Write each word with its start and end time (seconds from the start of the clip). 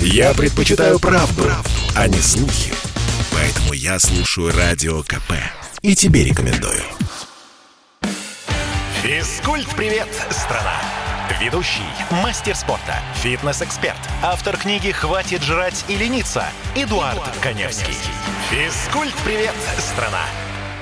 Я 0.00 0.34
предпочитаю 0.34 0.98
правду, 0.98 1.44
правду, 1.44 1.70
а 1.94 2.08
не 2.08 2.18
слухи. 2.18 2.72
Поэтому 3.32 3.72
я 3.72 3.98
слушаю 3.98 4.52
Радио 4.56 5.02
КП. 5.02 5.32
И 5.82 5.94
тебе 5.94 6.24
рекомендую. 6.24 6.82
Физкульт-привет, 9.02 10.08
страна! 10.30 10.80
Ведущий, 11.40 11.82
мастер 12.10 12.56
спорта, 12.56 12.98
фитнес-эксперт, 13.16 13.98
автор 14.22 14.56
книги 14.56 14.90
«Хватит 14.90 15.42
жрать 15.42 15.84
и 15.86 15.96
лениться» 15.96 16.44
Эдуард, 16.74 17.14
Эдуард 17.14 17.36
Коневский. 17.42 17.94
Физкульт-привет, 18.50 19.54
страна! 19.78 20.24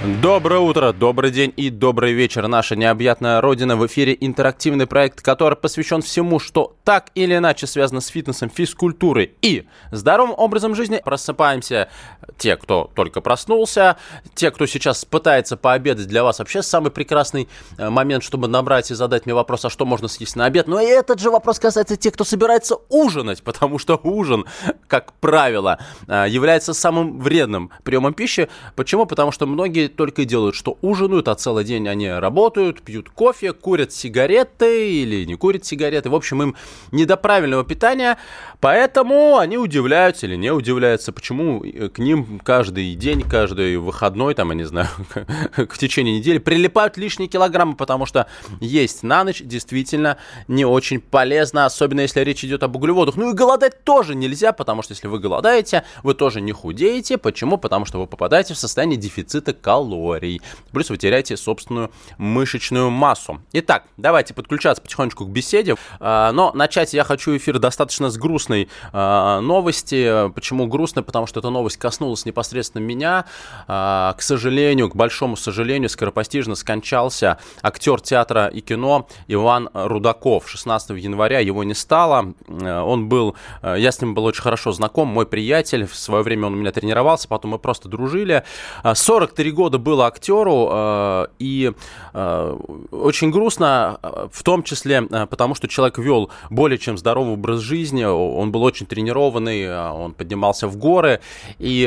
Доброе 0.04 0.60
утро, 0.60 0.92
добрый 0.92 1.30
день 1.30 1.54
и 1.56 1.70
добрый 1.70 2.12
вечер. 2.12 2.46
Наша 2.46 2.76
необъятная 2.76 3.40
родина 3.40 3.74
в 3.74 3.86
эфире 3.86 4.14
интерактивный 4.20 4.86
проект, 4.86 5.22
который 5.22 5.56
посвящен 5.56 6.02
всему, 6.02 6.38
что 6.38 6.76
так 6.84 7.10
или 7.14 7.34
иначе 7.34 7.66
связано 7.66 8.02
с 8.02 8.08
фитнесом, 8.08 8.50
физкультурой 8.50 9.32
и 9.40 9.66
здоровым 9.92 10.34
образом 10.36 10.74
жизни. 10.74 11.00
Просыпаемся 11.02 11.88
те, 12.36 12.56
кто 12.56 12.90
только 12.94 13.22
проснулся, 13.22 13.96
те, 14.34 14.50
кто 14.50 14.66
сейчас 14.66 15.06
пытается 15.06 15.56
пообедать. 15.56 16.06
Для 16.06 16.22
вас 16.22 16.38
вообще 16.38 16.62
самый 16.62 16.90
прекрасный 16.90 17.48
э, 17.78 17.88
момент, 17.88 18.24
чтобы 18.24 18.46
набрать 18.46 18.90
и 18.90 18.94
задать 18.94 19.24
мне 19.24 19.34
вопрос, 19.34 19.64
а 19.64 19.70
что 19.70 19.86
можно 19.86 20.08
съесть 20.08 20.36
на 20.36 20.44
обед. 20.44 20.68
Но 20.68 20.80
и 20.80 20.86
этот 20.86 21.18
же 21.18 21.30
вопрос 21.30 21.58
касается 21.58 21.96
тех, 21.96 22.12
кто 22.12 22.24
собирается 22.24 22.76
ужинать, 22.90 23.42
потому 23.44 23.78
что 23.78 23.98
ужин, 24.02 24.44
как 24.86 25.14
правило, 25.14 25.78
э, 26.08 26.26
является 26.28 26.74
самым 26.74 27.20
вредным 27.20 27.70
приемом 27.84 28.12
пищи. 28.12 28.50
Почему? 28.76 29.06
Потому 29.06 29.32
что 29.32 29.46
многие 29.46 29.93
только 29.96 30.22
и 30.22 30.24
делают, 30.24 30.54
что 30.54 30.78
ужинают, 30.82 31.28
а 31.28 31.34
целый 31.34 31.64
день 31.64 31.88
они 31.88 32.08
работают, 32.08 32.82
пьют 32.82 33.08
кофе, 33.10 33.52
курят 33.52 33.92
сигареты 33.92 34.90
или 34.90 35.24
не 35.24 35.36
курят 35.36 35.64
сигареты. 35.64 36.10
В 36.10 36.14
общем, 36.14 36.42
им 36.42 36.56
не 36.92 37.04
до 37.04 37.16
правильного 37.16 37.64
питания, 37.64 38.18
поэтому 38.60 39.38
они 39.38 39.58
удивляются 39.58 40.26
или 40.26 40.36
не 40.36 40.52
удивляются, 40.52 41.12
почему 41.12 41.64
к 41.92 41.98
ним 41.98 42.40
каждый 42.42 42.94
день, 42.94 43.22
каждый 43.22 43.76
выходной, 43.76 44.34
там, 44.34 44.50
я 44.50 44.56
не 44.56 44.64
знаю, 44.64 44.88
в 45.56 45.78
течение 45.78 46.18
недели 46.18 46.38
прилипают 46.38 46.96
лишние 46.96 47.28
килограммы, 47.28 47.76
потому 47.76 48.06
что 48.06 48.26
есть 48.60 49.02
на 49.02 49.24
ночь 49.24 49.42
действительно 49.42 50.18
не 50.48 50.64
очень 50.64 51.00
полезно, 51.00 51.66
особенно 51.66 52.00
если 52.00 52.20
речь 52.20 52.44
идет 52.44 52.62
об 52.62 52.76
углеводах. 52.76 53.16
Ну 53.16 53.30
и 53.30 53.34
голодать 53.34 53.84
тоже 53.84 54.14
нельзя, 54.14 54.52
потому 54.52 54.82
что 54.82 54.92
если 54.92 55.06
вы 55.06 55.18
голодаете, 55.18 55.84
вы 56.02 56.14
тоже 56.14 56.40
не 56.40 56.52
худеете. 56.52 57.18
Почему? 57.18 57.58
Потому 57.58 57.84
что 57.84 58.00
вы 58.00 58.06
попадаете 58.06 58.54
в 58.54 58.58
состояние 58.58 58.98
дефицита 58.98 59.52
калорий 59.52 59.73
калорий. 59.74 60.40
Плюс 60.72 60.88
вы 60.90 60.98
теряете 60.98 61.36
собственную 61.36 61.90
мышечную 62.18 62.90
массу. 62.90 63.40
Итак, 63.52 63.84
давайте 63.96 64.32
подключаться 64.32 64.80
потихонечку 64.80 65.24
к 65.24 65.30
беседе. 65.30 65.74
А, 65.98 66.30
но 66.30 66.52
начать 66.52 66.94
я 66.94 67.02
хочу 67.02 67.36
эфир 67.36 67.58
достаточно 67.58 68.08
с 68.08 68.16
грустной 68.16 68.68
а, 68.92 69.40
новости. 69.40 70.30
Почему 70.32 70.68
грустно? 70.68 71.02
Потому 71.02 71.26
что 71.26 71.40
эта 71.40 71.50
новость 71.50 71.76
коснулась 71.76 72.24
непосредственно 72.24 72.82
меня. 72.82 73.24
А, 73.66 74.14
к 74.16 74.22
сожалению, 74.22 74.90
к 74.90 74.96
большому 74.96 75.36
сожалению, 75.36 75.88
скоропостижно 75.88 76.54
скончался 76.54 77.38
актер 77.60 78.00
театра 78.00 78.46
и 78.46 78.60
кино 78.60 79.08
Иван 79.26 79.70
Рудаков. 79.74 80.48
16 80.48 80.90
января 80.90 81.40
его 81.40 81.64
не 81.64 81.74
стало. 81.74 82.34
Он 82.48 83.08
был, 83.08 83.34
я 83.62 83.90
с 83.90 84.00
ним 84.00 84.14
был 84.14 84.24
очень 84.24 84.42
хорошо 84.42 84.70
знаком, 84.70 85.08
мой 85.08 85.26
приятель. 85.26 85.84
В 85.84 85.96
свое 85.96 86.22
время 86.22 86.46
он 86.46 86.54
у 86.54 86.56
меня 86.56 86.70
тренировался, 86.70 87.26
потом 87.26 87.52
мы 87.52 87.58
просто 87.58 87.88
дружили. 87.88 88.44
43 88.84 89.50
года 89.50 89.63
года 89.64 89.78
было 89.78 90.06
актеру, 90.06 90.68
э, 90.70 91.26
и 91.38 91.72
э, 92.12 92.58
очень 92.90 93.30
грустно, 93.30 93.98
э, 94.02 94.28
в 94.30 94.42
том 94.42 94.62
числе 94.62 95.02
потому, 95.02 95.54
что 95.54 95.68
человек 95.68 95.98
вел 95.98 96.30
более 96.50 96.78
чем 96.78 96.98
здоровый 96.98 97.32
образ 97.32 97.60
жизни, 97.60 98.04
он 98.04 98.52
был 98.52 98.62
очень 98.62 98.86
тренированный, 98.86 99.80
он 99.90 100.12
поднимался 100.12 100.68
в 100.68 100.76
горы, 100.76 101.20
и 101.58 101.86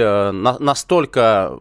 настолько 0.59 1.59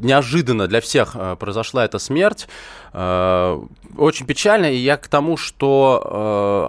неожиданно 0.00 0.66
для 0.66 0.80
всех 0.80 1.16
произошла 1.38 1.84
эта 1.84 1.98
смерть. 1.98 2.48
Э, 2.94 3.60
очень 3.98 4.24
печально, 4.24 4.72
и 4.72 4.76
я 4.76 4.96
к 4.96 5.08
тому, 5.08 5.36
что 5.36 6.00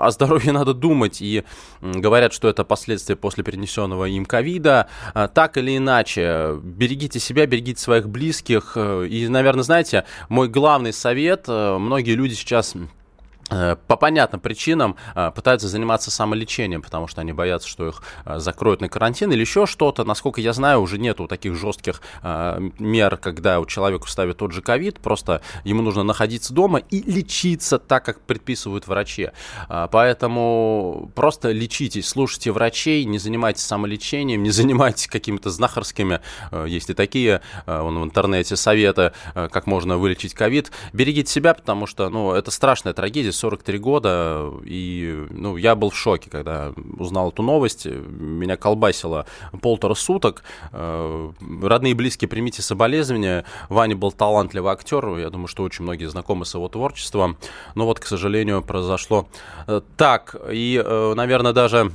э, 0.02 0.06
о 0.06 0.12
здоровье 0.12 0.52
надо 0.54 0.74
думать, 0.74 1.22
и 1.22 1.44
говорят, 1.82 2.34
что 2.34 2.50
это 2.50 2.64
последствия 2.64 3.16
после 3.16 3.44
перенесенного 3.44 4.06
им 4.06 4.26
ковида. 4.26 4.88
Так 5.34 5.58
или 5.58 5.78
иначе, 5.78 6.60
берегите 6.62 7.20
себя, 7.20 7.46
берегите 7.46 7.80
своих 7.80 8.10
близких, 8.10 8.76
и, 8.76 9.28
наверное, 9.30 9.64
знаете, 9.64 10.06
мой 10.30 10.50
главный 10.50 10.94
совет, 10.94 11.48
многие 11.48 12.16
люди 12.16 12.34
сейчас 12.34 12.76
Э, 12.76 13.05
по 13.50 13.96
понятным 13.96 14.42
причинам 14.42 14.96
э, 15.14 15.32
пытаются 15.36 15.68
заниматься 15.68 16.10
самолечением, 16.10 16.82
потому 16.82 17.08
что 17.08 17.22
они 17.22 17.32
боятся, 17.32 17.68
что 17.68 17.88
их 17.88 18.02
э, 18.26 18.40
закроют 18.40 18.82
на 18.82 18.90
карантин 18.90 19.32
или 19.32 19.42
еще 19.42 19.68
что-то. 19.68 20.04
Насколько 20.04 20.42
я 20.42 20.52
знаю, 20.52 20.82
уже 20.82 20.98
нету 20.98 21.28
таких 21.28 21.56
жестких 21.56 22.02
мер, 22.80 23.18
когда 23.18 23.60
у 23.60 23.66
человека 23.66 24.10
ставят 24.10 24.38
тот 24.38 24.52
же 24.52 24.62
ковид, 24.62 25.00
просто 25.00 25.42
ему 25.64 25.82
нужно 25.82 26.04
находиться 26.04 26.54
дома 26.54 26.80
и 26.80 27.02
лечиться 27.02 27.78
так, 27.78 28.04
как 28.06 28.22
предписывают 28.22 28.88
врачи. 28.88 29.30
Поэтому 29.68 31.12
просто 31.16 31.52
лечитесь, 31.52 32.08
слушайте 32.08 32.52
врачей, 32.52 33.06
не 33.06 33.18
занимайтесь 33.18 33.64
самолечением, 33.64 34.44
не 34.44 34.50
занимайтесь 34.52 35.08
какими-то 35.08 35.50
знахарскими, 35.50 36.22
есть 36.66 36.90
и 36.90 36.94
такие 36.94 37.42
вон, 37.66 38.00
в 38.00 38.04
интернете 38.04 38.56
советы, 38.56 39.14
как 39.34 39.68
можно 39.68 39.98
вылечить 39.98 40.34
ковид. 40.34 40.72
Берегите 40.94 41.32
себя, 41.32 41.54
потому 41.54 41.88
что 41.88 42.10
ну, 42.10 42.32
это 42.32 42.52
страшная 42.52 42.94
трагедия 42.94 43.32
43 43.36 43.78
года, 43.78 44.52
и 44.64 45.28
ну, 45.30 45.58
я 45.58 45.76
был 45.76 45.90
в 45.90 45.96
шоке, 45.96 46.30
когда 46.30 46.74
узнал 46.98 47.30
эту 47.30 47.44
новость. 47.44 47.86
Меня 47.86 48.58
колбасило 48.58 49.26
полтора 49.62 49.96
суток. 49.96 50.44
Э, 50.72 51.32
родные 51.62 51.92
и 51.92 51.96
близкие, 51.96 52.28
примите 52.28 52.62
соболезнования. 52.62 53.46
Ваня 53.70 53.96
был 53.96 54.12
талантливый 54.12 54.72
актер, 54.72 55.18
я 55.18 55.30
думаю, 55.30 55.48
что 55.48 55.64
очень 55.64 55.84
многие 55.84 56.06
знакомы 56.06 56.46
с 56.46 56.54
его 56.54 56.68
творчеством. 56.68 57.38
Но 57.76 57.86
вот, 57.86 58.00
к 58.00 58.06
сожалению, 58.06 58.62
произошло 58.64 59.28
э, 59.68 59.82
так. 59.98 60.36
И, 60.52 60.82
э, 60.84 61.14
наверное, 61.16 61.54
даже 61.54 61.92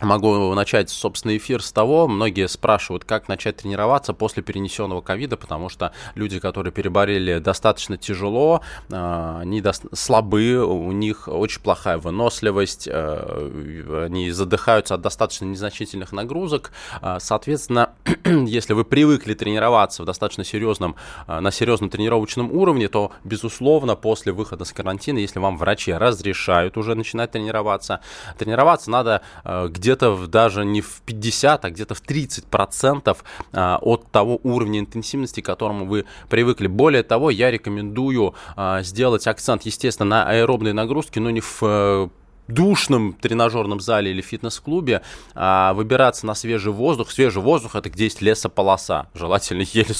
Могу 0.00 0.54
начать, 0.54 0.88
собственно, 0.88 1.36
эфир 1.36 1.62
с 1.62 1.72
того, 1.72 2.08
многие 2.08 2.48
спрашивают, 2.48 3.04
как 3.04 3.28
начать 3.28 3.56
тренироваться 3.56 4.14
после 4.14 4.42
перенесенного 4.42 5.02
ковида, 5.02 5.36
потому 5.36 5.68
что 5.68 5.92
люди, 6.14 6.38
которые 6.40 6.72
переболели 6.72 7.38
достаточно 7.38 7.98
тяжело, 7.98 8.62
э, 8.88 9.38
они 9.40 9.62
слабы, 9.92 10.64
у 10.64 10.90
них 10.92 11.28
очень 11.28 11.60
плохая 11.60 11.98
выносливость, 11.98 12.88
э, 12.90 14.04
они 14.06 14.30
задыхаются 14.30 14.94
от 14.94 15.02
достаточно 15.02 15.44
незначительных 15.44 16.12
нагрузок. 16.12 16.72
Э, 17.02 17.18
соответственно, 17.20 17.90
если 18.24 18.72
вы 18.72 18.84
привыкли 18.84 19.34
тренироваться 19.34 20.02
в 20.02 20.06
достаточно 20.06 20.44
серьезном, 20.44 20.96
на 21.26 21.50
серьезном 21.50 21.90
тренировочном 21.90 22.50
уровне, 22.50 22.88
то, 22.88 23.12
безусловно, 23.24 23.96
после 23.96 24.32
выхода 24.32 24.64
с 24.64 24.72
карантина, 24.72 25.18
если 25.18 25.38
вам 25.38 25.58
врачи 25.58 25.92
разрешают 25.92 26.78
уже 26.78 26.94
начинать 26.94 27.32
тренироваться, 27.32 28.00
тренироваться 28.38 28.90
надо 28.90 29.22
где 29.44 29.89
где-то 29.90 30.26
даже 30.28 30.64
не 30.64 30.80
в 30.80 31.02
50, 31.04 31.64
а 31.64 31.70
где-то 31.70 31.94
в 31.94 32.00
30 32.00 32.46
процентов 32.46 33.24
а, 33.52 33.78
от 33.82 34.06
того 34.12 34.38
уровня 34.44 34.78
интенсивности, 34.78 35.40
к 35.40 35.46
которому 35.46 35.84
вы 35.84 36.04
привыкли. 36.28 36.68
Более 36.68 37.02
того, 37.02 37.30
я 37.30 37.50
рекомендую 37.50 38.34
а, 38.56 38.82
сделать 38.82 39.26
акцент, 39.26 39.62
естественно, 39.62 40.08
на 40.08 40.30
аэробные 40.30 40.72
нагрузки, 40.74 41.18
но 41.18 41.30
не 41.30 41.40
в 41.40 41.58
э, 41.62 42.08
душном 42.46 43.14
тренажерном 43.14 43.80
зале 43.80 44.12
или 44.12 44.22
фитнес-клубе 44.22 45.02
а, 45.34 45.72
выбираться 45.72 46.24
на 46.24 46.34
свежий 46.34 46.72
воздух. 46.72 47.10
Свежий 47.10 47.42
воздух 47.42 47.74
это 47.74 47.90
где 47.90 48.04
есть 48.04 48.22
лесополоса, 48.22 49.08
желательно 49.14 49.62
еле, 49.72 49.94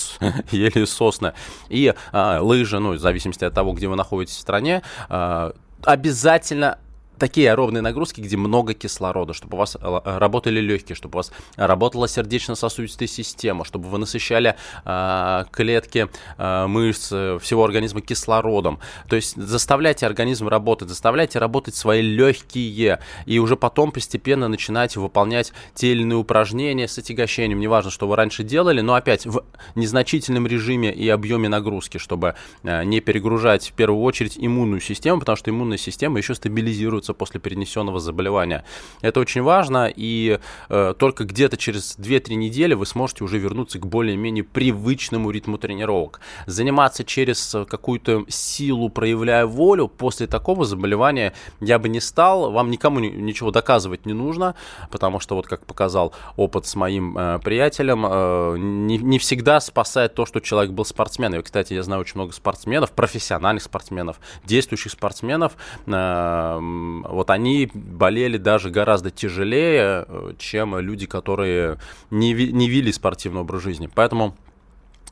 еле 0.52 0.86
сосны. 0.86 1.32
И 1.68 1.92
а, 2.12 2.40
лыжи, 2.40 2.78
ну, 2.78 2.92
в 2.92 2.98
зависимости 2.98 3.44
от 3.44 3.54
того, 3.54 3.72
где 3.72 3.88
вы 3.88 3.96
находитесь 3.96 4.36
в 4.36 4.40
стране, 4.40 4.82
а, 5.08 5.52
обязательно 5.82 6.78
такие 7.20 7.50
аэробные 7.50 7.82
нагрузки, 7.82 8.20
где 8.20 8.36
много 8.36 8.74
кислорода, 8.74 9.32
чтобы 9.32 9.56
у 9.56 9.58
вас 9.60 9.76
э, 9.80 10.00
работали 10.18 10.58
легкие, 10.58 10.96
чтобы 10.96 11.16
у 11.16 11.18
вас 11.18 11.30
работала 11.56 12.08
сердечно-сосудистая 12.08 13.06
система, 13.06 13.64
чтобы 13.64 13.88
вы 13.88 13.98
насыщали 13.98 14.56
э, 14.84 15.44
клетки 15.52 16.08
э, 16.38 16.66
мышц 16.66 17.10
э, 17.12 17.38
всего 17.40 17.64
организма 17.64 18.00
кислородом. 18.00 18.80
То 19.08 19.16
есть 19.16 19.36
заставляйте 19.36 20.06
организм 20.06 20.48
работать, 20.48 20.88
заставляйте 20.88 21.38
работать 21.38 21.74
свои 21.74 22.02
легкие, 22.02 23.00
и 23.26 23.38
уже 23.38 23.56
потом 23.56 23.92
постепенно 23.92 24.48
начинайте 24.48 24.98
выполнять 24.98 25.52
те 25.74 25.92
или 25.92 26.02
иные 26.02 26.16
упражнения 26.16 26.88
с 26.88 26.98
отягощением. 26.98 27.60
Неважно, 27.60 27.90
что 27.90 28.08
вы 28.08 28.16
раньше 28.16 28.42
делали, 28.42 28.80
но 28.80 28.94
опять 28.94 29.26
в 29.26 29.44
незначительном 29.74 30.46
режиме 30.46 30.92
и 30.92 31.08
объеме 31.08 31.48
нагрузки, 31.48 31.98
чтобы 31.98 32.34
э, 32.62 32.84
не 32.84 33.00
перегружать 33.00 33.68
в 33.68 33.72
первую 33.74 34.02
очередь 34.02 34.36
иммунную 34.38 34.80
систему, 34.80 35.20
потому 35.20 35.36
что 35.36 35.50
иммунная 35.50 35.78
система 35.78 36.18
еще 36.18 36.34
стабилизируется 36.34 37.09
восстанавливаются 37.10 37.14
после 37.14 37.40
перенесенного 37.40 38.00
заболевания. 38.00 38.64
Это 39.02 39.20
очень 39.20 39.42
важно, 39.42 39.90
и 39.94 40.38
э, 40.68 40.94
только 40.98 41.24
где-то 41.24 41.56
через 41.56 41.98
2-3 41.98 42.34
недели 42.34 42.74
вы 42.74 42.86
сможете 42.86 43.24
уже 43.24 43.38
вернуться 43.38 43.78
к 43.78 43.86
более-менее 43.86 44.44
привычному 44.44 45.30
ритму 45.30 45.58
тренировок. 45.58 46.20
Заниматься 46.46 47.04
через 47.04 47.56
какую-то 47.68 48.24
силу, 48.28 48.88
проявляя 48.88 49.46
волю, 49.46 49.88
после 49.88 50.26
такого 50.26 50.64
заболевания 50.64 51.32
я 51.60 51.78
бы 51.78 51.88
не 51.88 52.00
стал. 52.00 52.52
Вам 52.52 52.70
никому 52.70 53.00
ничего 53.00 53.50
доказывать 53.50 54.06
не 54.06 54.14
нужно, 54.14 54.54
потому 54.90 55.20
что, 55.20 55.36
вот 55.36 55.46
как 55.46 55.66
показал 55.66 56.12
опыт 56.36 56.66
с 56.66 56.76
моим 56.76 57.16
э, 57.18 57.38
приятелем, 57.38 58.06
э, 58.06 58.56
не, 58.58 58.98
не 58.98 59.18
всегда 59.18 59.60
спасает 59.60 60.14
то, 60.14 60.26
что 60.26 60.40
человек 60.40 60.72
был 60.72 60.84
спортсменом. 60.84 61.40
И, 61.40 61.42
кстати, 61.42 61.74
я 61.74 61.82
знаю 61.82 62.00
очень 62.00 62.16
много 62.16 62.32
спортсменов, 62.32 62.90
профессиональных 62.90 63.62
спортсменов, 63.62 64.16
действующих 64.44 64.92
спортсменов. 64.92 65.52
Э, 65.86 66.60
вот 67.08 67.30
они 67.30 67.70
болели 67.72 68.36
даже 68.36 68.70
гораздо 68.70 69.10
тяжелее, 69.10 70.04
э, 70.06 70.32
чем 70.38 70.78
люди, 70.78 71.06
которые 71.06 71.78
не, 72.10 72.32
не 72.32 72.68
вели 72.68 72.92
спортивный 72.92 73.42
образ 73.42 73.62
жизни. 73.62 73.88
Поэтому 73.92 74.36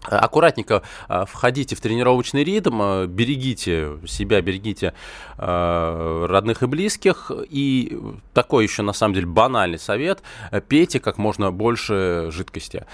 аккуратненько 0.02 0.82
а, 1.08 1.26
входите 1.26 1.74
в 1.74 1.80
тренировочный 1.80 2.44
ритм, 2.44 3.06
берегите 3.06 3.98
себя, 4.06 4.40
берегите 4.40 4.94
родных 5.36 6.62
и 6.62 6.66
близких. 6.66 7.30
И 7.50 7.98
такой 8.32 8.64
еще, 8.64 8.82
на 8.82 8.92
самом 8.92 9.14
деле, 9.14 9.26
банальный 9.26 9.78
совет. 9.78 10.22
Пейте 10.68 11.00
как 11.00 11.18
можно 11.18 11.52
больше 11.52 12.28
жидкости. 12.30 12.86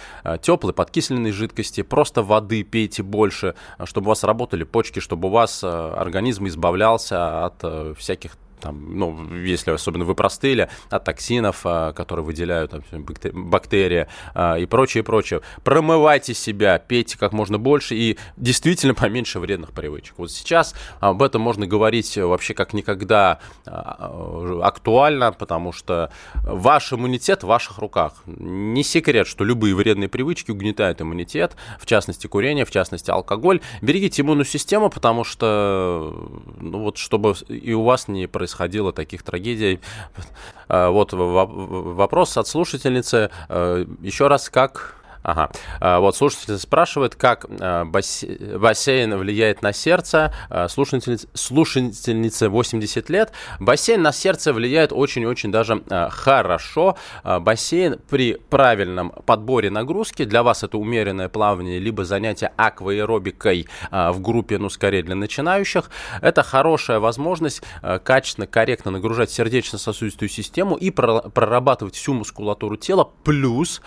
Теплой, 0.43 0.73
подкисленной 0.73 1.33
жидкости, 1.33 1.83
просто 1.83 2.23
воды 2.23 2.65
пейте 2.65 3.03
больше, 3.03 3.55
чтобы 3.85 4.07
у 4.07 4.09
вас 4.11 4.25
работали 4.25 4.65
почки, 4.65 5.01
чтобы 5.01 5.29
у 5.29 5.31
вас 5.31 5.63
организм 5.63 6.47
избавлялся 6.47 7.47
от 7.47 7.97
всяких 7.99 8.37
там, 8.65 8.99
ну, 8.99 9.35
если 9.35 9.73
особенно 9.73 10.07
вы 10.07 10.15
простыли, 10.15 10.71
от 10.89 11.05
токсинов, 11.05 11.61
а, 11.65 11.93
которые 11.93 12.25
выделяют 12.25 12.71
там, 12.71 13.05
бактерии 13.35 14.07
а, 14.35 14.57
и 14.57 14.65
прочее, 14.65 15.03
прочее. 15.05 15.43
Промывайте 15.65 16.33
себя, 16.33 16.79
пейте 16.79 17.19
как 17.19 17.35
можно 17.35 17.59
больше 17.59 17.95
и 17.95 18.17
действительно 18.39 18.95
поменьше 19.05 19.39
вредных 19.39 19.73
привычек. 19.73 20.15
Вот 20.17 20.31
сейчас 20.31 20.75
об 21.01 21.23
этом 21.23 21.43
можно 21.43 21.67
говорить 21.67 22.17
вообще 22.17 22.55
как 22.55 22.73
никогда 22.73 23.39
а, 23.67 24.61
актуально, 24.63 25.33
потому 25.33 25.73
что 25.73 26.11
ваш 26.35 26.91
иммунитет 26.95 27.43
в 27.43 27.47
ваших 27.49 27.77
руках. 27.77 28.15
Не 28.25 28.83
секрет, 28.83 29.27
что 29.27 29.45
любые 29.45 29.75
вредные 29.75 30.09
привычки 30.09 30.51
угнетают 30.51 31.03
иммунитет, 31.03 31.55
в 31.79 31.85
частности 31.85 32.29
курение, 32.29 32.65
в 32.65 32.71
частности 32.71 33.11
алкоголь. 33.11 33.61
Берегите 33.83 34.23
иммунную 34.23 34.47
систему, 34.47 34.89
потому 34.89 35.23
что, 35.23 36.31
ну 36.59 36.79
вот, 36.79 36.97
чтобы 36.97 37.35
и 37.49 37.75
у 37.75 37.83
вас 37.83 38.09
не 38.09 38.27
происходило 38.27 38.54
происходило 38.55 38.93
таких 38.93 39.23
трагедий. 39.23 39.81
А, 40.69 40.91
вот 40.91 41.13
вопрос 41.13 42.37
от 42.37 42.47
слушательницы. 42.49 43.31
Э, 43.49 43.85
Еще 44.01 44.29
раз, 44.29 44.49
как 44.49 44.95
Ага. 45.25 45.51
А, 45.81 46.01
вот 46.01 46.17
слушатель 46.17 46.59
спрашивает, 46.59 47.17
как 47.17 47.47
а, 47.49 47.85
бассейн 47.87 49.17
влияет 49.17 49.63
на 49.63 49.73
сердце. 49.73 50.35
А, 50.51 50.69
слушательница, 50.69 51.27
слушательница 51.33 52.51
80 52.51 53.09
лет. 53.09 53.33
Бассейн 53.59 54.03
на 54.03 54.13
сердце 54.13 54.53
влияет 54.53 54.93
очень-очень 54.93 55.51
даже 55.51 55.83
хорошо. 56.11 56.97
Бассейн 57.25 57.99
при 58.11 58.35
правильном 58.35 59.11
подборе 59.25 59.71
нагрузки, 59.71 60.25
для 60.25 60.43
вас 60.43 60.63
это 60.63 60.77
умеренное 60.77 61.31
плавание, 61.31 61.79
либо 61.79 62.05
занятие 62.05 62.53
акваэробикой 62.57 63.67
в 63.91 64.21
группе, 64.21 64.59
ну, 64.59 64.69
скорее 64.69 65.03
для 65.03 65.15
начинающих, 65.15 65.91
это 66.21 66.43
хорошая 66.43 66.99
возможность 66.99 67.63
качественно, 68.05 68.47
корректно 68.47 68.91
нагружать 68.91 69.31
сердечно-сосудистую 69.31 70.29
систему 70.29 70.77
и 70.77 70.91
прорабатывать 70.91 71.95
всю 71.95 72.13
мускулатуру 72.13 72.77
тела, 72.77 73.09
плюс, 73.25 73.81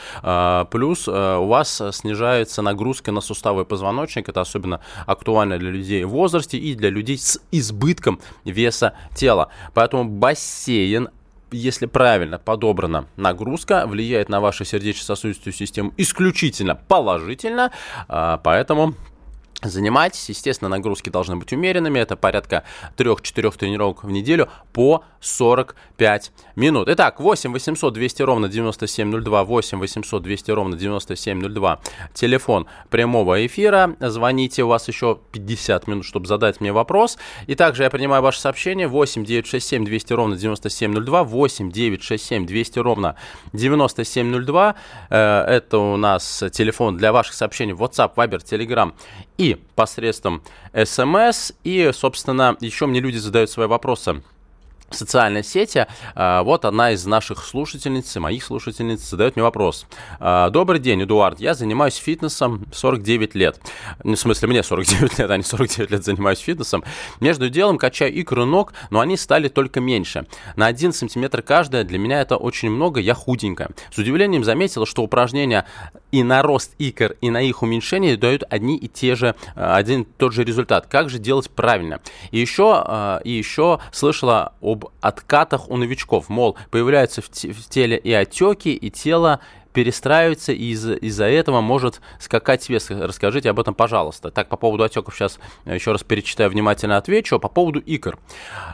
плюс 0.72 1.08
у 1.40 1.48
вас 1.48 1.82
снижается 1.92 2.62
нагрузка 2.62 3.12
на 3.12 3.22
суставы 3.22 3.66
позвоночника. 3.66 4.32
Это 4.32 4.42
особенно 4.42 4.82
актуально 5.06 5.58
для 5.58 5.72
людей 5.72 6.04
в 6.04 6.10
возрасте 6.10 6.58
и 6.58 6.76
для 6.76 6.90
людей 6.90 7.18
с 7.18 7.40
избытком 7.52 8.20
веса 8.46 8.94
тела. 9.16 9.50
Поэтому 9.74 10.06
бассейн 10.06 11.10
если 11.52 11.86
правильно 11.86 12.40
подобрана 12.40 13.08
нагрузка, 13.16 13.86
влияет 13.88 14.30
на 14.30 14.42
вашу 14.42 14.66
сердечно-сосудистую 14.66 15.54
систему 15.54 15.94
исключительно 15.98 16.76
положительно, 16.76 17.72
а, 18.08 18.38
поэтому 18.38 18.96
Занимайтесь, 19.64 20.30
естественно, 20.30 20.70
нагрузки 20.70 21.10
должны 21.10 21.36
быть 21.36 21.52
умеренными, 21.52 21.98
это 21.98 22.16
порядка 22.16 22.64
3-4 22.96 23.58
тренировок 23.58 24.04
в 24.04 24.12
неделю 24.12 24.50
по 24.72 25.04
45 25.20 26.32
минут. 26.56 26.88
Итак, 26.90 27.20
8 27.20 27.52
800 27.52 27.92
200 27.92 28.22
ровно 28.22 28.50
9702, 28.50 29.44
8 29.44 29.80
800 29.80 30.22
200 30.22 30.52
ровно 30.52 30.78
9702, 30.78 31.80
телефон 32.14 32.68
прямого 32.92 33.44
эфира, 33.48 33.96
звоните, 34.00 34.64
у 34.64 34.68
вас 34.68 34.88
еще 34.90 35.18
50 35.32 35.88
минут, 35.88 36.06
чтобы 36.06 36.28
задать 36.28 36.62
мне 36.62 36.72
вопрос. 36.72 37.18
И 37.48 37.56
также 37.56 37.82
я 37.82 37.90
принимаю 37.90 38.22
ваше 38.22 38.40
сообщение. 38.40 38.88
8 38.88 39.26
967 39.26 39.86
200 39.86 40.14
ровно 40.14 40.38
9702, 40.38 41.24
8 41.24 41.72
967 41.72 42.46
200 42.46 42.80
ровно 42.80 43.16
9702, 43.54 44.76
э, 45.10 45.42
это 45.48 45.80
у 45.80 45.98
нас 45.98 46.44
телефон 46.52 46.98
для 46.98 47.12
ваших 47.12 47.34
сообщений. 47.34 47.74
WhatsApp, 47.74 48.14
Viber, 48.16 48.38
Telegram 48.38 48.94
и 49.38 49.58
посредством 49.76 50.42
смс. 50.86 51.52
И, 51.64 51.92
собственно, 51.94 52.58
еще 52.60 52.86
мне 52.86 53.00
люди 53.00 53.18
задают 53.18 53.50
свои 53.50 53.68
вопросы 53.68 54.22
социальной 54.90 55.44
сети. 55.44 55.86
А, 56.16 56.44
вот 56.44 56.66
одна 56.66 56.92
из 56.92 57.06
наших 57.06 57.44
слушательниц, 57.44 58.16
моих 58.18 58.44
слушательниц, 58.44 59.02
задает 59.02 59.36
мне 59.36 59.44
вопрос. 59.44 59.86
А, 60.20 60.50
Добрый 60.50 60.80
день, 60.80 61.04
Эдуард. 61.04 61.40
Я 61.40 61.54
занимаюсь 61.54 61.96
фитнесом 61.96 62.66
49 62.72 63.36
лет. 63.36 63.60
Ну, 64.04 64.16
в 64.16 64.20
смысле, 64.20 64.48
мне 64.48 64.64
49 64.64 65.20
лет, 65.20 65.30
а 65.30 65.38
не 65.38 65.44
49 65.44 65.92
лет 65.92 66.04
занимаюсь 66.04 66.40
фитнесом. 66.40 66.84
Между 67.20 67.50
делом 67.50 67.78
качаю 67.78 68.20
икру 68.20 68.46
ног, 68.46 68.74
но 68.90 69.00
они 69.00 69.18
стали 69.18 69.50
только 69.50 69.82
меньше. 69.82 70.26
На 70.56 70.68
1 70.68 70.94
сантиметр 70.94 71.42
каждая. 71.42 71.84
Для 71.84 72.00
меня 72.00 72.22
это 72.22 72.38
очень 72.38 72.70
много, 72.70 73.00
я 73.00 73.14
худенькая. 73.14 73.70
С 73.92 73.98
удивлением 73.98 74.44
заметила, 74.44 74.86
что 74.86 75.04
упражнения 75.04 75.66
и 76.12 76.24
на 76.24 76.42
рост 76.42 76.74
икр, 76.80 77.16
и 77.22 77.30
на 77.30 77.42
их 77.42 77.62
уменьшение 77.62 78.18
дают 78.18 78.44
одни 78.50 78.78
и 78.78 78.88
те 78.88 79.16
же, 79.16 79.36
а, 79.56 79.76
один 79.76 80.04
и 80.04 80.08
тот 80.18 80.34
же 80.34 80.44
результат. 80.44 80.88
Как 80.88 81.10
же 81.10 81.20
делать 81.20 81.50
правильно? 81.50 82.00
И 82.32 82.40
еще, 82.40 83.22
и 83.24 83.32
еще 83.32 83.80
слышала 83.92 84.54
об 84.62 84.77
об 84.78 84.86
откатах 85.02 85.70
у 85.70 85.78
новичков. 85.78 86.30
Мол, 86.30 86.56
появляются 86.70 87.22
в, 87.22 87.30
в 87.30 87.70
теле 87.70 87.98
и 87.98 88.14
отеки, 88.14 88.74
и 88.74 88.90
тело 88.90 89.40
перестраивается, 89.78 90.54
и 90.54 90.72
из- 90.72 90.90
из-за 90.90 91.26
этого 91.26 91.62
может 91.62 92.02
скакать 92.20 92.68
вес. 92.68 92.90
Расскажите 92.90 93.52
об 93.52 93.60
этом, 93.60 93.76
пожалуйста. 93.76 94.32
Так, 94.32 94.50
по 94.50 94.58
поводу 94.58 94.84
отеков 94.84 95.14
сейчас 95.14 95.38
еще 95.68 95.92
раз 95.92 96.04
перечитаю, 96.04 96.50
внимательно 96.50 96.98
отвечу. 96.98 97.40
По 97.40 97.48
поводу 97.48 97.80
икр. 97.80 98.18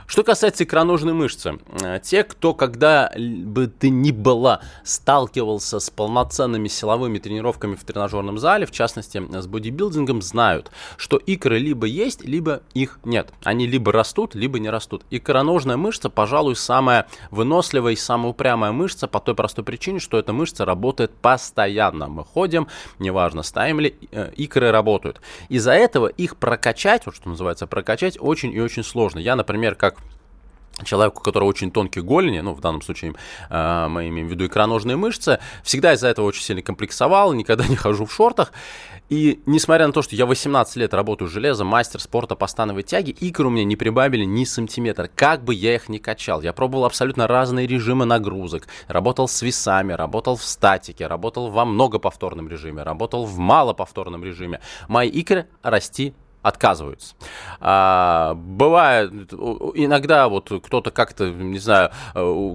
Что 0.07 0.23
касается 0.23 0.63
икроножной 0.63 1.11
мышцы. 1.11 1.59
Э, 1.81 1.99
те, 2.01 2.23
кто 2.23 2.53
когда 2.53 3.11
бы 3.17 3.67
ты 3.67 3.89
ни 3.89 4.11
была 4.11 4.61
сталкивался 4.85 5.81
с 5.81 5.89
полноценными 5.89 6.69
силовыми 6.69 7.17
тренировками 7.17 7.75
в 7.75 7.83
тренажерном 7.83 8.37
зале, 8.37 8.65
в 8.65 8.71
частности 8.71 9.21
с 9.29 9.45
бодибилдингом, 9.45 10.21
знают, 10.21 10.71
что 10.95 11.17
икры 11.17 11.59
либо 11.59 11.85
есть, 11.85 12.23
либо 12.23 12.61
их 12.73 12.99
нет. 13.03 13.33
Они 13.43 13.67
либо 13.67 13.91
растут, 13.91 14.35
либо 14.35 14.57
не 14.57 14.69
растут. 14.69 15.03
Икроножная 15.09 15.75
мышца, 15.75 16.09
пожалуй, 16.09 16.55
самая 16.55 17.07
выносливая 17.29 17.91
и 17.91 17.97
самая 17.97 18.29
упрямая 18.29 18.71
мышца 18.71 19.09
по 19.09 19.19
той 19.19 19.35
простой 19.35 19.65
причине, 19.65 19.99
что 19.99 20.17
эта 20.17 20.31
мышца 20.31 20.63
работает 20.63 20.92
работает 20.93 21.11
постоянно. 21.21 22.07
Мы 22.07 22.23
ходим, 22.23 22.67
неважно, 22.99 23.43
ставим 23.43 23.79
ли, 23.79 23.95
э, 24.11 24.31
икры 24.37 24.71
работают. 24.71 25.21
Из-за 25.49 25.71
этого 25.71 26.07
их 26.07 26.35
прокачать, 26.37 27.05
вот 27.05 27.15
что 27.15 27.29
называется 27.29 27.67
прокачать, 27.67 28.17
очень 28.19 28.53
и 28.53 28.61
очень 28.61 28.83
сложно. 28.83 29.19
Я, 29.19 29.35
например, 29.35 29.75
как 29.75 29.95
человеку, 30.83 31.19
у 31.19 31.23
которого 31.23 31.49
очень 31.49 31.71
тонкие 31.71 32.03
голени, 32.03 32.41
ну, 32.41 32.53
в 32.53 32.61
данном 32.61 32.81
случае 32.81 33.13
э, 33.49 33.87
мы 33.89 34.07
имеем 34.09 34.27
в 34.27 34.31
виду 34.31 34.45
икроножные 34.45 34.97
мышцы, 34.97 35.39
всегда 35.63 35.93
из-за 35.93 36.07
этого 36.07 36.25
очень 36.25 36.43
сильно 36.43 36.61
комплексовал, 36.61 37.33
никогда 37.33 37.67
не 37.67 37.75
хожу 37.75 38.05
в 38.05 38.13
шортах. 38.13 38.51
И 39.09 39.41
несмотря 39.45 39.87
на 39.87 39.93
то, 39.93 40.01
что 40.01 40.15
я 40.15 40.25
18 40.25 40.75
лет 40.77 40.93
работаю 40.93 41.27
железом, 41.27 41.67
мастер 41.67 41.99
спорта 41.99 42.35
по 42.35 42.47
становой 42.47 42.83
тяге, 42.83 43.11
икры 43.11 43.47
у 43.47 43.49
меня 43.49 43.65
не 43.65 43.75
прибавили 43.75 44.23
ни 44.25 44.43
сантиметра, 44.45 45.09
как 45.13 45.43
бы 45.43 45.53
я 45.53 45.75
их 45.75 45.89
ни 45.89 45.97
качал. 45.97 46.41
Я 46.41 46.53
пробовал 46.53 46.85
абсолютно 46.85 47.27
разные 47.27 47.67
режимы 47.67 48.05
нагрузок, 48.05 48.67
работал 48.87 49.27
с 49.27 49.41
весами, 49.41 49.93
работал 49.93 50.35
в 50.35 50.43
статике, 50.43 51.07
работал 51.07 51.49
во 51.49 51.65
многоповторном 51.65 52.47
режиме, 52.47 52.83
работал 52.83 53.25
в 53.25 53.37
малоповторном 53.37 54.23
режиме. 54.23 54.61
Мои 54.87 55.09
икры 55.09 55.47
расти 55.61 56.13
отказываются. 56.43 57.15
А, 57.59 58.33
бывает, 58.35 59.11
иногда 59.31 60.27
вот 60.27 60.51
кто-то 60.63 60.91
как-то, 60.91 61.29
не 61.29 61.57
знаю, 61.57 61.91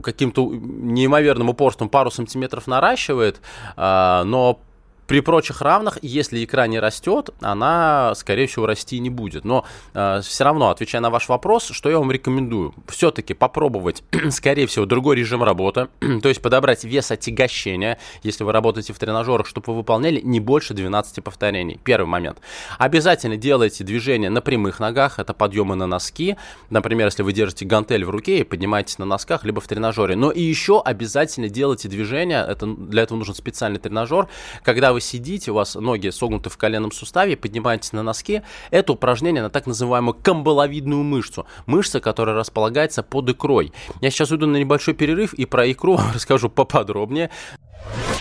каким-то 0.03 0.47
неимоверным 0.47 1.49
упорством 1.49 1.89
пару 1.89 2.11
сантиметров 2.11 2.67
наращивает, 2.67 3.41
а, 3.77 4.25
но 4.25 4.61
При 5.09 5.21
прочих 5.21 5.63
равных, 5.63 5.99
если 6.03 6.45
икра 6.45 6.67
не 6.67 6.79
растет, 6.79 7.31
она, 7.41 8.13
скорее 8.15 8.47
всего, 8.47 8.67
расти 8.67 8.99
не 8.99 9.09
будет. 9.09 9.47
Но 9.47 9.65
э, 9.95 10.21
все 10.23 10.45
равно, 10.45 10.69
отвечая 10.69 11.01
на 11.01 11.09
ваш 11.09 11.31
вопрос, 11.31 11.71
что 11.71 11.89
я 11.89 11.99
вам 11.99 12.13
рекомендую? 12.13 12.75
Все-таки 12.89 13.33
попробовать, 13.33 14.05
скорее 14.29 14.67
всего, 14.67 14.85
другой 14.85 15.17
режим 15.17 15.43
работы, 15.43 15.89
то 16.23 16.29
есть 16.29 16.43
подобрать 16.43 16.85
вес 16.85 17.11
отягощения, 17.11 17.99
если 18.23 18.45
вы 18.45 18.53
работаете 18.53 18.93
в 18.93 18.99
тренажерах, 18.99 19.47
чтобы 19.47 19.73
вы 19.73 19.77
выполняли 19.77 20.21
не 20.21 20.41
больше 20.41 20.75
12 20.75 21.25
повторений. 21.25 21.81
Первый 21.83 22.07
момент. 22.07 22.43
Обязательно 22.77 23.39
делайте 23.39 23.85
движения 23.85 24.29
на 24.29 24.43
прямых 24.43 24.79
ногах, 24.79 25.19
это 25.19 25.33
подъемы 25.33 25.75
на 25.75 25.87
носки. 25.87 26.37
Например, 26.69 27.07
если 27.07 27.23
вы 27.23 27.33
держите 27.33 27.65
гантель 27.65 28.05
в 28.05 28.11
руке 28.11 28.41
и 28.41 28.45
поднимаетесь 28.45 28.99
на 28.99 29.07
носках, 29.07 29.45
либо 29.45 29.63
в 29.63 29.67
тренажере. 29.67 30.17
Но 30.17 30.31
и 30.31 30.43
еще 30.43 30.83
обязательно 30.83 31.49
делайте 31.49 31.89
движения, 31.89 32.45
это, 32.47 32.67
для 32.67 33.05
этого 33.05 33.17
нужен 33.17 33.35
специальный 33.35 33.79
тренажер. 33.79 34.29
Когда 34.63 34.93
вы 34.93 34.98
сидите, 35.01 35.51
у 35.51 35.55
вас 35.55 35.75
ноги 35.75 36.11
согнуты 36.11 36.51
в 36.51 36.57
коленном 36.57 36.93
суставе, 36.93 37.37
поднимаетесь 37.37 37.93
на 37.93 38.03
носки, 38.03 38.43
это 38.71 38.93
упражнение 38.93 39.43
на 39.43 39.51
так 39.51 39.67
называемую 39.67 40.15
камбаловидную 40.15 41.03
мышцу. 41.03 41.47
Мышца, 41.67 42.01
которая 42.01 42.37
располагается 42.37 43.03
под 43.03 43.31
икрой. 43.31 43.73
Я 44.01 44.11
сейчас 44.11 44.31
уйду 44.31 44.47
на 44.47 44.57
небольшой 44.57 44.95
перерыв 44.95 45.35
и 45.35 45.45
про 45.45 45.71
икру 45.71 45.99
расскажу 46.15 46.49
поподробнее. 46.49 47.31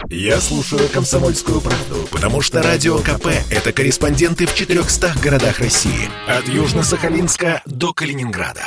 Я 0.09 0.39
слушаю 0.39 0.87
«Комсомольскую 0.89 1.59
правду», 1.59 2.07
потому 2.11 2.41
что 2.41 2.61
«Радио 2.61 2.99
КП»— 2.99 3.27
это 3.51 3.73
корреспонденты 3.73 4.45
в 4.45 4.55
400 4.55 5.13
городах 5.21 5.59
России. 5.59 6.09
От 6.27 6.45
Южно-Сахалинска 6.45 7.61
до 7.65 7.93
Калининграда. 7.93 8.65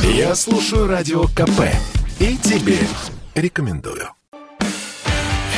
Я 0.00 0.34
слушаю 0.34 0.88
«Радио 0.88 1.24
КП» 1.24 1.60
и 2.18 2.36
тебе 2.36 2.78
рекомендую. 3.34 4.19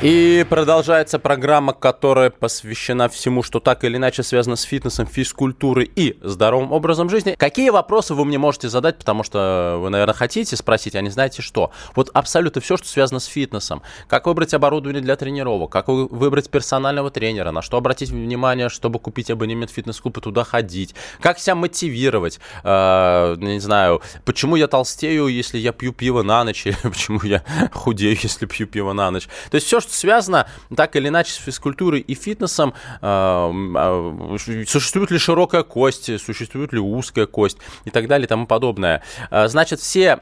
И 0.00 0.46
продолжается 0.48 1.18
программа, 1.18 1.72
которая 1.72 2.30
посвящена 2.30 3.08
всему, 3.08 3.42
что 3.42 3.58
так 3.58 3.82
или 3.82 3.96
иначе 3.96 4.22
связано 4.22 4.54
с 4.54 4.62
фитнесом, 4.62 5.08
физкультурой 5.08 5.90
и 5.92 6.16
здоровым 6.22 6.70
образом 6.70 7.10
жизни. 7.10 7.34
Какие 7.36 7.70
вопросы 7.70 8.14
вы 8.14 8.24
мне 8.24 8.38
можете 8.38 8.68
задать, 8.68 8.96
потому 8.98 9.24
что 9.24 9.76
вы, 9.80 9.90
наверное, 9.90 10.14
хотите 10.14 10.54
спросить, 10.54 10.94
а 10.94 11.00
не 11.00 11.10
знаете 11.10 11.42
что? 11.42 11.72
Вот 11.96 12.10
абсолютно 12.14 12.60
все, 12.60 12.76
что 12.76 12.86
связано 12.86 13.18
с 13.18 13.24
фитнесом. 13.24 13.82
Как 14.06 14.28
выбрать 14.28 14.54
оборудование 14.54 15.02
для 15.02 15.16
тренировок, 15.16 15.72
как 15.72 15.88
выбрать 15.88 16.48
персонального 16.48 17.10
тренера, 17.10 17.50
на 17.50 17.60
что 17.60 17.76
обратить 17.76 18.10
внимание, 18.10 18.68
чтобы 18.68 19.00
купить 19.00 19.32
абонемент 19.32 19.72
в 19.72 19.74
фитнес-клуб 19.74 20.18
и 20.18 20.20
туда 20.20 20.44
ходить, 20.44 20.94
как 21.20 21.40
себя 21.40 21.56
мотивировать, 21.56 22.38
э, 22.62 23.34
не 23.36 23.58
знаю, 23.58 24.00
почему 24.24 24.54
я 24.54 24.68
толстею, 24.68 25.26
если 25.26 25.58
я 25.58 25.72
пью 25.72 25.92
пиво 25.92 26.22
на 26.22 26.44
ночь, 26.44 26.66
или 26.66 26.76
почему 26.84 27.20
я 27.24 27.42
худею, 27.72 28.16
если 28.22 28.46
пью 28.46 28.68
пиво 28.68 28.92
на 28.92 29.10
ночь. 29.10 29.26
То 29.50 29.56
есть 29.56 29.66
все, 29.66 29.80
что 29.80 29.87
связано 29.90 30.46
так 30.76 30.96
или 30.96 31.08
иначе 31.08 31.32
с 31.32 31.36
физкультурой 31.36 32.00
и 32.00 32.14
фитнесом. 32.14 32.74
А, 33.00 33.50
а, 33.52 34.36
существует 34.38 35.10
ли 35.10 35.18
широкая 35.18 35.62
кость, 35.62 36.20
существует 36.20 36.72
ли 36.72 36.78
узкая 36.78 37.26
кость 37.26 37.58
и 37.84 37.90
так 37.90 38.08
далее 38.08 38.26
и 38.26 38.28
тому 38.28 38.46
подобное. 38.46 39.02
А, 39.30 39.48
значит, 39.48 39.80
все 39.80 40.20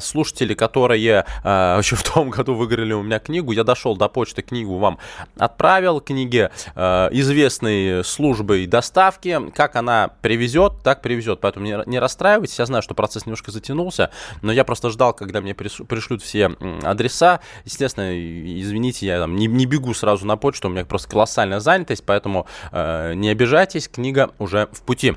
слушатели, 0.00 0.54
которые 0.54 1.24
еще 1.44 1.96
в 1.96 2.02
том 2.02 2.30
году 2.30 2.54
выиграли 2.54 2.92
у 2.92 3.02
меня 3.02 3.18
книгу, 3.18 3.52
я 3.52 3.64
дошел 3.64 3.96
до 3.96 4.08
почты, 4.08 4.42
книгу 4.42 4.78
вам 4.78 4.98
отправил, 5.36 6.00
книги 6.00 6.50
известной 6.76 8.04
службой 8.04 8.66
доставки. 8.66 9.50
Как 9.54 9.76
она 9.76 10.10
привезет, 10.22 10.74
так 10.82 11.02
привезет. 11.02 11.40
Поэтому 11.40 11.84
не 11.86 11.98
расстраивайтесь. 11.98 12.58
Я 12.58 12.66
знаю, 12.66 12.82
что 12.82 12.94
процесс 12.94 13.26
немножко 13.26 13.50
затянулся, 13.50 14.10
но 14.42 14.52
я 14.52 14.64
просто 14.64 14.90
ждал, 14.90 15.12
когда 15.12 15.40
мне 15.40 15.54
пришлют 15.54 16.22
все 16.22 16.56
адреса. 16.82 17.40
Естественно, 17.64 18.12
извините, 18.60 19.06
я 19.08 19.20
там 19.20 19.36
не, 19.36 19.46
не 19.46 19.66
бегу 19.66 19.94
сразу 19.94 20.26
на 20.26 20.36
почту, 20.36 20.68
у 20.68 20.70
меня 20.70 20.84
просто 20.84 21.08
колоссальная 21.08 21.60
занятость, 21.60 22.04
поэтому 22.04 22.46
э, 22.72 23.14
не 23.14 23.30
обижайтесь, 23.30 23.88
книга 23.88 24.30
уже 24.38 24.68
в 24.72 24.82
пути. 24.82 25.14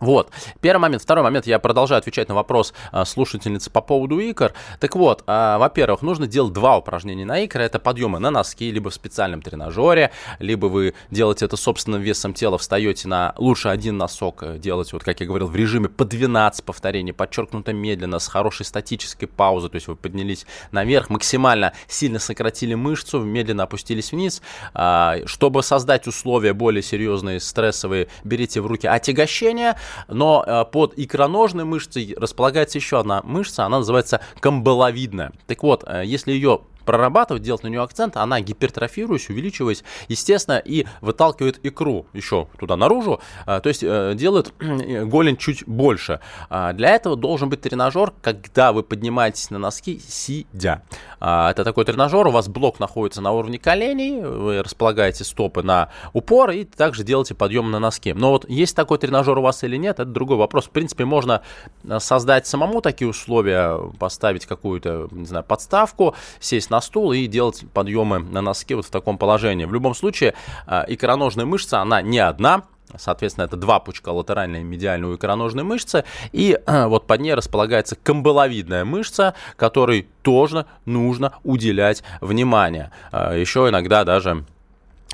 Вот, 0.00 0.30
первый 0.60 0.82
момент. 0.82 1.02
Второй 1.02 1.22
момент, 1.22 1.46
я 1.46 1.58
продолжаю 1.58 1.98
отвечать 1.98 2.28
на 2.28 2.34
вопрос 2.34 2.74
а, 2.90 3.04
слушательницы 3.04 3.70
по 3.70 3.80
поводу 3.80 4.18
икр. 4.18 4.52
Так 4.80 4.96
вот, 4.96 5.22
а, 5.26 5.58
во-первых, 5.58 6.02
нужно 6.02 6.26
делать 6.26 6.52
два 6.52 6.76
упражнения 6.78 7.24
на 7.24 7.40
икры. 7.40 7.62
Это 7.62 7.78
подъемы 7.78 8.18
на 8.18 8.30
носки, 8.30 8.70
либо 8.70 8.90
в 8.90 8.94
специальном 8.94 9.40
тренажере, 9.42 10.10
либо 10.38 10.66
вы 10.66 10.94
делаете 11.10 11.44
это 11.44 11.56
собственным 11.56 12.02
весом 12.02 12.34
тела, 12.34 12.58
встаете 12.58 13.08
на 13.08 13.34
лучше 13.38 13.68
один 13.68 13.96
носок, 13.96 14.42
э, 14.42 14.58
делать, 14.58 14.92
вот 14.92 15.04
как 15.04 15.20
я 15.20 15.26
говорил, 15.26 15.46
в 15.46 15.56
режиме 15.56 15.88
по 15.88 16.04
12 16.04 16.64
повторений, 16.64 17.12
подчеркнуто 17.12 17.72
медленно, 17.72 18.18
с 18.18 18.28
хорошей 18.28 18.66
статической 18.66 19.28
паузой, 19.28 19.70
то 19.70 19.76
есть 19.76 19.86
вы 19.86 19.96
поднялись 19.96 20.46
наверх, 20.72 21.10
максимально 21.10 21.72
сильно 21.86 22.18
сократили 22.18 22.74
мышцу, 22.74 23.20
медленно 23.20 23.64
опустились 23.64 24.12
вниз. 24.12 24.42
А, 24.74 25.18
чтобы 25.26 25.62
создать 25.62 26.06
условия 26.06 26.52
более 26.52 26.82
серьезные, 26.82 27.40
стрессовые, 27.40 28.08
берите 28.24 28.60
в 28.60 28.66
руки 28.66 28.86
отягощение, 28.86 29.76
но 30.08 30.44
э, 30.46 30.64
под 30.70 30.94
икроножной 30.96 31.64
мышцей 31.64 32.14
располагается 32.16 32.78
еще 32.78 33.00
одна 33.00 33.20
мышца, 33.22 33.64
она 33.64 33.78
называется 33.78 34.20
камбаловидная. 34.40 35.32
Так 35.46 35.62
вот, 35.62 35.84
э, 35.86 36.02
если 36.04 36.32
ее 36.32 36.60
прорабатывать, 36.84 37.42
делать 37.42 37.62
на 37.62 37.68
нее 37.68 37.82
акцент, 37.82 38.16
она 38.16 38.40
гипертрофируясь, 38.40 39.28
увеличиваясь, 39.28 39.84
естественно, 40.08 40.58
и 40.58 40.86
выталкивает 41.00 41.60
икру 41.64 42.06
еще 42.12 42.48
туда 42.58 42.76
наружу, 42.76 43.20
а, 43.46 43.60
то 43.60 43.68
есть 43.68 43.82
э, 43.82 44.14
делает 44.14 44.52
голень 44.58 45.36
чуть 45.36 45.66
больше. 45.66 46.20
А, 46.50 46.72
для 46.72 46.90
этого 46.90 47.16
должен 47.16 47.48
быть 47.48 47.60
тренажер, 47.60 48.12
когда 48.22 48.72
вы 48.72 48.82
поднимаетесь 48.82 49.50
на 49.50 49.58
носки 49.58 50.00
сидя. 50.06 50.82
А, 51.20 51.50
это 51.50 51.64
такой 51.64 51.84
тренажер, 51.84 52.26
у 52.26 52.30
вас 52.30 52.48
блок 52.48 52.80
находится 52.80 53.20
на 53.20 53.32
уровне 53.32 53.58
коленей, 53.58 54.20
вы 54.20 54.62
располагаете 54.62 55.24
стопы 55.24 55.62
на 55.62 55.90
упор 56.12 56.50
и 56.50 56.64
также 56.64 57.04
делаете 57.04 57.34
подъем 57.34 57.70
на 57.70 57.78
носки. 57.78 58.12
Но 58.12 58.30
вот 58.30 58.48
есть 58.48 58.76
такой 58.76 58.98
тренажер 58.98 59.38
у 59.38 59.42
вас 59.42 59.64
или 59.64 59.76
нет, 59.76 60.00
это 60.00 60.10
другой 60.10 60.36
вопрос. 60.36 60.66
В 60.66 60.70
принципе, 60.70 61.04
можно 61.04 61.42
э, 61.84 61.98
создать 62.00 62.46
самому 62.46 62.80
такие 62.80 63.08
условия, 63.08 63.78
поставить 63.98 64.46
какую-то, 64.46 65.08
не 65.10 65.26
знаю, 65.26 65.44
подставку, 65.44 66.14
сесть 66.40 66.70
на 66.70 66.73
стул 66.80 67.12
и 67.12 67.26
делать 67.26 67.64
подъемы 67.72 68.18
на 68.18 68.40
носке 68.40 68.74
вот 68.76 68.86
в 68.86 68.90
таком 68.90 69.18
положении. 69.18 69.64
В 69.64 69.72
любом 69.72 69.94
случае, 69.94 70.34
а, 70.66 70.84
икроножная 70.88 71.46
мышца, 71.46 71.80
она 71.80 72.02
не 72.02 72.18
одна, 72.18 72.64
Соответственно, 72.96 73.46
это 73.46 73.56
два 73.56 73.80
пучка 73.80 74.10
латеральной 74.10 74.60
и 74.60 74.64
медиальной 74.64 75.08
у 75.08 75.16
икроножной 75.16 75.64
мышцы. 75.64 76.04
И 76.32 76.58
вот 76.66 77.06
под 77.06 77.20
ней 77.20 77.34
располагается 77.34 77.96
камбаловидная 77.96 78.84
мышца, 78.84 79.34
которой 79.56 80.06
тоже 80.22 80.66
нужно 80.84 81.32
уделять 81.42 82.04
внимание. 82.20 82.92
А, 83.10 83.34
еще 83.34 83.68
иногда 83.68 84.04
даже 84.04 84.44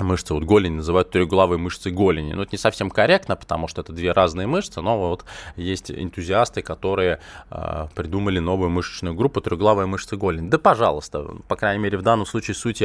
мышцы 0.04 0.34
вот 0.34 0.44
голени 0.44 0.76
называют 0.76 1.10
трехглавой 1.10 1.58
мышцей 1.58 1.92
голени. 1.92 2.32
Ну, 2.32 2.42
это 2.42 2.52
не 2.52 2.58
совсем 2.58 2.90
корректно, 2.90 3.36
потому 3.36 3.68
что 3.68 3.80
это 3.82 3.92
две 3.92 4.12
разные 4.12 4.46
мышцы, 4.46 4.80
но 4.80 4.98
вот 4.98 5.24
есть 5.56 5.90
энтузиасты, 5.90 6.62
которые 6.62 7.20
э, 7.50 7.86
придумали 7.94 8.38
новую 8.38 8.70
мышечную 8.70 9.14
группу 9.14 9.40
трехглавая 9.40 9.86
мышца 9.86 10.16
голени. 10.16 10.48
Да, 10.48 10.58
пожалуйста, 10.58 11.26
по 11.48 11.56
крайней 11.56 11.82
мере, 11.82 11.98
в 11.98 12.02
данном 12.02 12.26
случае 12.26 12.54
суть 12.54 12.82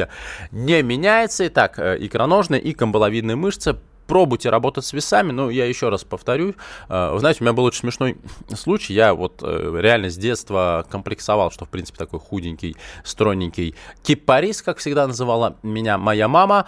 не 0.50 0.82
меняется. 0.82 1.46
Итак, 1.46 1.78
э, 1.78 1.96
икроножная 2.00 2.58
и 2.58 2.72
камбаловидная 2.72 3.36
мышцы 3.36 3.76
пробуйте 4.06 4.50
работать 4.50 4.84
с 4.84 4.92
весами, 4.92 5.32
но 5.32 5.50
я 5.50 5.66
еще 5.66 5.88
раз 5.88 6.04
повторю. 6.04 6.54
Э, 6.88 7.10
вы 7.12 7.20
знаете, 7.20 7.38
у 7.42 7.44
меня 7.44 7.52
был 7.52 7.64
очень 7.64 7.80
смешной 7.80 8.16
случай. 8.54 8.94
Я 8.94 9.14
вот 9.14 9.42
э, 9.42 9.78
реально 9.80 10.10
с 10.10 10.16
детства 10.16 10.86
комплексовал, 10.90 11.50
что, 11.50 11.64
в 11.64 11.68
принципе, 11.68 11.98
такой 11.98 12.20
худенький, 12.20 12.76
стройненький 13.04 13.74
кипарис, 14.02 14.62
как 14.62 14.78
всегда 14.78 15.06
называла 15.06 15.56
меня 15.62 15.98
моя 15.98 16.28
мама. 16.28 16.66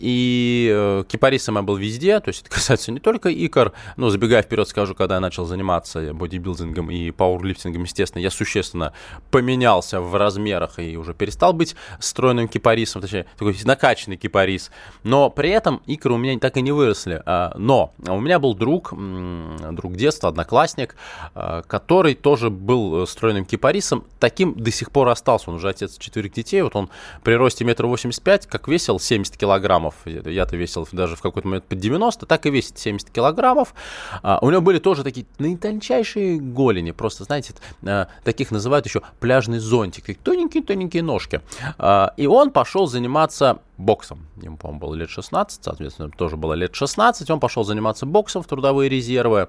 И 0.00 0.70
э, 0.72 1.04
кипарисом 1.06 1.56
я 1.56 1.62
был 1.62 1.76
везде, 1.76 2.18
то 2.20 2.28
есть 2.28 2.40
это 2.40 2.50
касается 2.50 2.90
не 2.90 3.00
только 3.00 3.28
икр, 3.28 3.72
но 3.96 4.08
забегая 4.08 4.42
вперед 4.42 4.66
скажу, 4.66 4.94
когда 4.94 5.16
я 5.16 5.20
начал 5.20 5.44
заниматься 5.44 6.14
бодибилдингом 6.14 6.90
и 6.90 7.10
пауэрлифтингом, 7.10 7.82
естественно, 7.82 8.22
я 8.22 8.30
существенно 8.30 8.94
поменялся 9.30 10.00
в 10.00 10.14
размерах 10.14 10.78
и 10.78 10.96
уже 10.96 11.12
перестал 11.12 11.52
быть 11.52 11.76
стройным 11.98 12.48
кипарисом, 12.48 13.02
точнее, 13.02 13.26
такой 13.38 13.54
накачанный 13.64 14.16
кипарис, 14.16 14.70
но 15.02 15.28
при 15.28 15.50
этом 15.50 15.82
икры 15.86 16.14
у 16.14 16.16
меня 16.16 16.38
так 16.38 16.56
и 16.56 16.62
не 16.62 16.72
выросли. 16.72 17.22
А, 17.26 17.52
но 17.56 17.92
у 18.06 18.20
меня 18.20 18.38
был 18.38 18.54
друг, 18.54 18.94
друг 18.94 19.96
детства, 19.96 20.30
одноклассник, 20.30 20.96
а, 21.34 21.62
который 21.62 22.14
тоже 22.14 22.48
был 22.48 23.06
стройным 23.06 23.44
кипарисом, 23.44 24.04
таким 24.18 24.54
до 24.54 24.70
сих 24.70 24.90
пор 24.90 25.08
остался, 25.08 25.50
он 25.50 25.56
уже 25.56 25.68
отец 25.68 25.98
четверых 25.98 26.32
детей, 26.32 26.62
вот 26.62 26.74
он 26.74 26.88
при 27.22 27.34
росте 27.34 27.64
метр 27.64 27.84
восемьдесят 27.84 28.22
пять, 28.22 28.46
как 28.46 28.66
весил 28.66 28.98
70 28.98 29.36
килограммов, 29.36 29.89
килограммов, 29.90 30.26
я-то 30.26 30.56
весил 30.56 30.86
даже 30.92 31.16
в 31.16 31.22
какой-то 31.22 31.48
момент 31.48 31.64
под 31.64 31.78
90, 31.78 32.26
так 32.26 32.46
и 32.46 32.50
весит 32.50 32.78
70 32.78 33.10
килограммов. 33.10 33.74
А, 34.22 34.38
у 34.42 34.50
него 34.50 34.60
были 34.60 34.78
тоже 34.78 35.02
такие 35.02 35.26
наитончайшие 35.38 36.38
голени, 36.38 36.92
просто, 36.92 37.24
знаете, 37.24 37.54
а, 37.84 38.08
таких 38.24 38.50
называют 38.50 38.86
еще 38.86 39.02
пляжный 39.20 39.58
зонтик, 39.58 40.18
тоненькие-тоненькие 40.18 41.02
ножки. 41.02 41.40
А, 41.78 42.12
и 42.16 42.26
он 42.26 42.50
пошел 42.50 42.86
заниматься 42.86 43.60
боксом. 43.78 44.26
Ему, 44.42 44.56
по-моему, 44.56 44.80
было 44.80 44.94
лет 44.94 45.10
16, 45.10 45.64
соответственно, 45.64 46.10
тоже 46.10 46.36
было 46.36 46.54
лет 46.54 46.74
16. 46.74 47.30
Он 47.30 47.40
пошел 47.40 47.64
заниматься 47.64 48.06
боксом 48.06 48.42
в 48.42 48.46
трудовые 48.46 48.88
резервы. 48.88 49.48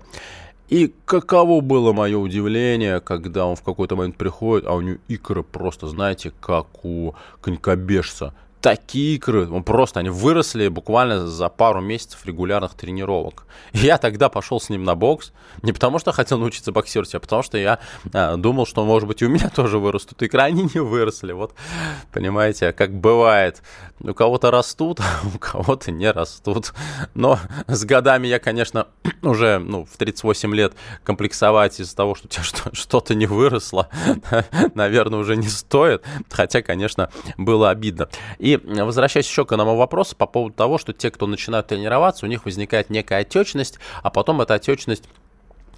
И 0.69 0.93
каково 1.03 1.59
было 1.59 1.91
мое 1.91 2.17
удивление, 2.17 3.01
когда 3.01 3.45
он 3.45 3.57
в 3.57 3.61
какой-то 3.61 3.97
момент 3.97 4.15
приходит, 4.15 4.65
а 4.65 4.73
у 4.73 4.79
него 4.79 4.99
икры 5.09 5.43
просто, 5.43 5.87
знаете, 5.87 6.31
как 6.39 6.85
у 6.85 7.13
конькобежца 7.41 8.33
такие 8.61 9.15
икры, 9.15 9.49
он 9.49 9.63
просто, 9.63 9.99
они 9.99 10.09
выросли 10.09 10.67
буквально 10.67 11.27
за 11.27 11.49
пару 11.49 11.81
месяцев 11.81 12.25
регулярных 12.25 12.75
тренировок. 12.75 13.45
И 13.73 13.77
я 13.85 13.97
тогда 13.97 14.29
пошел 14.29 14.61
с 14.61 14.69
ним 14.69 14.83
на 14.83 14.95
бокс, 14.95 15.33
не 15.63 15.73
потому 15.73 15.99
что 15.99 16.11
хотел 16.11 16.37
научиться 16.37 16.71
боксировать, 16.71 17.13
а 17.15 17.19
потому 17.19 17.43
что 17.43 17.57
я 17.57 17.79
а, 18.13 18.37
думал, 18.37 18.65
что, 18.65 18.85
может 18.85 19.07
быть, 19.07 19.21
и 19.21 19.25
у 19.25 19.29
меня 19.29 19.49
тоже 19.55 19.79
вырастут 19.79 20.21
икры, 20.21 20.41
они 20.41 20.69
не 20.73 20.79
выросли. 20.79 21.31
Вот, 21.31 21.53
понимаете, 22.11 22.71
как 22.71 22.93
бывает, 22.93 23.61
у 23.99 24.13
кого-то 24.13 24.51
растут, 24.51 24.99
а 24.99 25.27
у 25.35 25.39
кого-то 25.39 25.91
не 25.91 26.11
растут. 26.11 26.73
Но 27.15 27.39
с 27.67 27.83
годами 27.83 28.27
я, 28.27 28.39
конечно, 28.39 28.87
уже 29.23 29.57
ну, 29.57 29.85
в 29.85 29.97
38 29.97 30.55
лет 30.55 30.73
комплексовать 31.03 31.79
из-за 31.79 31.95
того, 31.95 32.15
что 32.15 32.27
у 32.27 32.29
тебя 32.29 32.43
что-то 32.73 33.15
не 33.15 33.25
выросло, 33.25 33.89
наверное, 34.75 35.19
уже 35.19 35.35
не 35.35 35.47
стоит. 35.49 36.03
Хотя, 36.29 36.61
конечно, 36.61 37.09
было 37.37 37.69
обидно. 37.71 38.07
И 38.37 38.50
возвращаясь 38.57 39.27
еще 39.27 39.45
к 39.45 39.51
одному 39.51 39.75
вопросу 39.75 40.15
по 40.15 40.25
поводу 40.25 40.55
того, 40.55 40.77
что 40.77 40.93
те, 40.93 41.11
кто 41.11 41.27
начинают 41.27 41.67
тренироваться, 41.67 42.25
у 42.25 42.29
них 42.29 42.45
возникает 42.45 42.89
некая 42.89 43.21
отечность, 43.21 43.79
а 44.03 44.09
потом 44.09 44.41
эта 44.41 44.55
отечность 44.55 45.03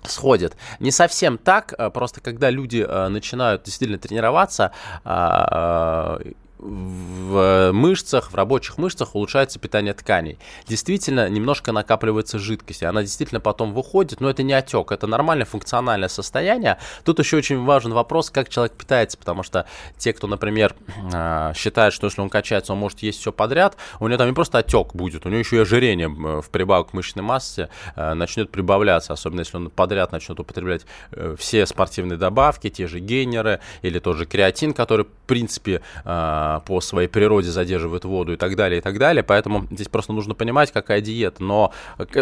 сходит. 0.05 0.55
Не 0.79 0.91
совсем 0.91 1.37
так, 1.37 1.73
просто 1.93 2.21
когда 2.21 2.49
люди 2.49 2.85
э, 2.87 3.07
начинают 3.07 3.63
действительно 3.63 3.99
тренироваться, 3.99 4.73
а, 5.05 6.19
в 6.63 7.71
мышцах, 7.73 8.31
в 8.31 8.35
рабочих 8.35 8.77
мышцах 8.77 9.15
улучшается 9.15 9.59
питание 9.59 9.93
тканей. 9.93 10.37
Действительно, 10.67 11.27
немножко 11.29 11.71
накапливается 11.71 12.39
жидкость, 12.39 12.83
и 12.83 12.85
она 12.85 13.01
действительно 13.01 13.41
потом 13.41 13.73
выходит, 13.73 14.21
но 14.21 14.29
это 14.29 14.43
не 14.43 14.53
отек, 14.53 14.91
это 14.91 15.07
нормальное 15.07 15.45
функциональное 15.45 16.07
состояние. 16.09 16.77
Тут 17.03 17.19
еще 17.19 17.37
очень 17.37 17.63
важен 17.63 17.93
вопрос, 17.93 18.29
как 18.29 18.49
человек 18.49 18.73
питается, 18.73 19.17
потому 19.17 19.43
что 19.43 19.65
те, 19.97 20.13
кто, 20.13 20.27
например, 20.27 20.75
а, 21.13 21.53
считает, 21.53 21.93
что 21.93 22.07
если 22.07 22.21
он 22.21 22.29
качается, 22.29 22.73
он 22.73 22.79
может 22.79 22.99
есть 22.99 23.19
все 23.19 23.31
подряд, 23.31 23.75
у 23.99 24.07
него 24.07 24.17
там 24.17 24.27
не 24.27 24.33
просто 24.33 24.59
отек 24.59 24.95
будет, 24.95 25.25
у 25.25 25.29
него 25.29 25.39
еще 25.39 25.57
и 25.57 25.59
ожирение 25.59 26.07
в 26.07 26.49
прибавок 26.49 26.91
к 26.91 26.93
мышечной 26.93 27.23
массе 27.23 27.69
э, 27.95 28.13
начнет 28.13 28.51
прибавляться, 28.51 29.13
особенно 29.13 29.39
если 29.39 29.57
он 29.57 29.69
подряд 29.69 30.11
начнет 30.11 30.39
употреблять 30.39 30.85
э, 31.11 31.35
все 31.37 31.65
спортивные 31.65 32.17
добавки, 32.17 32.69
те 32.69 32.87
же 32.87 32.99
гейнеры 32.99 33.59
или 33.81 33.99
тот 33.99 34.17
же 34.17 34.25
креатин, 34.25 34.73
который, 34.73 35.05
в 35.05 35.27
принципе, 35.27 35.81
а, 36.05 36.52
по 36.59 36.81
своей 36.81 37.07
природе 37.07 37.49
задерживает 37.49 38.05
воду 38.05 38.33
и 38.33 38.35
так 38.35 38.55
далее, 38.55 38.79
и 38.79 38.81
так 38.81 38.97
далее. 38.97 39.23
Поэтому 39.23 39.67
здесь 39.71 39.87
просто 39.87 40.13
нужно 40.13 40.35
понимать, 40.35 40.71
какая 40.71 41.01
диета. 41.01 41.43
Но 41.43 41.73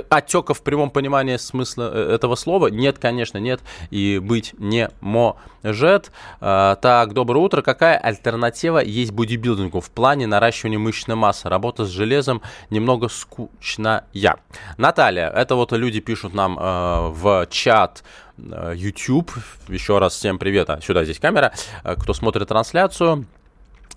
отека 0.10 0.54
в 0.54 0.62
прямом 0.62 0.90
понимании 0.90 1.38
смысла 1.38 1.90
э, 1.94 2.16
этого 2.16 2.36
слова 2.36 2.68
нет, 2.68 2.98
конечно, 3.00 3.38
нет 3.38 3.62
и 3.90 4.20
быть 4.20 4.54
не 4.58 4.90
может. 5.02 6.12
А, 6.40 6.76
так, 6.76 7.14
доброе 7.14 7.40
утро. 7.40 7.62
Какая 7.62 7.98
альтернатива 7.98 8.80
есть 8.80 9.12
бодибилдингу 9.12 9.80
в 9.80 9.90
плане 9.92 10.28
наращивания 10.28 10.80
мышечной 10.80 11.16
массы? 11.16 11.50
Работа 11.50 11.86
с 11.86 11.90
железом 11.90 12.42
немного 12.70 13.08
скучная. 13.10 14.06
Наталья, 14.78 15.30
это 15.30 15.56
вот 15.56 15.72
люди 15.72 16.00
пишут 16.00 16.34
нам 16.34 16.58
э, 16.60 17.10
в 17.10 17.48
чат 17.50 18.04
э, 18.38 18.74
YouTube. 18.76 19.32
Еще 19.68 20.00
раз 20.00 20.14
всем 20.14 20.38
привет. 20.40 20.70
А, 20.70 20.82
сюда 20.82 21.04
здесь 21.04 21.20
камера. 21.20 21.54
Кто 21.84 22.14
смотрит 22.14 22.48
трансляцию. 22.48 23.26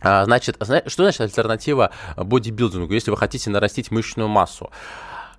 А, 0.01 0.25
значит, 0.25 0.57
что 0.61 1.03
значит 1.03 1.21
альтернатива 1.21 1.91
бодибилдингу, 2.17 2.93
если 2.93 3.11
вы 3.11 3.17
хотите 3.17 3.51
нарастить 3.51 3.91
мышечную 3.91 4.29
массу? 4.29 4.71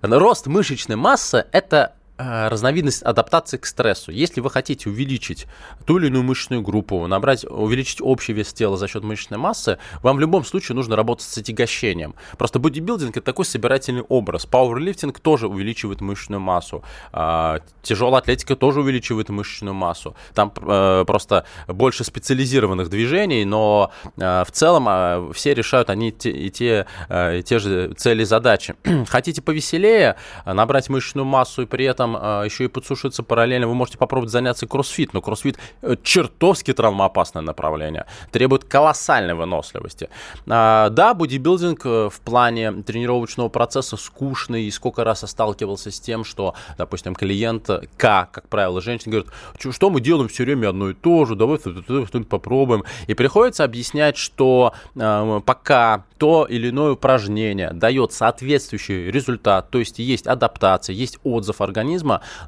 Рост 0.02 0.46
мышечной 0.46 0.96
массы– 0.96 1.46
это 1.52 1.94
разновидность 2.18 3.02
адаптации 3.02 3.58
к 3.58 3.66
стрессу. 3.66 4.10
Если 4.10 4.40
вы 4.40 4.50
хотите 4.50 4.88
увеличить 4.88 5.46
ту 5.84 5.98
или 5.98 6.06
иную 6.06 6.24
мышечную 6.24 6.62
группу, 6.62 7.06
набрать, 7.06 7.44
увеличить 7.44 8.00
общий 8.00 8.32
вес 8.32 8.52
тела 8.52 8.76
за 8.76 8.88
счет 8.88 9.04
мышечной 9.04 9.38
массы, 9.38 9.78
вам 10.02 10.16
в 10.16 10.20
любом 10.20 10.44
случае 10.44 10.76
нужно 10.76 10.96
работать 10.96 11.26
с 11.26 11.38
отягощением. 11.38 12.14
Просто 12.38 12.58
бодибилдинг 12.58 13.16
это 13.16 13.26
такой 13.26 13.44
собирательный 13.44 14.02
образ. 14.02 14.46
Пауэрлифтинг 14.46 15.20
тоже 15.20 15.48
увеличивает 15.48 16.00
мышечную 16.00 16.40
массу. 16.40 16.82
А, 17.12 17.60
тяжелая 17.82 18.22
атлетика 18.22 18.56
тоже 18.56 18.80
увеличивает 18.80 19.28
мышечную 19.28 19.74
массу. 19.74 20.16
Там 20.34 20.52
а, 20.62 21.04
просто 21.04 21.44
больше 21.68 22.04
специализированных 22.04 22.88
движений, 22.88 23.44
но 23.44 23.92
а, 24.18 24.44
в 24.44 24.50
целом 24.52 25.32
все 25.34 25.54
решают 25.54 25.90
они 25.90 26.08
и, 26.08 26.50
те, 26.50 26.86
и 27.10 27.42
те 27.44 27.58
же 27.58 27.92
цели 27.94 28.22
и 28.22 28.24
задачи. 28.24 28.74
Хотите 29.08 29.42
повеселее, 29.42 30.16
набрать 30.46 30.88
мышечную 30.88 31.26
массу 31.26 31.62
и 31.62 31.66
при 31.66 31.84
этом 31.84 32.05
там 32.06 32.16
а, 32.20 32.44
еще 32.44 32.64
и 32.64 32.68
подсушиться 32.68 33.22
параллельно, 33.22 33.66
вы 33.66 33.74
можете 33.74 33.98
попробовать 33.98 34.30
заняться 34.30 34.66
кроссфит, 34.66 35.12
но 35.12 35.20
кроссфит 35.20 35.58
э, 35.82 35.96
чертовски 36.02 36.72
травмоопасное 36.72 37.42
направление, 37.42 38.06
требует 38.30 38.64
колоссальной 38.64 39.34
выносливости. 39.34 40.08
А, 40.46 40.90
да, 40.90 41.14
бодибилдинг 41.14 41.84
э, 41.84 42.08
в 42.12 42.20
плане 42.20 42.72
тренировочного 42.72 43.48
процесса 43.48 43.96
скучный, 43.96 44.64
и 44.64 44.70
сколько 44.70 45.04
раз 45.04 45.22
я 45.22 45.28
сталкивался 45.28 45.90
с 45.90 46.00
тем, 46.00 46.24
что, 46.24 46.54
допустим, 46.78 47.14
клиент 47.14 47.66
К, 47.96 48.28
как 48.30 48.48
правило, 48.48 48.80
женщина 48.80 49.12
говорит, 49.12 49.32
что 49.74 49.90
мы 49.90 50.00
делаем 50.00 50.28
все 50.28 50.44
время 50.44 50.68
одно 50.68 50.90
и 50.90 50.94
то 50.94 51.24
же, 51.24 51.34
давай 51.34 51.58
что-нибудь 51.58 52.28
попробуем. 52.28 52.84
И 53.08 53.14
приходится 53.14 53.64
объяснять, 53.64 54.16
что 54.16 54.72
э, 54.94 55.40
пока 55.44 56.04
то 56.18 56.46
или 56.48 56.70
иное 56.70 56.92
упражнение 56.92 57.72
дает 57.72 58.12
соответствующий 58.12 59.10
результат, 59.10 59.70
то 59.70 59.78
есть 59.78 59.98
есть 59.98 60.26
адаптация, 60.26 60.94
есть 60.94 61.18
отзыв 61.24 61.60
организма, 61.60 61.95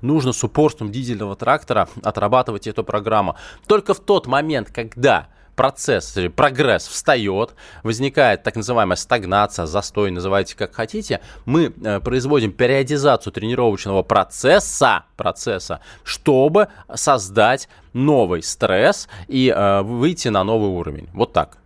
нужно 0.02 0.32
с 0.32 0.42
упорством 0.44 0.90
дизельного 0.90 1.37
трактора 1.37 1.88
отрабатывать 2.02 2.66
эту 2.66 2.84
программу. 2.84 3.37
Только 3.66 3.94
в 3.94 4.00
тот 4.00 4.26
момент, 4.26 4.70
когда 4.72 5.28
процесс, 5.58 6.16
прогресс 6.37 6.87
встает, 6.87 7.54
возникает 7.82 8.44
так 8.44 8.54
называемая 8.54 8.96
стагнация, 8.96 9.66
застой, 9.66 10.12
называйте 10.12 10.56
как 10.56 10.72
хотите, 10.72 11.20
мы 11.46 11.74
э, 11.84 11.98
производим 11.98 12.52
периодизацию 12.52 13.32
тренировочного 13.32 14.04
процесса, 14.04 15.04
процесса, 15.16 15.80
чтобы 16.04 16.68
создать 16.94 17.68
новый 17.92 18.44
стресс 18.44 19.08
и 19.26 19.52
э, 19.54 19.82
выйти 19.82 20.28
на 20.28 20.44
новый 20.44 20.70
уровень. 20.70 21.08
Вот 21.12 21.32
так. 21.32 21.58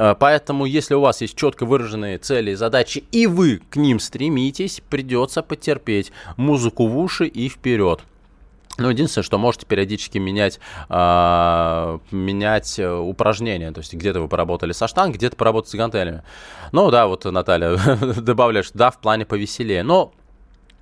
Э, 0.00 0.14
поэтому, 0.18 0.64
если 0.64 0.94
у 0.94 1.00
вас 1.02 1.20
есть 1.20 1.36
четко 1.36 1.66
выраженные 1.66 2.16
цели 2.16 2.52
и 2.52 2.54
задачи, 2.54 3.04
и 3.12 3.26
вы 3.26 3.60
к 3.68 3.76
ним 3.76 4.00
стремитесь, 4.00 4.80
придется 4.88 5.42
потерпеть 5.42 6.10
музыку 6.38 6.86
в 6.86 6.98
уши 6.98 7.26
и 7.26 7.50
вперед. 7.50 8.00
Ну, 8.78 8.88
единственное, 8.88 9.24
что 9.24 9.36
можете 9.36 9.66
периодически 9.66 10.16
менять, 10.16 10.58
э, 10.88 11.98
менять 12.12 12.80
упражнения. 12.80 13.72
То 13.72 13.80
есть 13.80 13.92
где-то 13.92 14.22
вы 14.22 14.28
поработали 14.28 14.72
со 14.72 14.88
штангой, 14.88 15.18
где-то 15.18 15.36
поработали 15.36 15.70
с 15.70 15.74
гантелями. 15.74 16.22
Ну 16.72 16.90
да, 16.90 17.06
вот 17.06 17.26
Наталья 17.26 17.76
добавляешь, 18.16 18.70
да, 18.72 18.90
в 18.90 18.98
плане 18.98 19.26
повеселее. 19.26 19.82
Но 19.82 20.14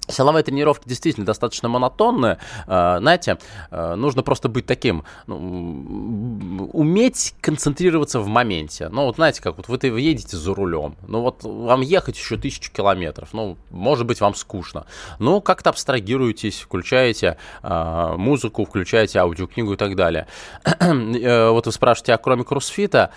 Силовые 0.08 0.42
тренировки 0.42 0.88
действительно 0.88 1.26
достаточно 1.26 1.68
монотонные. 1.68 2.38
А, 2.66 2.98
знаете, 2.98 3.38
а, 3.70 3.94
нужно 3.96 4.22
просто 4.22 4.48
быть 4.48 4.66
таким, 4.66 5.04
ну, 5.26 6.70
уметь 6.72 7.34
концентрироваться 7.40 8.20
в 8.20 8.28
моменте. 8.28 8.88
Ну, 8.88 9.04
вот 9.06 9.16
знаете, 9.16 9.42
как 9.42 9.56
вот 9.56 9.68
вы, 9.68 9.78
вы 9.90 10.00
едете 10.00 10.36
за 10.36 10.54
рулем, 10.54 10.96
ну 11.06 11.20
вот 11.20 11.42
вам 11.42 11.80
ехать 11.80 12.16
еще 12.16 12.36
тысячу 12.36 12.72
километров, 12.72 13.30
ну, 13.32 13.56
может 13.70 14.06
быть, 14.06 14.20
вам 14.20 14.34
скучно. 14.34 14.86
Ну, 15.18 15.40
как-то 15.40 15.70
абстрагируетесь, 15.70 16.60
включаете 16.60 17.36
э, 17.62 18.14
музыку, 18.16 18.64
включаете 18.64 19.20
аудиокнигу 19.20 19.74
и 19.74 19.76
так 19.76 19.96
далее. 19.96 20.26
Э, 21.18 21.50
вот 21.50 21.66
вы 21.66 21.72
спрашиваете, 21.72 22.14
а 22.14 22.18
кроме 22.18 22.44
кроссфита, 22.44 23.10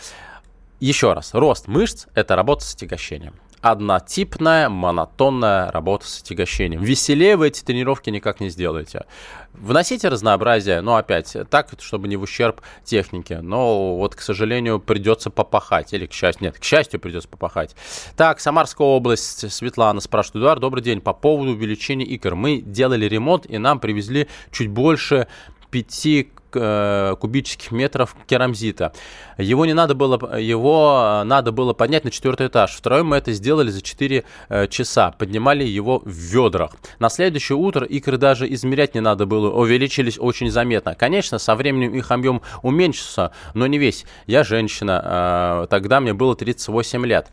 еще 0.80 1.14
раз, 1.14 1.34
рост 1.34 1.68
мышц– 1.68 2.08
это 2.16 2.36
работа 2.36 2.64
с 2.64 2.74
отягощением 2.74 3.34
однотипная, 3.62 4.70
монотонная 4.70 5.72
работа 5.72 6.08
с 6.08 6.22
отягощением. 6.22 6.82
Веселее 6.82 7.38
вы 7.38 7.48
эти 7.48 7.64
тренировки 7.64 8.10
никак 8.10 8.40
не 8.40 8.50
сделаете. 8.50 9.06
Вносите 9.54 10.08
разнообразие, 10.08 10.82
но 10.82 10.96
опять, 10.96 11.36
так, 11.50 11.70
чтобы 11.80 12.08
не 12.08 12.16
в 12.16 12.24
ущерб 12.24 12.62
технике. 12.84 13.42
Но 13.42 13.98
вот, 13.98 14.16
к 14.16 14.22
сожалению, 14.22 14.80
придется 14.80 15.30
попахать. 15.30 15.94
Или 15.94 16.06
к 16.06 16.14
счастью, 16.14 16.46
нет, 16.46 16.58
к 16.58 16.64
счастью 16.64 17.00
придется 17.00 17.30
попахать. 17.30 17.76
Так, 18.16 18.40
Самарская 18.40 18.88
область, 18.88 19.52
Светлана 19.52 20.00
спрашивает. 20.00 20.38
Эдуард, 20.38 20.62
добрый 20.62 20.84
день. 20.84 21.02
По 21.02 21.14
поводу 21.14 21.52
увеличения 21.52 22.06
икр. 22.06 22.36
Мы 22.36 22.62
делали 22.62 23.06
ремонт, 23.06 23.46
и 23.46 23.58
нам 23.58 23.80
привезли 23.80 24.28
чуть 24.52 24.70
больше 24.70 25.28
5 25.70 26.06
э, 26.06 26.26
кубических 26.52 27.72
метров 27.72 28.16
керамзита. 28.28 28.94
Его 29.38 29.66
не 29.66 29.74
надо 29.74 29.96
было, 29.96 30.38
его 30.38 31.24
надо 31.26 31.52
было 31.52 31.74
поднять 31.74 32.04
на 32.04 32.12
четвертый 32.12 32.48
этаж. 32.48 32.74
Втроем 32.76 33.08
мы 33.08 33.18
это 33.18 33.32
сделали 33.34 33.70
за 33.70 33.82
4 33.82 34.24
часа. 34.70 35.12
Поднимали 35.12 35.64
его 35.64 36.02
в 36.06 36.10
ведрах. 36.10 36.72
На 37.00 37.10
следующее 37.10 37.58
утро 37.58 37.86
икры 37.86 38.18
даже 38.18 38.52
измерять 38.54 38.96
не 38.96 39.02
надо 39.02 39.26
было, 39.26 39.52
увеличились 39.52 40.18
очень 40.20 40.52
заметно. 40.52 40.96
Конечно, 40.96 41.40
со 41.40 41.56
временем 41.56 41.94
их 41.96 42.12
объем 42.12 42.42
уменьшится, 42.62 43.32
но 43.54 43.68
не 43.68 43.78
весь. 43.78 44.06
Я 44.28 44.44
женщина, 44.44 45.68
тогда 45.70 46.00
мне 46.00 46.14
было 46.14 46.36
38 46.36 47.06
лет. 47.06 47.30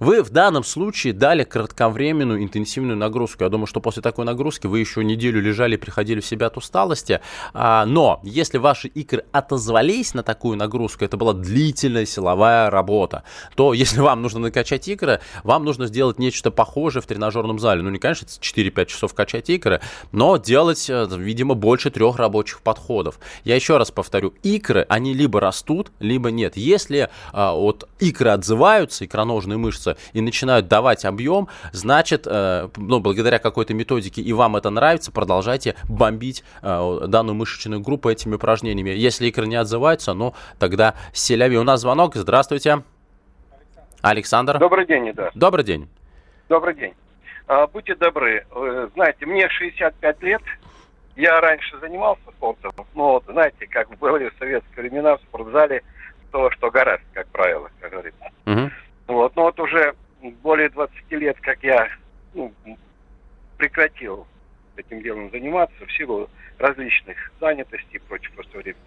Вы 0.00 0.22
в 0.22 0.30
данном 0.30 0.62
случае 0.64 1.12
дали 1.12 1.44
кратковременную 1.44 2.42
интенсивную 2.42 2.96
нагрузку. 2.96 3.44
Я 3.44 3.50
думаю, 3.50 3.66
что 3.66 3.80
после 3.80 4.02
такой 4.02 4.24
нагрузки 4.24 4.66
вы 4.66 4.78
еще 4.78 5.02
неделю 5.02 5.40
лежали, 5.40 5.76
приходили 5.76 6.20
в 6.20 6.26
себя 6.26 6.46
от 6.46 6.56
усталости. 6.56 7.20
А, 7.52 7.84
но 7.84 8.20
если 8.22 8.58
ваши 8.58 8.88
икры 8.88 9.24
отозвались 9.32 10.14
на 10.14 10.22
такую 10.22 10.56
нагрузку, 10.56 11.04
это 11.04 11.16
была 11.16 11.32
длительная 11.32 12.06
силовая 12.06 12.70
работа, 12.70 13.24
то 13.56 13.74
если 13.74 14.00
вам 14.00 14.22
нужно 14.22 14.40
накачать 14.40 14.86
икры, 14.88 15.20
вам 15.42 15.64
нужно 15.64 15.86
сделать 15.86 16.18
нечто 16.18 16.50
похожее 16.50 17.02
в 17.02 17.06
тренажерном 17.06 17.58
зале. 17.58 17.82
Ну, 17.82 17.90
не, 17.90 17.98
конечно, 17.98 18.26
4-5 18.26 18.86
часов 18.86 19.14
качать 19.14 19.50
икры, 19.50 19.80
но 20.12 20.36
делать, 20.36 20.88
э, 20.88 21.06
видимо, 21.10 21.54
больше 21.54 21.90
трех 21.90 22.16
рабочих 22.16 22.62
подходов. 22.62 23.18
Я 23.44 23.56
еще 23.56 23.76
раз 23.78 23.90
повторю, 23.90 24.34
икры, 24.42 24.86
они 24.88 25.12
либо 25.12 25.40
растут, 25.40 25.90
либо 25.98 26.30
нет. 26.30 26.56
Если 26.56 27.10
а, 27.32 27.52
вот 27.54 27.88
икры 27.98 28.30
отзываются, 28.30 29.04
икроножные 29.04 29.58
мышцы, 29.58 29.87
движутся 29.88 29.96
и 30.12 30.20
начинают 30.20 30.68
давать 30.68 31.04
объем, 31.04 31.48
значит, 31.72 32.26
э, 32.26 32.68
ну, 32.76 33.00
благодаря 33.00 33.38
какой-то 33.38 33.74
методике 33.74 34.22
и 34.22 34.32
вам 34.32 34.56
это 34.56 34.70
нравится, 34.70 35.12
продолжайте 35.12 35.74
бомбить 35.88 36.44
э, 36.62 37.00
данную 37.06 37.34
мышечную 37.34 37.80
группу 37.80 38.08
этими 38.08 38.34
упражнениями. 38.34 38.90
Если 38.90 39.26
икры 39.26 39.46
не 39.46 39.56
отзываются, 39.56 40.14
ну, 40.14 40.34
тогда 40.58 40.94
селяви. 41.12 41.58
У 41.58 41.64
нас 41.64 41.80
звонок. 41.80 42.14
Здравствуйте. 42.14 42.82
Александр. 44.02 44.58
Добрый 44.58 44.86
день, 44.86 45.12
да. 45.12 45.30
Добрый 45.34 45.64
день. 45.64 45.88
Добрый 46.48 46.74
день. 46.74 46.94
А, 47.46 47.66
будьте 47.66 47.94
добры, 47.94 48.46
знаете, 48.94 49.26
мне 49.26 49.48
65 49.48 50.22
лет, 50.22 50.42
я 51.16 51.40
раньше 51.40 51.78
занимался 51.80 52.22
спортом, 52.36 52.70
но 52.94 53.14
вот, 53.14 53.24
знаете, 53.26 53.66
как 53.66 53.88
были 53.98 54.28
в 54.28 54.38
советские 54.38 54.82
времена 54.82 55.16
в 55.16 55.20
спортзале, 55.22 55.82
то, 56.30 56.50
что 56.50 56.70
гораздо, 56.70 57.06
как 57.14 57.26
правило, 57.28 57.70
как 57.80 57.90
говорится. 57.90 58.24
Угу. 58.46 58.70
Вот. 59.08 59.34
Но 59.34 59.44
вот 59.44 59.58
уже 59.58 59.94
более 60.42 60.68
20 60.68 61.10
лет, 61.12 61.36
как 61.40 61.62
я 61.62 61.88
ну, 62.34 62.52
прекратил 63.56 64.26
этим 64.76 65.02
делом 65.02 65.30
заниматься 65.30 65.84
в 65.84 65.92
силу 65.92 66.30
различных 66.58 67.16
занятостей 67.40 67.96
и 67.96 67.98
прочих 67.98 68.30
просто 68.32 68.58
времени 68.58 68.78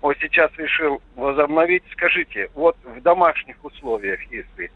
Вот 0.00 0.16
сейчас 0.20 0.50
решил 0.56 1.00
возобновить. 1.16 1.82
Скажите, 1.92 2.50
вот 2.54 2.76
в 2.84 3.00
домашних 3.00 3.64
условиях, 3.64 4.20
если, 4.30 4.70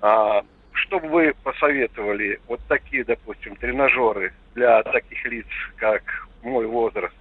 а, 0.00 0.44
что 0.72 1.00
бы 1.00 1.08
вы 1.08 1.34
посоветовали, 1.42 2.40
вот 2.46 2.60
такие, 2.68 3.04
допустим, 3.04 3.56
тренажеры 3.56 4.32
для 4.54 4.82
таких 4.82 5.24
лиц, 5.24 5.46
как 5.76 6.02
мой 6.42 6.66
возраст, 6.66 7.14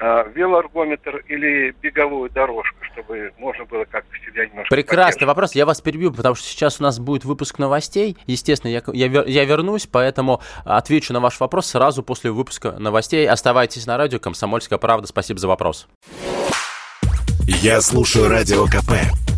а, 0.00 0.24
велоэргометр 0.34 1.18
или 1.28 1.74
беговую 1.80 2.28
дорожку, 2.30 2.76
чтобы 2.92 3.32
можно 3.38 3.64
было 3.64 3.84
как-то 3.84 4.16
себя 4.26 4.46
немножко... 4.46 4.74
Прекрасный 4.74 5.26
вопрос. 5.26 5.54
Я 5.54 5.64
вас 5.64 5.80
перебью, 5.80 6.12
потому 6.12 6.34
что 6.34 6.46
сейчас 6.46 6.80
у 6.80 6.82
нас 6.82 6.98
будет 6.98 7.24
выпуск 7.24 7.58
новостей. 7.58 8.16
Естественно, 8.26 8.70
я, 8.72 8.82
я, 8.92 9.22
я 9.24 9.44
вернусь, 9.44 9.86
поэтому 9.86 10.40
отвечу 10.64 11.12
на 11.12 11.20
ваш 11.20 11.38
вопрос 11.38 11.66
сразу 11.66 12.02
после 12.02 12.32
выпуска 12.32 12.72
новостей. 12.72 13.28
Оставайтесь 13.28 13.86
на 13.86 13.96
радио 13.96 14.18
«Комсомольская 14.18 14.78
правда». 14.78 15.06
Спасибо 15.06 15.38
за 15.38 15.48
вопрос. 15.48 15.86
Я 17.46 17.80
слушаю 17.80 18.28
Радио 18.28 18.66
КП, 18.66 18.92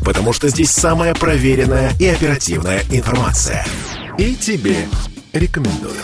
потому 0.05 0.33
что 0.33 0.49
здесь 0.49 0.70
самая 0.70 1.14
проверенная 1.14 1.90
и 1.99 2.07
оперативная 2.07 2.81
информация. 2.90 3.64
И 4.18 4.35
тебе 4.35 4.87
рекомендую. 5.33 6.01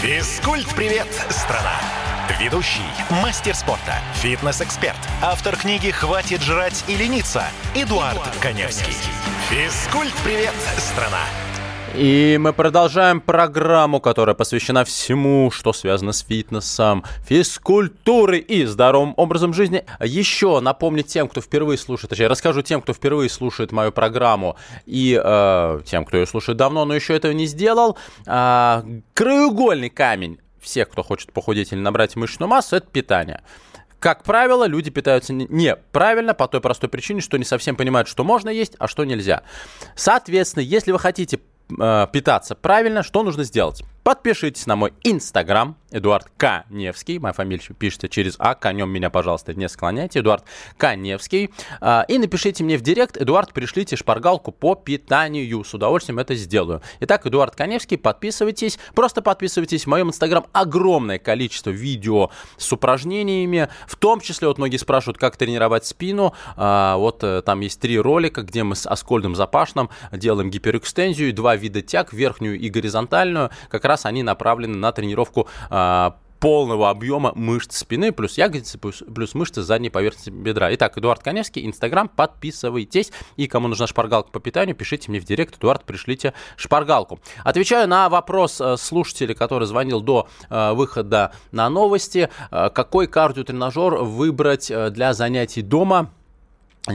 Физкульт-привет, 0.00 1.08
страна! 1.30 1.97
Ведущий, 2.36 2.82
мастер 3.22 3.54
спорта, 3.54 3.94
фитнес-эксперт, 4.16 4.98
автор 5.22 5.56
книги 5.56 5.90
«Хватит 5.90 6.42
жрать 6.42 6.84
и 6.86 6.94
лениться» 6.94 7.44
Эдуард, 7.74 8.16
Эдуард 8.16 8.36
Коневский. 8.36 8.92
Физкульт-привет, 9.48 10.52
страна! 10.76 11.22
И 11.94 12.36
мы 12.38 12.52
продолжаем 12.52 13.22
программу, 13.22 13.98
которая 13.98 14.34
посвящена 14.34 14.84
всему, 14.84 15.50
что 15.50 15.72
связано 15.72 16.12
с 16.12 16.20
фитнесом, 16.20 17.02
физкультурой 17.26 18.40
и 18.40 18.66
здоровым 18.66 19.14
образом 19.16 19.54
жизни. 19.54 19.84
Еще 19.98 20.60
напомню 20.60 21.02
тем, 21.04 21.28
кто 21.28 21.40
впервые 21.40 21.78
слушает, 21.78 22.10
точнее, 22.10 22.28
расскажу 22.28 22.60
тем, 22.60 22.82
кто 22.82 22.92
впервые 22.92 23.30
слушает 23.30 23.72
мою 23.72 23.90
программу 23.90 24.56
и 24.84 25.18
э, 25.20 25.80
тем, 25.86 26.04
кто 26.04 26.18
ее 26.18 26.26
слушает 26.26 26.58
давно, 26.58 26.84
но 26.84 26.94
еще 26.94 27.16
этого 27.16 27.32
не 27.32 27.46
сделал. 27.46 27.96
Э, 28.26 28.82
краеугольный 29.14 29.88
камень 29.88 30.38
всех, 30.60 30.88
кто 30.90 31.02
хочет 31.02 31.32
похудеть 31.32 31.72
или 31.72 31.80
набрать 31.80 32.16
мышечную 32.16 32.48
массу, 32.48 32.76
это 32.76 32.86
питание. 32.86 33.42
Как 33.98 34.22
правило, 34.22 34.64
люди 34.64 34.90
питаются 34.90 35.32
неправильно 35.32 36.32
по 36.32 36.46
той 36.46 36.60
простой 36.60 36.88
причине, 36.88 37.20
что 37.20 37.36
не 37.36 37.44
совсем 37.44 37.74
понимают, 37.74 38.08
что 38.08 38.22
можно 38.22 38.48
есть, 38.48 38.74
а 38.78 38.86
что 38.86 39.04
нельзя. 39.04 39.42
Соответственно, 39.96 40.62
если 40.62 40.92
вы 40.92 41.00
хотите 41.00 41.40
э, 41.78 42.06
питаться 42.12 42.54
правильно, 42.54 43.02
что 43.02 43.24
нужно 43.24 43.42
сделать? 43.42 43.82
Подпишитесь 44.08 44.64
на 44.64 44.74
мой 44.74 44.94
инстаграм, 45.04 45.76
Эдуард 45.90 46.28
Каневский. 46.36 47.18
Моя 47.18 47.32
фамилия 47.32 47.62
пишется 47.78 48.08
через 48.08 48.36
А. 48.38 48.54
Конем 48.54 48.90
меня, 48.90 49.10
пожалуйста, 49.10 49.54
не 49.54 49.68
склоняйте. 49.68 50.20
Эдуард 50.20 50.44
Каневский. 50.76 51.50
А, 51.80 52.04
и 52.08 52.18
напишите 52.18 52.62
мне 52.62 52.76
в 52.76 52.82
директ. 52.82 53.16
Эдуард, 53.16 53.52
пришлите 53.52 53.96
шпаргалку 53.96 54.52
по 54.52 54.74
питанию. 54.74 55.64
С 55.64 55.72
удовольствием 55.72 56.18
это 56.18 56.34
сделаю. 56.34 56.82
Итак, 57.00 57.26
Эдуард 57.26 57.56
Каневский, 57.56 57.96
подписывайтесь. 57.96 58.78
Просто 58.94 59.22
подписывайтесь. 59.22 59.84
В 59.84 59.86
моем 59.88 60.08
инстаграм 60.08 60.46
огромное 60.52 61.18
количество 61.18 61.70
видео 61.70 62.30
с 62.58 62.70
упражнениями. 62.72 63.68
В 63.86 63.96
том 63.96 64.20
числе, 64.20 64.48
вот 64.48 64.58
многие 64.58 64.76
спрашивают, 64.76 65.18
как 65.18 65.36
тренировать 65.36 65.86
спину. 65.86 66.34
А, 66.56 66.96
вот 66.96 67.24
э, 67.24 67.42
там 67.42 67.60
есть 67.60 67.80
три 67.80 67.98
ролика, 67.98 68.42
где 68.42 68.62
мы 68.62 68.74
с 68.74 68.86
Аскольдом 68.86 69.34
Запашным 69.34 69.88
делаем 70.12 70.50
гиперэкстензию. 70.50 71.32
Два 71.32 71.56
вида 71.56 71.80
тяг, 71.80 72.12
верхнюю 72.12 72.58
и 72.58 72.68
горизонтальную. 72.68 73.50
Как 73.70 73.84
раз 73.86 73.97
они 74.06 74.22
направлены 74.22 74.76
на 74.76 74.92
тренировку 74.92 75.48
а, 75.70 76.16
полного 76.40 76.90
объема 76.90 77.32
мышц 77.34 77.76
спины, 77.78 78.12
плюс 78.12 78.38
ягодицы, 78.38 78.78
плюс, 78.78 79.02
плюс 79.14 79.34
мышцы 79.34 79.62
задней 79.62 79.90
поверхности 79.90 80.30
бедра. 80.30 80.72
Итак, 80.74 80.96
Эдуард 80.98 81.22
Коневский, 81.22 81.66
Инстаграм, 81.66 82.08
подписывайтесь. 82.08 83.12
И 83.36 83.46
кому 83.46 83.68
нужна 83.68 83.86
шпаргалка 83.86 84.30
по 84.30 84.40
питанию, 84.40 84.76
пишите 84.76 85.10
мне 85.10 85.20
в 85.20 85.24
директ, 85.24 85.56
Эдуард, 85.58 85.84
пришлите 85.84 86.34
шпаргалку. 86.56 87.20
Отвечаю 87.44 87.88
на 87.88 88.08
вопрос 88.08 88.60
э, 88.60 88.76
слушателя, 88.76 89.34
который 89.34 89.66
звонил 89.66 90.00
до 90.00 90.28
э, 90.48 90.72
выхода 90.72 91.32
на 91.52 91.68
новости. 91.68 92.30
Э, 92.50 92.70
какой 92.70 93.06
кардиотренажер 93.06 93.96
выбрать 93.96 94.72
для 94.92 95.12
занятий 95.12 95.62
дома? 95.62 96.10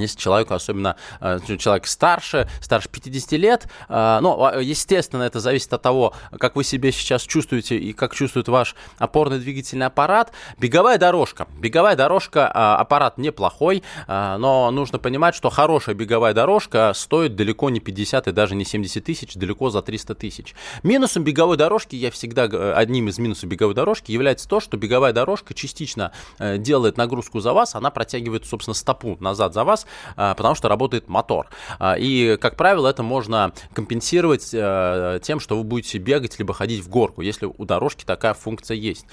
Если 0.01 0.19
человеку, 0.19 0.53
особенно 0.53 0.95
э, 1.21 1.39
человек 1.57 1.87
старше, 1.87 2.49
старше 2.61 2.89
50 2.89 3.31
лет, 3.33 3.67
э, 3.89 4.19
ну, 4.21 4.43
а, 4.43 4.59
естественно, 4.59 5.23
это 5.23 5.39
зависит 5.39 5.71
от 5.73 5.81
того, 5.81 6.13
как 6.39 6.55
вы 6.55 6.63
себя 6.63 6.91
сейчас 6.91 7.23
чувствуете 7.23 7.77
и 7.77 7.93
как 7.93 8.13
чувствует 8.15 8.47
ваш 8.47 8.75
опорно-двигательный 8.97 9.85
аппарат. 9.85 10.31
Беговая 10.57 10.97
дорожка. 10.97 11.47
Беговая 11.59 11.95
дорожка, 11.95 12.51
э, 12.53 12.57
аппарат 12.81 13.17
неплохой, 13.17 13.83
но 14.07 14.71
нужно 14.71 14.99
понимать, 14.99 15.35
что 15.35 15.49
хорошая 15.49 15.95
беговая 15.95 16.33
дорожка 16.33 16.91
стоит 16.95 17.35
далеко 17.35 17.69
не 17.69 17.79
50 17.79 18.27
и 18.27 18.31
даже 18.31 18.55
не 18.55 18.65
70 18.65 19.03
тысяч, 19.03 19.35
далеко 19.35 19.69
за 19.69 19.81
300 19.81 20.15
тысяч. 20.15 20.55
Минусом 20.83 21.23
беговой 21.23 21.57
дорожки, 21.57 21.95
я 21.95 22.11
всегда, 22.11 22.43
одним 22.75 23.07
из 23.07 23.17
минусов 23.19 23.49
беговой 23.49 23.75
дорожки 23.75 24.11
является 24.11 24.47
то, 24.47 24.59
что 24.59 24.77
беговая 24.77 25.13
дорожка 25.13 25.53
частично 25.53 26.11
делает 26.39 26.97
нагрузку 26.97 27.39
за 27.39 27.53
вас, 27.53 27.75
она 27.75 27.91
протягивает, 27.91 28.45
собственно, 28.45 28.73
стопу 28.73 29.17
назад 29.19 29.53
за 29.53 29.63
вас, 29.63 29.82
а, 30.15 30.33
потому 30.33 30.55
что 30.55 30.69
работает 30.69 31.07
мотор. 31.07 31.47
А, 31.79 31.95
и, 31.97 32.37
как 32.37 32.55
правило, 32.55 32.87
это 32.87 33.03
можно 33.03 33.53
компенсировать 33.73 34.49
э, 34.53 35.19
тем, 35.21 35.39
что 35.39 35.57
вы 35.57 35.63
будете 35.63 35.97
бегать 35.97 36.37
либо 36.39 36.53
ходить 36.53 36.83
в 36.83 36.89
горку, 36.89 37.21
если 37.21 37.45
у 37.45 37.65
дорожки 37.65 38.05
такая 38.05 38.33
функция 38.33 38.75
есть. 38.75 39.05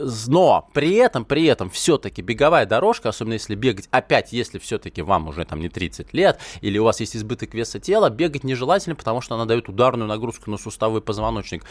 Но 0.00 0.68
при 0.72 0.94
этом, 0.94 1.24
при 1.24 1.44
этом 1.44 1.70
все-таки 1.70 2.22
беговая 2.22 2.66
дорожка, 2.66 3.10
особенно 3.10 3.34
если 3.34 3.54
бегать, 3.54 3.88
опять, 3.90 4.32
если 4.32 4.58
все-таки 4.58 5.02
вам 5.02 5.28
уже 5.28 5.44
там 5.44 5.60
не 5.60 5.68
30 5.68 6.12
лет, 6.14 6.38
или 6.60 6.78
у 6.78 6.84
вас 6.84 7.00
есть 7.00 7.16
избыток 7.16 7.54
веса 7.54 7.78
тела, 7.78 8.10
бегать 8.10 8.44
нежелательно, 8.44 8.96
потому 8.96 9.20
что 9.20 9.34
она 9.34 9.44
дает 9.44 9.68
ударную 9.68 10.08
нагрузку 10.08 10.50
на 10.50 10.56
суставы 10.56 10.98
и 10.98 11.02
позвоночник. 11.02 11.64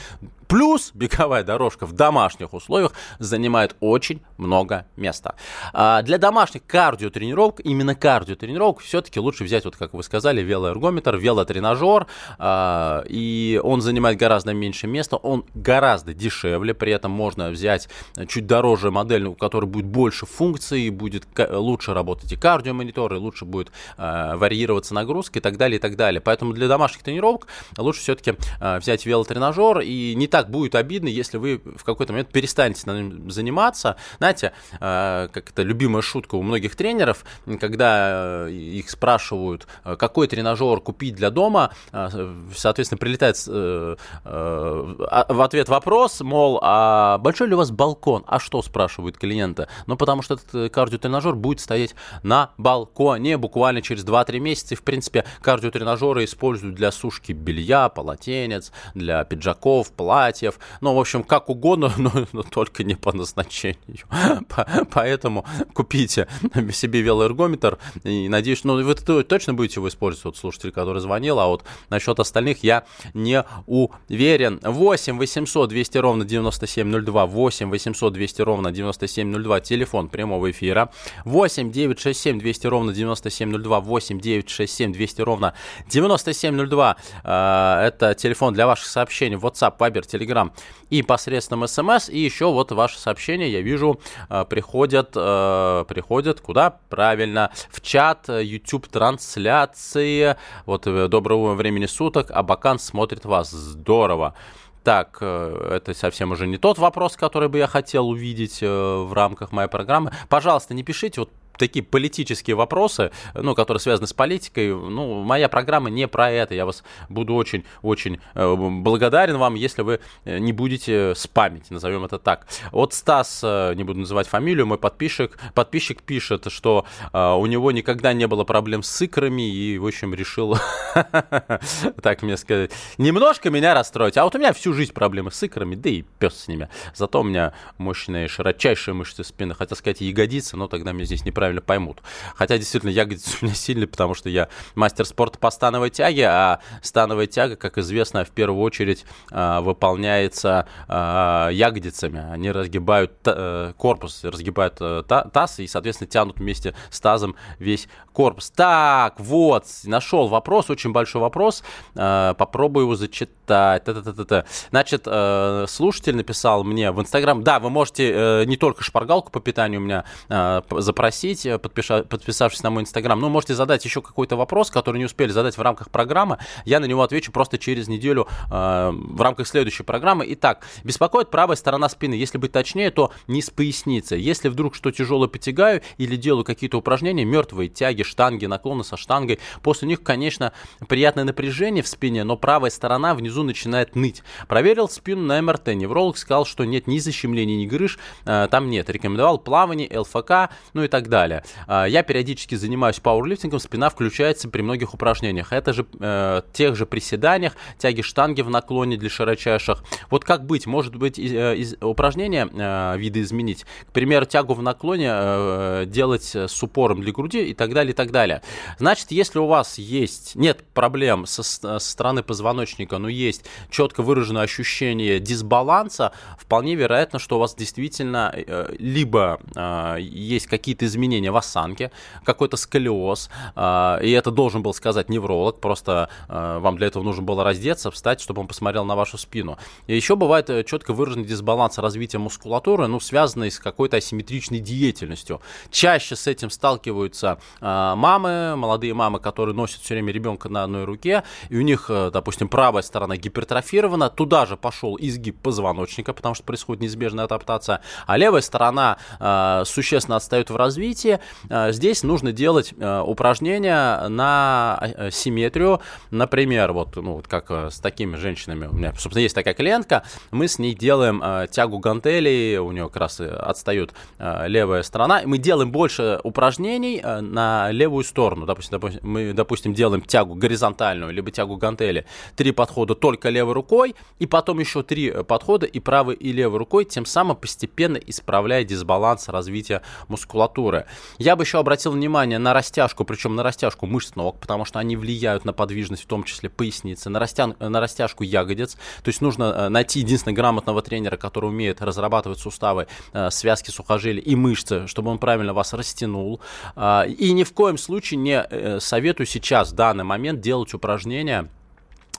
Плюс 0.48 0.92
беговая 0.94 1.44
дорожка 1.44 1.86
в 1.86 1.94
домашних 1.94 2.54
условиях 2.54 2.94
занимает 3.20 3.76
очень 3.80 4.22
много 4.38 4.86
места. 4.96 5.36
А 5.74 6.02
для 6.02 6.18
домашних 6.18 6.66
кардиотренировок, 6.66 7.60
именно 7.64 7.96
кардиотренировок, 7.96 8.80
все-таки 8.80 9.20
лучше 9.20 9.44
взять, 9.44 9.66
вот 9.66 9.76
как 9.76 9.94
вы 9.94 10.04
сказали, 10.04 10.42
велоэргометр, 10.42 11.16
велотренажер, 11.18 12.08
а, 12.38 13.04
и 13.08 13.60
он 13.64 13.82
занимает 13.82 14.18
гораздо 14.18 14.54
меньше 14.54 14.88
места, 14.88 15.18
он 15.18 15.46
гораздо 15.54 16.14
дешевле, 16.14 16.74
при 16.74 16.92
этом 16.92 17.12
можно 17.12 17.50
взять 17.50 17.90
чуть 18.28 18.48
дороже 18.48 18.92
модель, 18.92 19.26
у 19.26 19.36
которой 19.36 19.66
будет 19.66 19.86
больше 19.86 20.26
функций, 20.26 20.90
будет 20.90 21.26
лучше 21.50 21.94
работать 21.94 22.32
и 22.32 22.36
кардиомонитор, 22.36 23.14
и 23.14 23.18
лучше 23.18 23.46
будет 23.46 23.72
э, 23.98 24.36
варьироваться 24.36 24.94
нагрузка 24.94 25.40
и 25.40 25.42
так 25.42 25.58
далее, 25.58 25.78
и 25.78 25.82
так 25.82 25.96
далее. 25.96 26.22
Поэтому 26.22 26.54
для 26.54 26.68
домашних 26.68 27.04
тренировок 27.04 27.48
лучше 27.78 28.02
все-таки 28.02 28.36
э, 28.60 28.80
взять 28.80 29.06
велотренажер, 29.06 29.80
и 29.80 30.16
не 30.16 30.28
так 30.28 30.50
будет 30.50 30.76
обидно, 30.76 31.08
если 31.08 31.38
вы 31.38 31.62
в 31.64 31.84
какой-то 31.84 32.14
момент 32.14 32.30
перестанете 32.30 32.84
на 32.86 33.00
нем 33.00 33.32
заниматься. 33.32 33.96
Знаете, 34.18 34.54
э, 34.80 35.30
как 35.32 35.50
это 35.50 35.64
любимая 35.64 36.02
шутка 36.02 36.36
у 36.36 36.42
многих 36.42 36.76
тренеров, 36.76 37.24
когда 37.60 38.48
э, 38.48 38.52
их 38.52 38.90
спрашивают, 38.90 39.68
э, 39.86 39.96
какой 39.96 40.28
тренажер 40.28 40.82
купить 40.82 41.16
для 41.16 41.30
дома, 41.30 41.72
э, 41.92 42.10
соответственно, 42.56 42.98
прилетает 42.98 43.38
э, 43.48 43.96
э, 44.26 44.96
в 45.30 45.42
ответ 45.42 45.70
вопрос, 45.70 46.22
мол, 46.22 46.60
а 46.62 47.18
большой 47.20 47.48
ли 47.48 47.54
у 47.54 47.58
вас 47.58 47.72
балкон? 47.72 48.09
А 48.28 48.40
что, 48.40 48.62
спрашивают 48.62 49.18
клиента? 49.18 49.68
Ну, 49.88 49.96
потому 49.96 50.22
что 50.22 50.36
этот 50.36 50.56
э, 50.56 50.70
кардиотренажер 50.70 51.36
будет 51.36 51.60
стоять 51.60 51.96
на 52.24 52.52
балконе 52.58 53.38
буквально 53.38 53.82
через 53.82 54.04
2-3 54.06 54.40
месяца. 54.40 54.74
И, 54.74 54.78
в 54.78 54.84
принципе, 54.84 55.26
кардиотренажеры 55.42 56.24
используют 56.24 56.76
для 56.76 56.92
сушки 56.92 57.32
белья, 57.32 57.90
полотенец, 57.90 58.72
для 58.94 59.24
пиджаков, 59.24 59.92
платьев. 59.92 60.60
Ну, 60.82 60.94
в 60.94 61.00
общем, 61.00 61.24
как 61.24 61.50
угодно, 61.50 61.92
но, 61.98 62.12
но 62.32 62.44
только 62.44 62.84
не 62.84 62.96
по 62.96 63.12
назначению. 63.12 64.08
Поэтому 64.94 65.46
купите 65.74 66.28
себе 66.72 67.02
велоэргометр 67.02 67.78
и 68.04 68.30
надеюсь, 68.30 68.64
ну, 68.64 68.82
вы 68.84 68.96
точно 69.24 69.54
будете 69.54 69.80
его 69.80 69.88
использовать, 69.88 70.26
вот 70.26 70.38
слушатель, 70.38 70.72
который 70.72 71.02
звонил, 71.02 71.40
а 71.40 71.48
вот 71.48 71.64
насчет 71.90 72.20
остальных 72.20 72.64
я 72.64 72.84
не 73.14 73.44
уверен. 73.66 74.60
8 74.64 75.18
800 75.18 75.70
200 75.70 75.98
ровно 75.98 76.26
9702, 76.26 77.26
8 77.26 77.70
800 77.70 77.99
200 78.10 78.42
ровно 78.42 78.72
9702, 78.72 79.60
телефон 79.60 80.08
прямого 80.08 80.50
эфира, 80.52 80.90
8 81.26 81.72
967 81.72 82.40
200 82.40 82.68
ровно 82.68 82.94
9702, 82.94 83.80
8 83.82 84.20
967 84.20 84.94
200 84.94 85.22
ровно 85.22 85.54
9702, 85.90 86.96
э, 87.24 87.88
это 87.88 88.16
телефон 88.16 88.54
для 88.54 88.66
ваших 88.66 88.86
сообщений, 88.86 89.36
WhatsApp, 89.36 89.78
Viber, 89.78 90.02
Telegram 90.02 90.52
и 90.90 91.02
посредством 91.02 91.68
смс, 91.68 92.10
и 92.10 92.20
еще 92.20 92.52
вот 92.52 92.72
ваши 92.72 92.98
сообщения, 92.98 93.50
я 93.50 93.62
вижу, 93.62 94.00
э, 94.30 94.46
приходят, 94.50 95.12
э, 95.16 95.86
приходят 95.88 96.40
куда? 96.40 96.78
Правильно, 96.90 97.52
в 97.70 97.82
чат, 97.82 98.30
YouTube 98.30 98.88
трансляции, 98.88 100.38
вот 100.66 100.84
доброго 101.10 101.56
времени 101.56 101.86
суток, 101.86 102.32
Абакан 102.32 102.80
смотрит 102.80 103.26
вас, 103.26 103.52
здорово. 103.52 104.36
Так, 104.84 105.18
э, 105.22 105.72
это 105.76 105.94
совсем 105.94 106.32
уже 106.32 106.48
не 106.48 106.58
тот 106.58 106.78
вопрос, 106.78 107.18
который 107.18 107.50
бы 107.50 107.58
я 107.58 107.68
хотел 107.68 108.08
увидеть 108.08 108.60
э, 108.62 108.68
в 108.68 109.12
рамках 109.14 109.52
моей 109.52 109.68
программы. 109.68 110.12
Пожалуйста, 110.30 110.74
не 110.74 110.84
пишите, 110.84 111.22
вот 111.22 111.32
такие 111.60 111.84
политические 111.84 112.56
вопросы, 112.56 113.12
ну, 113.36 113.54
которые 113.54 113.80
связаны 113.80 114.08
с 114.08 114.14
политикой, 114.14 114.74
ну, 114.74 115.22
моя 115.24 115.50
программа 115.50 115.90
не 115.90 116.08
про 116.08 116.32
это. 116.32 116.56
Я 116.56 116.66
вас 116.66 116.84
буду 117.10 117.36
очень-очень 117.36 118.20
э, 118.34 118.56
благодарен 118.56 119.38
вам, 119.38 119.54
если 119.54 119.84
вы 119.84 120.00
э, 120.26 120.40
не 120.40 120.54
будете 120.54 121.14
спамить, 121.16 121.70
назовем 121.70 122.06
это 122.06 122.18
так. 122.18 122.48
Вот 122.72 122.94
Стас, 122.94 123.42
э, 123.44 123.74
не 123.76 123.84
буду 123.84 124.00
называть 124.00 124.28
фамилию, 124.28 124.66
мой 124.66 124.78
подписчик, 124.78 125.38
подписчик 125.54 126.02
пишет, 126.02 126.52
что 126.52 126.86
у 127.14 127.46
него 127.46 127.72
никогда 127.72 128.14
не 128.14 128.28
было 128.28 128.46
проблем 128.46 128.82
с 128.82 129.02
икрами 129.02 129.50
и, 129.52 129.78
в 129.78 129.86
общем, 129.86 130.14
решил, 130.14 130.58
так 132.02 132.22
мне 132.22 132.38
сказать, 132.38 132.72
немножко 132.98 133.50
меня 133.50 133.74
расстроить. 133.74 134.18
А 134.18 134.24
вот 134.24 134.36
у 134.36 134.40
меня 134.40 134.54
всю 134.54 134.74
жизнь 134.74 134.94
проблемы 134.94 135.32
с 135.32 135.44
икрами, 135.44 135.76
да 135.76 135.90
и 135.90 136.04
пес 136.20 136.36
с 136.36 136.48
ними. 136.48 136.70
Зато 136.96 137.20
у 137.20 137.24
меня 137.24 137.54
мощные, 137.78 138.28
широчайшие 138.28 138.94
мышцы 138.94 139.24
спины, 139.24 139.54
хотел 139.54 139.76
сказать 139.76 140.00
ягодицы, 140.02 140.56
но 140.56 140.68
тогда 140.68 140.94
мне 140.94 141.06
здесь 141.06 141.26
неправильно 141.26 141.49
правильно 141.50 141.62
поймут. 141.62 142.02
Хотя, 142.36 142.58
действительно, 142.58 142.92
ягодицы 142.92 143.38
у 143.42 143.46
меня 143.46 143.56
сильные, 143.56 143.88
потому 143.88 144.14
что 144.14 144.30
я 144.30 144.50
мастер 144.76 145.06
спорта 145.06 145.40
по 145.40 145.50
становой 145.50 145.90
тяге, 145.90 146.28
а 146.28 146.60
становая 146.82 147.28
тяга, 147.28 147.56
как 147.56 147.78
известно, 147.78 148.24
в 148.24 148.30
первую 148.30 148.62
очередь 148.62 149.06
э, 149.32 149.60
выполняется 149.62 150.68
э, 150.88 151.50
ягодицами. 151.52 152.32
Они 152.32 152.52
разгибают 152.52 153.14
э, 153.26 153.74
корпус, 153.78 154.24
разгибают 154.24 154.78
э, 154.80 155.04
таз 155.08 155.60
и, 155.60 155.68
соответственно, 155.68 156.10
тянут 156.10 156.40
вместе 156.40 156.76
с 156.92 157.00
тазом 157.00 157.36
весь 157.58 157.88
корпус. 158.14 158.52
Так, 158.52 159.20
вот, 159.20 159.66
нашел 159.86 160.28
вопрос, 160.28 160.70
очень 160.70 160.92
большой 160.92 161.22
вопрос. 161.22 161.64
Э, 161.96 162.36
попробую 162.38 162.86
его 162.86 162.96
зачитать. 162.96 163.84
Та-та-та-та. 163.84 164.46
Значит, 164.70 165.04
э, 165.06 165.66
слушатель 165.68 166.16
написал 166.16 166.64
мне 166.64 166.92
в 166.92 167.02
Инстаграм, 167.02 167.44
да, 167.44 167.60
вы 167.60 167.72
можете 167.72 168.12
э, 168.12 168.46
не 168.46 168.58
только 168.58 168.84
шпаргалку 168.84 169.32
по 169.32 169.40
питанию 169.40 169.82
у 169.82 169.84
меня 169.84 170.04
э, 170.30 170.62
запросить, 170.70 171.39
спросить, 171.40 171.62
подпиша, 171.62 172.04
подписавшись 172.04 172.64
на 172.64 172.70
мой 172.70 172.84
инстаграм. 172.84 173.20
Ну, 173.20 173.30
можете 173.30 173.56
задать 173.56 173.86
еще 173.86 174.02
какой-то 174.02 174.36
вопрос, 174.36 174.70
который 174.70 174.98
не 174.98 175.06
успели 175.06 175.32
задать 175.32 175.58
в 175.58 175.62
рамках 175.62 175.90
программы. 175.90 176.38
Я 176.66 176.80
на 176.80 176.86
него 176.86 177.02
отвечу 177.02 177.32
просто 177.32 177.58
через 177.58 177.88
неделю 177.88 178.28
э, 178.52 178.92
в 178.94 179.22
рамках 179.22 179.48
следующей 179.48 179.84
программы. 179.84 180.26
Итак, 180.30 180.66
беспокоит 180.84 181.30
правая 181.30 181.56
сторона 181.56 181.90
спины. 181.90 182.14
Если 182.14 182.38
быть 182.38 182.52
точнее, 182.52 182.92
то 182.92 183.12
не 183.28 183.42
с 183.42 183.50
поясницы. 183.50 184.16
Если 184.16 184.50
вдруг 184.50 184.76
что 184.76 184.92
тяжелое 184.92 185.28
потягаю 185.28 185.82
или 185.98 186.16
делаю 186.16 186.44
какие-то 186.44 186.78
упражнения, 186.78 187.26
мертвые 187.26 187.70
тяги, 187.70 188.04
штанги, 188.04 188.46
наклоны 188.46 188.84
со 188.84 188.98
штангой, 188.98 189.40
после 189.62 189.88
них, 189.88 190.04
конечно, 190.04 190.52
приятное 190.88 191.24
напряжение 191.24 191.84
в 191.84 191.88
спине, 191.88 192.24
но 192.24 192.38
правая 192.38 192.72
сторона 192.72 193.16
внизу 193.16 193.44
начинает 193.44 193.96
ныть. 193.96 194.24
Проверил 194.48 194.90
спину 194.90 195.24
на 195.24 195.42
МРТ. 195.42 195.68
Невролог 195.70 196.18
сказал, 196.18 196.46
что 196.46 196.66
нет 196.66 196.88
ни 196.88 197.00
защемлений, 197.00 197.56
ни 197.56 197.66
грыж, 197.66 198.00
э, 198.26 198.48
там 198.52 198.70
нет. 198.70 198.90
Рекомендовал 198.90 199.38
плавание, 199.38 200.00
ЛФК, 200.00 200.52
ну 200.74 200.84
и 200.84 200.88
так 200.88 201.08
далее 201.08 201.29
далее. 201.30 201.44
А, 201.68 201.86
я 201.86 202.04
периодически 202.04 202.56
занимаюсь 202.56 203.00
пауэрлифтингом, 203.00 203.60
спина 203.60 203.90
включается 203.90 204.50
при 204.50 204.62
многих 204.62 204.94
упражнениях. 204.94 205.54
Это 205.54 205.74
же 205.74 205.86
э, 206.00 206.42
тех 206.54 206.76
же 206.76 206.86
приседаниях, 206.86 207.54
тяги 207.78 208.02
штанги 208.02 208.42
в 208.42 208.50
наклоне 208.50 208.98
для 208.98 209.10
широчайших. 209.10 209.84
Вот 210.10 210.26
как 210.26 210.46
быть? 210.46 210.66
Может 210.66 210.96
быть, 210.96 211.20
из, 211.20 211.34
э, 211.34 211.56
из, 211.58 211.76
упражнения 211.82 212.50
э, 212.52 212.98
виды 212.98 213.22
изменить? 213.22 213.66
К 213.88 213.92
примеру, 213.92 214.26
тягу 214.26 214.54
в 214.54 214.62
наклоне 214.62 215.10
э, 215.12 215.84
делать 215.88 216.36
с 216.36 216.64
упором 216.64 217.02
для 217.02 217.12
груди 217.12 217.46
и 217.46 217.54
так 217.54 217.74
далее, 217.74 217.92
и 217.92 217.96
так 217.96 218.12
далее. 218.12 218.42
Значит, 218.80 219.12
если 219.12 219.40
у 219.40 219.46
вас 219.46 219.78
есть, 219.78 220.36
нет 220.36 220.64
проблем 220.74 221.26
со, 221.26 221.44
со 221.44 221.80
стороны 221.80 222.24
позвоночника, 222.24 222.98
но 222.98 223.08
есть 223.08 223.46
четко 223.70 224.02
выраженное 224.02 224.44
ощущение 224.44 225.20
дисбаланса, 225.20 226.12
вполне 226.38 226.76
вероятно, 226.76 227.20
что 227.20 227.38
у 227.38 227.40
вас 227.40 227.56
действительно 227.56 228.34
э, 228.36 228.76
либо 228.80 229.40
э, 229.56 229.98
есть 230.00 230.48
какие-то 230.48 230.86
изменения 230.86 231.09
изменения 231.10 231.32
в 231.32 231.38
осанке, 231.38 231.92
какой-то 232.24 232.58
сколиоз, 232.58 233.30
э, 233.56 234.00
и 234.04 234.12
это 234.12 234.32
должен 234.32 234.62
был 234.62 234.74
сказать 234.74 235.10
невролог, 235.10 235.60
просто 235.60 236.10
э, 236.28 236.60
вам 236.60 236.78
для 236.78 236.88
этого 236.88 237.04
нужно 237.04 237.24
было 237.24 237.44
раздеться, 237.44 237.90
встать, 237.92 238.22
чтобы 238.22 238.42
он 238.42 238.48
посмотрел 238.48 238.86
на 238.86 238.96
вашу 238.96 239.18
спину. 239.18 239.58
И 239.88 239.96
еще 239.96 240.16
бывает 240.16 240.50
э, 240.50 240.64
четко 240.64 240.94
выраженный 240.94 241.26
дисбаланс 241.26 241.78
развития 241.78 242.20
мускулатуры, 242.20 242.88
ну, 242.88 243.00
связанный 243.00 243.50
с 243.50 243.60
какой-то 243.60 243.98
асимметричной 243.98 244.60
деятельностью. 244.60 245.42
Чаще 245.72 246.16
с 246.16 246.28
этим 246.28 246.50
сталкиваются 246.50 247.40
мамы, 247.62 248.56
молодые 248.56 248.94
мамы, 248.94 249.20
которые 249.20 249.56
носят 249.56 249.82
все 249.82 249.96
время 249.96 250.14
ребенка 250.14 250.50
на 250.50 250.64
одной 250.64 250.84
руке, 250.84 251.24
и 251.50 251.58
у 251.58 251.62
них, 251.62 251.90
допустим, 251.90 252.48
правая 252.48 252.84
сторона 252.84 253.18
гипертрофирована, 253.18 254.10
туда 254.10 254.46
же 254.46 254.58
пошел 254.58 254.98
изгиб 255.00 255.38
позвоночника, 255.42 256.14
потому 256.14 256.36
что 256.36 256.44
происходит 256.44 256.82
неизбежная 256.82 257.26
адаптация, 257.26 257.82
а 258.06 258.18
левая 258.18 258.42
сторона 258.42 258.98
э, 259.20 259.64
существенно 259.66 260.18
отстает 260.18 260.50
в 260.50 260.56
развитии, 260.56 260.99
развитии. 261.00 261.20
Э, 261.50 261.72
здесь 261.72 262.04
нужно 262.04 262.32
делать 262.32 262.74
э, 262.78 263.04
упражнения 263.06 264.08
на 264.08 264.80
э, 264.82 265.12
симметрию. 265.12 265.82
Например, 266.12 266.72
вот, 266.72 266.96
ну, 266.96 267.16
вот 267.16 267.28
как 267.28 267.50
с 267.52 267.80
такими 267.80 268.16
женщинами, 268.16 268.68
у 268.68 268.74
меня, 268.74 268.94
собственно, 268.98 269.24
есть 269.24 269.36
такая 269.36 269.54
клиентка, 269.54 270.04
мы 270.32 270.48
с 270.48 270.60
ней 270.60 270.74
делаем 270.74 271.48
тягу 271.50 271.80
гантелей, 271.80 272.58
у 272.58 272.72
нее 272.72 272.88
как 272.88 272.98
раз 272.98 273.20
отстает 273.20 273.94
левая 274.20 274.84
сторона, 274.84 275.22
мы 275.26 275.38
делаем 275.38 275.72
больше 275.72 276.20
упражнений 276.24 277.02
на 277.02 277.72
левую 277.72 278.04
сторону. 278.04 278.46
Допустим, 278.46 278.80
допустим, 278.80 279.02
мы, 279.04 279.34
допустим, 279.34 279.74
делаем 279.74 280.02
тягу 280.02 280.36
горизонтальную, 280.36 281.12
либо 281.12 281.32
тягу 281.32 281.58
гантели, 281.58 282.06
три 282.36 282.52
подхода 282.52 282.96
только 282.96 283.30
левой 283.30 283.54
рукой, 283.54 283.96
и 284.20 284.26
потом 284.26 284.60
еще 284.60 284.84
три 284.84 285.12
подхода 285.24 285.66
и 285.66 285.80
правой, 285.80 286.16
и 286.16 286.32
левой 286.32 286.60
рукой, 286.60 286.86
тем 286.86 287.06
самым 287.06 287.36
постепенно 287.36 287.98
исправляя 287.98 288.64
дисбаланс 288.64 289.30
развития 289.30 289.82
мускулатуры. 290.08 290.86
Я 291.18 291.36
бы 291.36 291.44
еще 291.44 291.60
обратил 291.60 291.92
внимание 291.92 292.40
на 292.40 292.54
растяжку, 292.54 293.06
причем 293.06 293.36
на 293.36 293.44
растяжку 293.44 293.86
мышц 293.86 294.16
ног, 294.16 294.40
потому 294.40 294.66
что 294.66 294.80
они 294.80 294.96
влияют 294.96 295.46
на 295.46 295.54
подвижность, 295.54 296.04
в 296.04 296.08
том 296.08 296.24
числе 296.24 296.50
поясницы, 296.50 297.10
на, 297.10 297.20
растян, 297.20 297.56
на 297.60 297.80
растяжку 297.80 298.24
ягодиц. 298.24 298.76
То 299.04 299.10
есть 299.10 299.22
нужно 299.22 299.44
э, 299.44 299.70
найти 299.70 300.00
единственного 300.00 300.36
грамотного 300.36 300.82
тренера, 300.82 301.18
который 301.18 301.48
умеет 301.48 301.82
разрабатывать 301.82 302.40
суставы, 302.40 302.88
э, 303.14 303.30
связки 303.32 303.72
сухожилий 303.72 304.22
и 304.22 304.36
мышцы, 304.36 304.88
чтобы 304.88 305.12
он 305.12 305.20
правильно 305.20 305.54
вас 305.54 305.74
растянул. 305.74 306.42
А, 306.76 307.06
и 307.06 307.32
ни 307.32 307.44
в 307.44 307.54
коем 307.54 307.78
случае 307.78 308.20
не 308.20 308.42
э, 308.42 308.80
советую 308.80 309.28
сейчас, 309.28 309.72
в 309.72 309.76
данный 309.76 310.04
момент, 310.04 310.42
делать 310.42 310.74
упражнения 310.74 311.50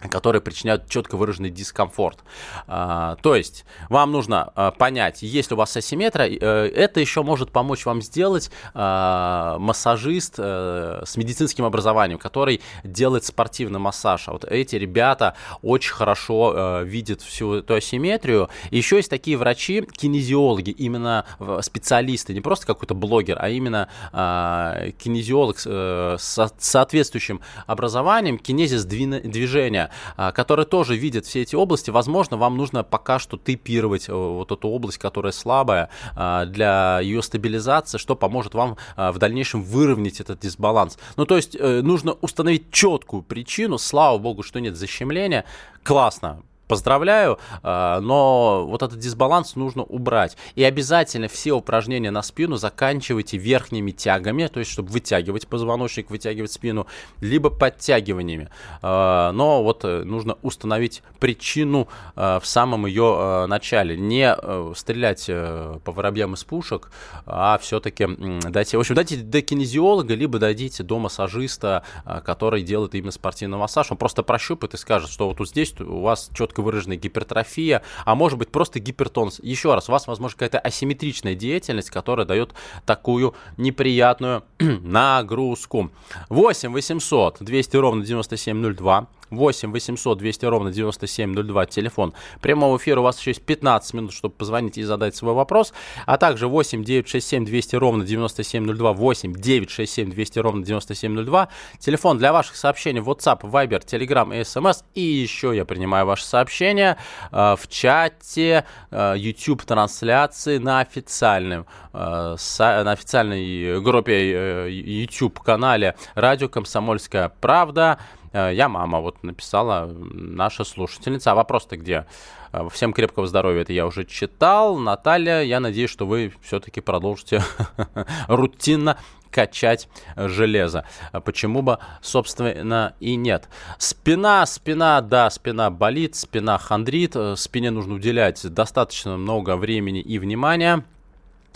которые 0.09 0.41
причиняют 0.41 0.89
четко 0.89 1.17
выраженный 1.17 1.51
дискомфорт. 1.51 2.19
А, 2.67 3.17
то 3.23 3.35
есть 3.35 3.65
вам 3.89 4.13
нужно 4.13 4.53
а, 4.55 4.71
понять, 4.71 5.23
есть 5.23 5.53
у 5.53 5.57
вас 5.57 5.77
асимметрия, 5.77 6.39
э, 6.41 6.71
это 6.75 7.01
еще 7.01 7.23
может 7.23 7.51
помочь 7.51 7.85
вам 7.87 8.03
сделать 8.03 8.51
а, 8.75 9.59
массажист 9.59 10.35
а, 10.39 11.03
с 11.05 11.17
медицинским 11.17 11.65
образованием, 11.65 12.19
который 12.19 12.61
делает 12.85 13.25
спортивный 13.25 13.79
массаж. 13.79 14.29
Вот 14.29 14.45
эти 14.45 14.77
ребята 14.77 15.35
очень 15.63 15.93
хорошо 15.93 16.53
а, 16.55 16.83
видят 16.83 17.23
всю 17.23 17.55
эту 17.55 17.75
асимметрию. 17.75 18.49
Еще 18.71 18.97
есть 18.97 19.11
такие 19.11 19.37
врачи, 19.37 19.83
кинезиологи, 19.83 20.71
именно 20.71 21.25
специалисты, 21.63 22.35
не 22.35 22.41
просто 22.41 22.67
какой-то 22.67 22.95
блогер, 22.95 23.37
а 23.41 23.49
именно 23.49 23.89
кинезиолог 24.13 25.59
с 25.59 26.53
соответствующим 26.59 27.41
образованием, 27.67 28.39
кинезис 28.39 28.85
движения 28.85 29.90
а, 30.17 30.33
которые 30.33 30.67
тоже 30.67 30.97
видят 30.97 31.27
все 31.27 31.43
эти 31.43 31.55
области. 31.55 31.91
Возможно, 31.91 32.37
вам 32.37 32.57
нужно 32.57 32.85
пока 32.85 33.19
что 33.19 33.37
типировать 33.37 34.09
э, 34.09 34.13
вот 34.13 34.53
эту 34.53 34.69
область, 34.69 34.99
которая 34.99 35.33
слабая, 35.33 35.91
а, 36.17 36.47
для 36.47 37.01
ее 37.01 37.23
стабилизации, 37.23 37.99
что 37.99 38.17
поможет 38.17 38.55
вам 38.55 38.77
а, 38.97 39.13
в 39.13 39.19
дальнейшем 39.19 39.63
выровнять 39.63 40.21
этот 40.21 40.41
дисбаланс. 40.41 40.99
Ну, 41.17 41.27
то 41.27 41.37
есть 41.37 41.57
э, 41.59 41.81
нужно 41.83 42.13
установить 42.21 42.71
четкую 42.71 43.23
причину, 43.23 43.79
слава 43.79 44.19
богу, 44.19 44.43
что 44.43 44.61
нет 44.61 44.77
защемления, 44.77 45.45
классно, 45.83 46.43
поздравляю, 46.71 47.39
а, 47.63 48.01
но 48.01 48.65
вот 48.67 48.83
этот 48.83 48.99
дисбаланс 48.99 49.57
нужно 49.57 49.83
убрать. 49.83 50.37
И 50.55 50.63
обязательно 50.63 51.27
все 51.27 51.53
упражнения 51.53 52.13
на 52.13 52.23
спину 52.23 52.57
заканчивайте 52.57 53.37
верхними 53.39 53.91
тягами, 53.91 54.47
то 54.47 54.61
есть 54.61 54.71
чтобы 54.71 54.91
вытягивать 54.91 55.49
позвоночник, 55.49 56.11
вытягивать 56.11 56.53
спину, 56.53 56.87
либо 57.21 57.51
подтягиваниями. 57.51 58.51
А, 58.83 59.33
но 59.33 59.65
вот 59.65 59.85
э, 59.85 60.05
нужно 60.05 60.39
установить 60.43 61.03
причину 61.19 61.89
в 62.15 62.43
самом 62.45 62.87
ее 62.87 63.47
начале. 63.47 63.97
Не 63.97 64.35
э, 64.37 64.73
стрелять 64.77 65.25
э, 65.29 65.79
по 65.85 65.93
воробьям 65.93 66.35
из 66.35 66.45
пушек, 66.45 66.93
а 67.27 67.59
все-таки 67.59 68.07
дайте, 68.49 68.77
в 68.77 68.81
общем, 68.81 68.95
дайте 68.95 69.17
до 69.17 69.43
кинезиолога, 69.43 70.15
либо 70.15 70.39
дадите 70.39 70.83
до 70.83 70.99
массажиста, 70.99 71.83
который 72.25 72.63
делает 72.63 72.95
именно 72.95 73.11
спортивный 73.11 73.59
массаж. 73.59 73.91
Он 73.91 73.97
просто 73.97 74.23
прощупает 74.23 74.75
и 74.75 74.77
скажет, 74.77 75.11
что 75.11 75.29
вот 75.29 75.49
здесь 75.49 75.75
у 75.81 76.01
вас 76.03 76.31
четко 76.33 76.60
ярко 76.61 76.65
выраженная 76.65 76.97
гипертрофия, 76.97 77.83
а 78.05 78.15
может 78.15 78.39
быть 78.39 78.51
просто 78.51 78.79
гипертонус. 78.81 79.41
Еще 79.43 79.75
раз, 79.75 79.89
у 79.89 79.93
вас, 79.93 80.07
возможно, 80.07 80.37
какая-то 80.37 80.59
асимметричная 80.59 81.35
деятельность, 81.35 81.91
которая 81.91 82.27
дает 82.27 82.55
такую 82.87 83.35
неприятную 83.57 84.45
нагрузку. 84.59 85.91
8 86.29 86.73
800 86.73 87.39
200 87.41 87.77
ровно 87.77 88.05
9702. 88.05 89.09
8 89.31 89.73
800 89.73 90.19
200 90.19 90.45
ровно 90.47 90.73
9702, 90.73 91.67
телефон 91.67 92.15
прямого 92.41 92.77
эфира. 92.77 93.01
У 93.01 93.03
вас 93.05 93.19
еще 93.19 93.31
есть 93.31 93.43
15 93.43 93.95
минут, 93.95 94.13
чтобы 94.13 94.35
позвонить 94.35 94.79
и 94.79 94.83
задать 94.83 95.17
свой 95.17 95.35
вопрос. 95.35 95.73
А 96.07 96.19
также 96.19 96.49
8 96.49 96.85
967 96.85 97.45
200 97.45 97.77
ровно 97.77 98.05
9702, 98.05 98.93
8 98.93 99.35
967 99.35 100.11
200 100.11 100.39
ровно 100.39 100.65
9702. 100.65 101.49
Телефон 101.79 102.19
для 102.19 102.33
ваших 102.33 102.57
сообщений 102.57 103.01
WhatsApp, 103.01 103.41
Viber, 103.43 103.85
Telegram 103.85 104.37
и 104.37 104.41
SMS. 104.41 104.85
И 104.95 105.01
еще 105.03 105.55
я 105.55 105.65
принимаю 105.65 106.07
ваши 106.07 106.25
сообщения 106.25 106.97
э, 107.33 107.57
в 107.59 107.69
чате 107.69 108.65
э, 108.91 109.15
YouTube 109.17 109.65
трансляции 109.65 110.59
на 110.59 110.81
официальном 110.81 111.67
э, 111.93 112.37
на 112.59 112.93
официальной 112.93 113.81
группе 113.81 114.71
YouTube 114.71 115.41
канале 115.41 115.95
Радио 116.15 116.49
Комсомольская 116.49 117.33
Правда. 117.41 117.99
Э, 118.33 118.51
я 118.53 118.69
мама, 118.69 119.01
вот 119.01 119.23
написала 119.23 119.87
наша 119.87 120.65
слушательница. 120.65 121.33
А 121.33 121.35
вопрос-то 121.35 121.77
где? 121.77 122.07
Э, 122.53 122.69
всем 122.71 122.93
крепкого 122.93 123.27
здоровья, 123.27 123.63
это 123.63 123.73
я 123.73 123.87
уже 123.87 124.05
читал. 124.05 124.77
Наталья, 124.77 125.43
я 125.43 125.61
надеюсь, 125.61 125.91
что 125.91 126.07
вы 126.07 126.33
все-таки 126.43 126.81
продолжите 126.81 127.43
рутинно 128.29 128.99
качать 129.31 129.89
железо. 130.17 130.85
А 131.13 131.21
почему 131.21 131.63
бы, 131.63 131.79
собственно, 132.03 132.95
и 132.99 133.15
нет. 133.15 133.49
Спина, 133.79 134.45
спина, 134.47 135.01
да, 135.01 135.31
спина 135.31 135.71
болит, 135.71 136.17
спина 136.17 136.59
хандрит, 136.59 137.15
э, 137.15 137.37
спине 137.37 137.71
нужно 137.71 137.95
уделять 137.95 138.45
достаточно 138.53 139.17
много 139.17 139.57
времени 139.57 140.01
и 140.01 140.19
внимания. 140.19 140.85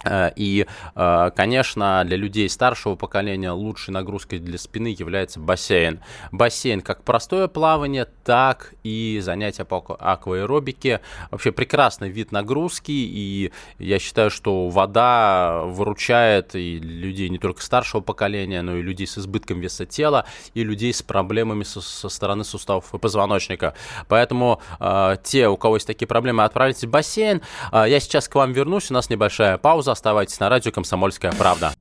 Э, 0.02 0.30
и, 0.37 0.66
э, 0.94 1.30
конечно, 1.35 2.02
для 2.04 2.16
людей 2.16 2.48
старшего 2.48 2.94
поколения 2.94 3.50
лучшей 3.50 3.90
нагрузкой 3.90 4.38
для 4.38 4.59
спины 4.59 4.94
является 4.98 5.40
бассейн. 5.40 6.00
Бассейн 6.33 6.80
как 6.80 7.04
простое 7.04 7.48
плавание, 7.48 8.07
так 8.24 8.74
и 8.83 9.20
занятия 9.22 9.64
по 9.64 9.85
акваэробике. 9.98 11.00
Вообще 11.30 11.52
прекрасный 11.52 12.11
вид 12.11 12.33
нагрузки, 12.33 12.92
и 12.92 13.52
я 13.78 13.98
считаю, 13.98 14.30
что 14.30 14.68
вода 14.68 15.62
выручает 15.64 16.54
и 16.54 16.78
людей 16.78 17.28
не 17.28 17.38
только 17.38 17.62
старшего 17.62 18.00
поколения, 18.00 18.62
но 18.62 18.76
и 18.76 18.83
людей 18.83 19.07
с 19.07 19.18
избытком 19.18 19.61
веса 19.61 19.87
тела, 19.87 20.26
и 20.54 20.64
людей 20.64 20.92
с 20.92 21.02
проблемами 21.02 21.64
со, 21.64 21.80
со 21.80 22.09
стороны 22.09 22.44
суставов 22.44 22.92
и 22.94 22.98
позвоночника. 22.98 23.74
Поэтому 24.09 24.61
э, 24.80 25.16
те, 25.22 25.48
у 25.48 25.57
кого 25.57 25.76
есть 25.76 25.87
такие 25.87 26.07
проблемы, 26.07 26.44
отправляйтесь 26.44 26.85
в 26.85 26.90
бассейн. 26.90 27.42
Я 27.72 28.00
сейчас 28.00 28.28
к 28.28 28.35
вам 28.35 28.52
вернусь, 28.52 28.90
у 28.90 28.94
нас 28.94 29.11
небольшая 29.11 29.59
пауза 29.59 29.84
Оставайтесь 29.92 30.40
на 30.40 30.49
радио 30.49 30.73
«Комсомольская 30.73 31.33
правда». 31.33 31.75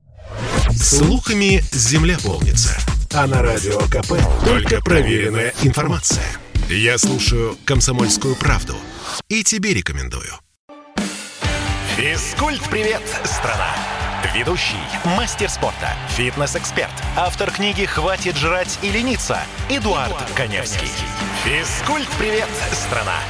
Слухами 0.76 1.62
земля 1.72 2.16
полнится. 2.22 2.76
А 3.12 3.26
на 3.26 3.42
радио 3.42 3.78
КП 3.80 4.14
только 4.44 4.80
проверенная 4.80 5.54
информация. 5.62 6.24
Я 6.68 6.98
слушаю 6.98 7.56
«Комсомольскую 7.64 8.36
правду» 8.36 8.74
и 9.28 9.44
тебе 9.44 9.74
рекомендую. 9.74 10.32
Физкульт-привет, 11.96 13.02
страна! 13.24 13.72
Ведущий, 14.34 14.74
мастер 15.04 15.48
спорта, 15.48 15.92
фитнес-эксперт, 16.16 16.90
автор 17.16 17.52
книги 17.52 17.84
«Хватит 17.84 18.36
жрать 18.36 18.78
и 18.82 18.90
лениться» 18.90 19.38
Эдуард, 19.68 20.08
Эдуард 20.08 20.30
Коневский. 20.34 20.88
Физкульт-привет, 21.44 22.48
страна! 22.72 23.20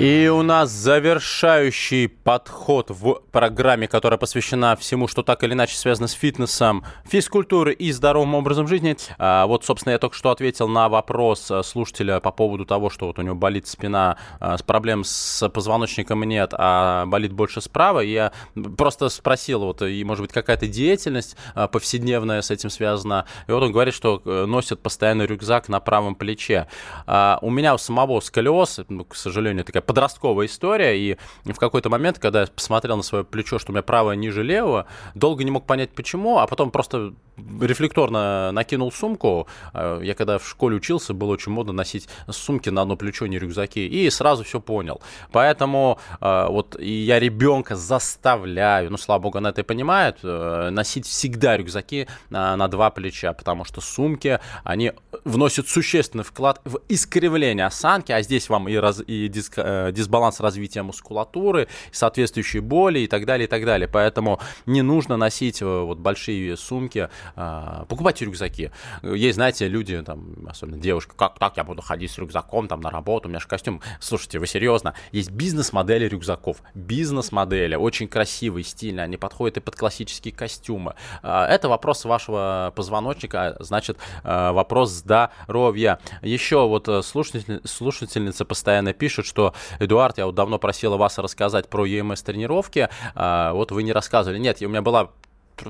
И 0.00 0.28
у 0.28 0.42
нас 0.42 0.70
завершающий 0.70 2.06
подход 2.06 2.88
в 2.88 3.20
программе, 3.32 3.88
которая 3.88 4.16
посвящена 4.16 4.76
всему, 4.76 5.08
что 5.08 5.24
так 5.24 5.42
или 5.42 5.54
иначе 5.54 5.76
связано 5.76 6.06
с 6.06 6.12
фитнесом, 6.12 6.84
физкультурой 7.04 7.74
и 7.74 7.90
здоровым 7.90 8.36
образом 8.36 8.68
жизни. 8.68 8.96
А, 9.18 9.46
вот, 9.46 9.64
собственно, 9.64 9.94
я 9.94 9.98
только 9.98 10.14
что 10.16 10.30
ответил 10.30 10.68
на 10.68 10.88
вопрос 10.88 11.50
э, 11.50 11.64
слушателя 11.64 12.20
по 12.20 12.30
поводу 12.30 12.64
того, 12.64 12.90
что 12.90 13.06
вот 13.08 13.18
у 13.18 13.22
него 13.22 13.34
болит 13.34 13.66
спина, 13.66 14.18
а, 14.38 14.56
с 14.56 14.62
проблем 14.62 15.02
с 15.02 15.48
позвоночником 15.48 16.22
нет, 16.22 16.54
а 16.56 17.04
болит 17.06 17.32
больше 17.32 17.60
справа. 17.60 17.98
Я 17.98 18.30
просто 18.76 19.08
спросил, 19.08 19.64
вот, 19.64 19.82
и, 19.82 20.04
может 20.04 20.22
быть, 20.22 20.32
какая-то 20.32 20.68
деятельность 20.68 21.36
а, 21.56 21.66
повседневная 21.66 22.42
с 22.42 22.52
этим 22.52 22.70
связана. 22.70 23.24
И 23.48 23.50
вот 23.50 23.64
он 23.64 23.72
говорит, 23.72 23.94
что 23.94 24.22
э, 24.24 24.44
носит 24.46 24.78
постоянно 24.78 25.22
рюкзак 25.22 25.68
на 25.68 25.80
правом 25.80 26.14
плече. 26.14 26.68
У 27.08 27.50
меня 27.50 27.74
у 27.74 27.78
самого 27.78 28.20
сколиоз, 28.20 28.78
ну, 28.88 29.04
к 29.04 29.16
сожалению, 29.16 29.64
такая 29.64 29.87
подростковая 29.88 30.46
история, 30.46 30.98
и 30.98 31.16
в 31.50 31.56
какой-то 31.56 31.88
момент, 31.88 32.18
когда 32.18 32.42
я 32.42 32.46
посмотрел 32.46 32.98
на 32.98 33.02
свое 33.02 33.24
плечо, 33.24 33.58
что 33.58 33.72
у 33.72 33.74
меня 33.74 33.82
правое 33.82 34.16
ниже 34.16 34.42
левого, 34.42 34.86
долго 35.14 35.44
не 35.44 35.50
мог 35.50 35.64
понять 35.64 35.90
почему, 35.92 36.38
а 36.38 36.46
потом 36.46 36.70
просто 36.70 37.14
рефлекторно 37.60 38.52
накинул 38.52 38.92
сумку. 38.92 39.46
А, 39.72 40.00
я 40.00 40.14
когда 40.14 40.38
в 40.38 40.46
школе 40.46 40.76
учился, 40.76 41.14
было 41.14 41.32
очень 41.32 41.52
модно 41.52 41.72
носить 41.72 42.08
сумки 42.28 42.68
на 42.68 42.82
одно 42.82 42.96
плечо, 42.96 43.26
не 43.26 43.38
рюкзаки, 43.38 43.86
и 43.86 44.10
сразу 44.10 44.44
все 44.44 44.60
понял. 44.60 45.00
Поэтому 45.32 45.98
а, 46.20 46.48
вот 46.48 46.78
я 46.78 47.18
ребенка 47.18 47.74
заставляю, 47.74 48.90
ну, 48.90 48.98
слава 48.98 49.22
богу, 49.22 49.38
она 49.38 49.50
это 49.50 49.62
и 49.62 49.64
понимает, 49.64 50.18
э, 50.22 50.68
носить 50.70 51.06
всегда 51.06 51.56
рюкзаки 51.56 52.08
на 52.28 52.68
два 52.68 52.90
плеча, 52.90 53.32
потому 53.32 53.64
что 53.64 53.80
сумки, 53.80 54.38
они 54.64 54.92
вносят 55.24 55.68
существенный 55.68 56.24
вклад 56.24 56.60
в 56.64 56.80
искривление 56.88 57.66
осанки, 57.66 58.12
а 58.12 58.20
здесь 58.22 58.48
вам 58.48 58.68
и, 58.68 58.74
раз, 58.76 59.02
и 59.06 59.28
диск, 59.28 59.54
э, 59.86 59.92
дисбаланс 59.92 60.40
развития 60.40 60.82
мускулатуры, 60.82 61.68
соответствующие 61.92 62.62
боли 62.62 63.00
и 63.00 63.06
так 63.06 63.26
далее, 63.26 63.46
и 63.46 63.50
так 63.50 63.64
далее. 63.64 63.88
Поэтому 63.88 64.40
не 64.66 64.82
нужно 64.82 65.16
носить 65.16 65.62
э, 65.62 65.64
вот 65.64 65.98
большие 65.98 66.56
сумки 66.56 67.08
а, 67.36 67.84
покупайте 67.88 68.24
рюкзаки. 68.24 68.70
Есть, 69.02 69.36
знаете, 69.36 69.68
люди, 69.68 70.00
там, 70.02 70.46
особенно 70.48 70.78
девушка, 70.78 71.14
как 71.16 71.38
так 71.38 71.56
я 71.56 71.64
буду 71.64 71.82
ходить 71.82 72.10
с 72.10 72.18
рюкзаком 72.18 72.68
там 72.68 72.80
на 72.80 72.90
работу, 72.90 73.28
у 73.28 73.30
меня 73.30 73.40
же 73.40 73.46
костюм. 73.46 73.80
Слушайте, 74.00 74.38
вы 74.38 74.46
серьезно? 74.46 74.94
Есть 75.12 75.30
бизнес-модели 75.30 76.08
рюкзаков. 76.08 76.58
Бизнес-модели, 76.74 77.74
очень 77.74 78.08
красивые, 78.08 78.64
стильные, 78.64 79.04
они 79.04 79.16
подходят 79.16 79.58
и 79.58 79.60
под 79.60 79.76
классические 79.76 80.32
костюмы. 80.32 80.94
Это 81.22 81.68
вопрос 81.68 82.04
вашего 82.04 82.72
позвоночника, 82.74 83.56
значит, 83.60 83.98
вопрос 84.24 84.90
здоровья. 84.90 85.98
Еще 86.22 86.66
вот 86.66 86.88
э, 86.88 87.02
слушатель, 87.02 87.60
слушательница 87.64 88.44
постоянно 88.44 88.92
пишет, 88.92 89.26
что, 89.26 89.54
Эдуард, 89.78 90.18
я 90.18 90.26
вот 90.26 90.34
давно 90.34 90.58
просила 90.58 90.96
вас 90.96 91.18
рассказать 91.18 91.68
про 91.68 91.86
EMS 91.86 92.24
тренировки, 92.24 92.88
вот 93.14 93.70
вы 93.72 93.82
не 93.82 93.92
рассказывали. 93.92 94.38
Нет, 94.38 94.62
у 94.62 94.68
меня 94.68 94.82
была 94.82 95.10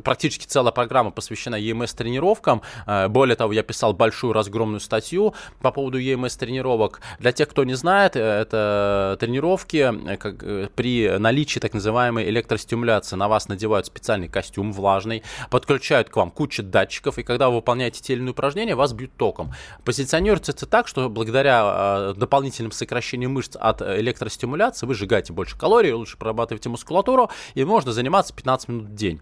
практически 0.02 0.46
целая 0.46 0.72
программа 0.72 1.10
посвящена 1.10 1.56
EMS-тренировкам. 1.60 2.62
Э, 2.86 3.08
более 3.08 3.36
того, 3.36 3.52
я 3.52 3.62
писал 3.62 3.92
большую 3.92 4.32
разгромную 4.32 4.80
статью 4.80 5.34
по 5.60 5.70
поводу 5.70 6.00
EMS-тренировок. 6.00 7.00
Для 7.18 7.32
тех, 7.32 7.48
кто 7.48 7.64
не 7.64 7.74
знает, 7.74 8.16
э, 8.16 8.20
это 8.20 9.16
тренировки 9.20 9.92
как, 10.16 10.72
при 10.74 11.18
наличии 11.18 11.60
так 11.60 11.74
называемой 11.74 12.28
электростимуляции. 12.28 13.16
На 13.16 13.28
вас 13.28 13.48
надевают 13.48 13.86
специальный 13.86 14.28
костюм 14.28 14.72
влажный, 14.72 15.22
подключают 15.50 16.10
к 16.10 16.16
вам 16.16 16.30
кучу 16.30 16.62
датчиков, 16.62 17.18
и 17.18 17.22
когда 17.22 17.48
вы 17.48 17.56
выполняете 17.56 18.02
те 18.02 18.12
или 18.14 18.20
иные 18.20 18.32
упражнения, 18.32 18.74
вас 18.74 18.92
бьют 18.92 19.12
током. 19.16 19.52
Позиционируется 19.84 20.52
это 20.52 20.66
так, 20.66 20.88
что 20.88 21.08
благодаря 21.08 22.12
дополнительным 22.14 22.72
сокращениям 22.72 23.32
мышц 23.32 23.56
от 23.58 23.82
электростимуляции 23.82 24.86
вы 24.86 24.94
сжигаете 24.94 25.32
больше 25.32 25.56
калорий, 25.56 25.92
лучше 25.92 26.16
прорабатываете 26.16 26.68
мускулатуру, 26.68 27.30
и 27.54 27.64
можно 27.64 27.92
заниматься 27.92 28.34
15 28.34 28.68
минут 28.68 28.86
в 28.88 28.94
день. 28.94 29.20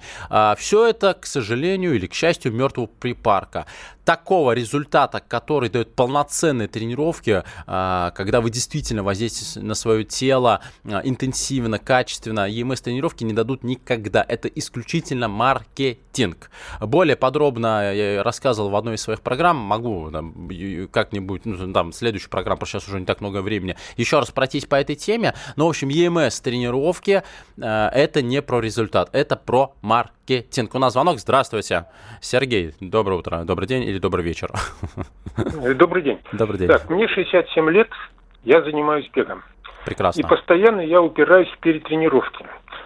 Все 0.57 0.87
это, 0.87 1.15
к 1.15 1.27
сожалению 1.27 1.95
или 1.95 2.07
к 2.07 2.15
счастью, 2.15 2.53
мертвого 2.53 2.87
припарка 2.87 3.67
такого 4.07 4.53
результата, 4.53 5.21
который 5.21 5.69
дает 5.69 5.95
полноценные 5.95 6.69
тренировки, 6.69 7.43
а, 7.67 8.13
когда 8.13 8.41
вы 8.41 8.51
действительно 8.51 9.03
воздействуете 9.03 9.67
на 9.67 9.75
свое 9.75 10.05
тело 10.05 10.63
а, 10.85 11.01
интенсивно, 11.03 11.81
качественно, 11.81 12.49
EMS-тренировки 12.49 13.25
не 13.25 13.33
дадут 13.33 13.65
никогда. 13.65 14.25
Это 14.27 14.47
исключительно 14.47 15.27
маркетинг. 15.27 16.51
Более 16.81 17.17
подробно 17.17 17.93
я 17.93 18.23
рассказывал 18.23 18.71
в 18.71 18.77
одной 18.77 18.95
из 18.95 19.03
своих 19.03 19.21
программ, 19.21 19.57
могу 19.57 20.09
там, 20.13 20.49
как-нибудь, 20.93 21.45
ну, 21.45 21.73
там, 21.73 21.93
следующую 21.93 22.31
программу, 22.31 22.65
сейчас 22.65 22.87
уже 22.87 23.01
не 23.01 23.07
так 23.07 23.21
много 23.21 23.43
времени, 23.43 23.77
еще 23.97 24.21
раз 24.21 24.31
пройтись 24.31 24.67
по 24.67 24.77
этой 24.77 24.95
теме. 24.95 25.35
Но, 25.57 25.67
в 25.67 25.71
общем, 25.71 25.89
EMS-тренировки 25.89 27.25
а, 27.61 27.89
это 27.89 28.23
не 28.23 28.41
про 28.41 28.61
результат, 28.61 29.11
это 29.13 29.35
про 29.35 29.75
маркетинг. 29.83 30.16
У 30.29 30.79
нас 30.79 30.93
звонок, 30.93 31.19
здравствуйте. 31.19 31.87
Сергей, 32.21 32.73
доброе 32.81 33.19
утро, 33.19 33.45
добрый 33.45 33.69
день 33.69 33.85
или 33.85 33.99
добрый 33.99 34.25
вечер. 34.25 34.51
Э, 35.37 35.75
добрый 35.75 36.03
день. 36.03 36.19
Добрый 36.33 36.59
день. 36.59 36.67
Так, 36.69 36.91
мне 36.91 37.07
67 37.07 37.71
лет, 37.71 37.89
я 38.43 38.63
занимаюсь 38.63 39.09
бегом. 39.15 39.45
Прекрасно. 39.85 40.21
И 40.21 40.25
постоянно 40.25 40.81
я 40.81 41.01
упираюсь 41.01 41.49
в 41.51 41.59
перетренировки. 41.59 42.45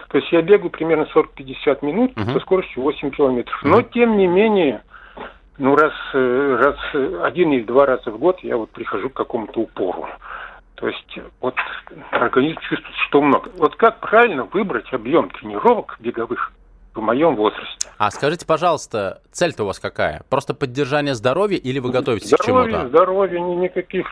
То 0.09 0.17
есть 0.17 0.31
я 0.31 0.41
бегаю 0.41 0.69
примерно 0.69 1.07
40-50 1.15 1.83
минут 1.83 2.11
угу. 2.15 2.31
со 2.31 2.39
скоростью 2.41 2.83
8 2.83 3.09
километров. 3.11 3.63
Угу. 3.63 3.69
Но 3.69 3.81
тем 3.81 4.17
не 4.17 4.27
менее, 4.27 4.83
ну 5.57 5.75
раз, 5.75 5.93
э, 6.13 6.57
раз 6.59 6.75
один 7.23 7.53
или 7.53 7.63
два 7.63 7.87
раза 7.87 8.11
в 8.11 8.19
год 8.19 8.39
я 8.43 8.57
вот 8.57 8.69
прихожу 8.69 9.09
к 9.09 9.13
какому-то 9.13 9.61
упору. 9.61 10.07
То 10.75 10.87
есть 10.87 11.17
вот 11.39 11.55
организм 12.11 12.59
чувствует, 12.59 12.95
что 13.07 13.21
много. 13.21 13.49
Вот 13.57 13.75
как 13.77 13.99
правильно 13.99 14.43
выбрать 14.43 14.91
объем 14.93 15.29
тренировок 15.29 15.97
беговых, 15.99 16.51
в 16.93 17.01
моем 17.01 17.35
возрасте. 17.35 17.89
А 17.97 18.11
скажите, 18.11 18.45
пожалуйста, 18.45 19.21
цель-то 19.31 19.63
у 19.63 19.67
вас 19.67 19.79
какая? 19.79 20.23
Просто 20.29 20.53
поддержание 20.53 21.13
здоровья 21.13 21.57
или 21.57 21.79
вы 21.79 21.91
готовитесь 21.91 22.29
здоровье, 22.29 22.67
к 22.67 22.71
чему-то? 22.71 22.89
Здоровье, 22.89 23.39
никаких 23.39 24.07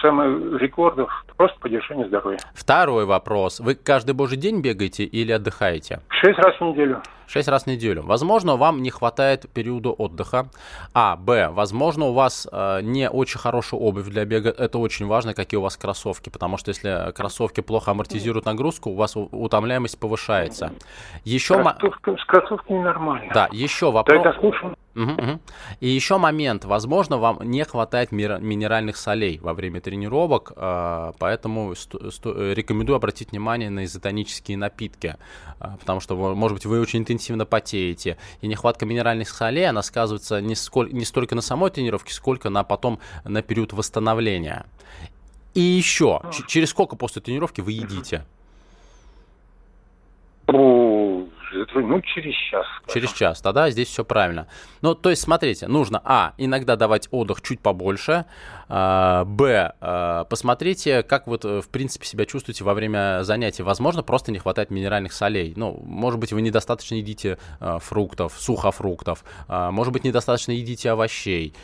самых 0.00 0.60
рекордов, 0.60 1.10
просто 1.36 1.58
поддержание 1.60 2.06
здоровья. 2.08 2.38
Второй 2.54 3.04
вопрос. 3.04 3.60
Вы 3.60 3.74
каждый 3.74 4.12
божий 4.12 4.38
день 4.38 4.60
бегаете 4.60 5.04
или 5.04 5.32
отдыхаете? 5.32 6.00
Шесть 6.08 6.38
раз 6.38 6.56
в 6.56 6.60
неделю. 6.62 7.02
Шесть 7.28 7.48
раз 7.48 7.64
в 7.64 7.66
неделю. 7.66 8.02
Возможно, 8.04 8.56
вам 8.56 8.82
не 8.82 8.88
хватает 8.88 9.50
периода 9.52 9.90
отдыха. 9.90 10.48
А, 10.94 11.14
Б, 11.16 11.50
возможно, 11.50 12.06
у 12.06 12.14
вас 12.14 12.48
э, 12.50 12.80
не 12.80 13.10
очень 13.10 13.38
хорошая 13.38 13.78
обувь 13.78 14.06
для 14.06 14.24
бега. 14.24 14.48
Это 14.48 14.78
очень 14.78 15.06
важно, 15.06 15.34
какие 15.34 15.58
у 15.58 15.62
вас 15.62 15.76
кроссовки, 15.76 16.30
потому 16.30 16.56
что 16.56 16.70
если 16.70 17.12
кроссовки 17.12 17.60
плохо 17.60 17.90
амортизируют 17.90 18.46
нагрузку, 18.46 18.90
у 18.90 18.94
вас 18.94 19.14
утомляемость 19.14 20.00
повышается. 20.00 20.72
Еще... 21.24 21.54
Кроссовка, 21.62 22.16
с 22.16 22.24
кроссовками 22.24 22.78
нормально. 22.78 23.30
Да, 23.34 23.48
еще 23.52 23.92
вопрос. 23.92 24.22
Да, 24.22 24.30
это 24.30 24.40
слушаю. 24.40 24.77
Угу, 24.98 25.12
угу. 25.12 25.40
И 25.78 25.88
еще 25.88 26.18
момент. 26.18 26.64
Возможно, 26.64 27.18
вам 27.18 27.38
не 27.42 27.64
хватает 27.64 28.10
минеральных 28.10 28.96
солей 28.96 29.38
во 29.38 29.54
время 29.54 29.80
тренировок, 29.80 30.52
а, 30.56 31.12
поэтому 31.18 31.72
рекомендую 31.72 32.96
обратить 32.96 33.30
внимание 33.30 33.70
на 33.70 33.84
изотонические 33.84 34.56
напитки, 34.56 35.16
а, 35.60 35.76
потому 35.78 36.00
что, 36.00 36.16
может 36.34 36.56
быть, 36.56 36.66
вы 36.66 36.80
очень 36.80 37.00
интенсивно 37.00 37.46
потеете, 37.46 38.18
и 38.40 38.48
нехватка 38.48 38.86
минеральных 38.86 39.28
солей, 39.28 39.68
она 39.68 39.82
сказывается 39.82 40.40
не, 40.40 40.56
сколь, 40.56 40.92
не 40.92 41.04
столько 41.04 41.36
на 41.36 41.42
самой 41.42 41.70
тренировке, 41.70 42.12
сколько 42.12 42.50
на 42.50 42.64
потом 42.64 42.98
на 43.24 43.40
период 43.40 43.72
восстановления. 43.72 44.66
И 45.54 45.60
еще, 45.60 46.22
через 46.48 46.70
сколько 46.70 46.96
после 46.96 47.22
тренировки 47.22 47.60
вы 47.60 47.72
едите? 47.72 48.24
Ну, 51.74 52.00
через 52.02 52.34
час. 52.34 52.66
Через 52.92 53.12
час, 53.12 53.40
тогда 53.40 53.70
здесь 53.70 53.88
все 53.88 54.04
правильно. 54.04 54.46
Ну, 54.82 54.94
то 54.94 55.10
есть, 55.10 55.22
смотрите, 55.22 55.68
нужно, 55.68 56.00
а, 56.04 56.34
иногда 56.38 56.76
давать 56.76 57.08
отдых 57.10 57.42
чуть 57.42 57.60
побольше, 57.60 58.26
а, 58.68 59.24
б, 59.24 59.72
а, 59.80 60.24
посмотрите, 60.24 61.02
как 61.02 61.26
вот, 61.26 61.44
э, 61.44 61.60
в 61.60 61.68
принципе, 61.68 62.06
себя 62.06 62.26
чувствуете 62.26 62.64
во 62.64 62.74
время 62.74 63.20
занятий. 63.22 63.62
Возможно, 63.62 64.02
просто 64.02 64.30
не 64.30 64.38
хватает 64.38 64.70
минеральных 64.70 65.12
солей. 65.12 65.54
Ну, 65.56 65.80
может 65.84 66.20
быть, 66.20 66.32
вы 66.32 66.42
недостаточно 66.42 66.94
едите 66.94 67.38
а, 67.60 67.78
фруктов, 67.78 68.34
сухофруктов, 68.38 69.24
а, 69.48 69.70
может 69.70 69.92
быть, 69.92 70.04
недостаточно 70.04 70.52
едите 70.52 70.90
овощей. 70.90 71.54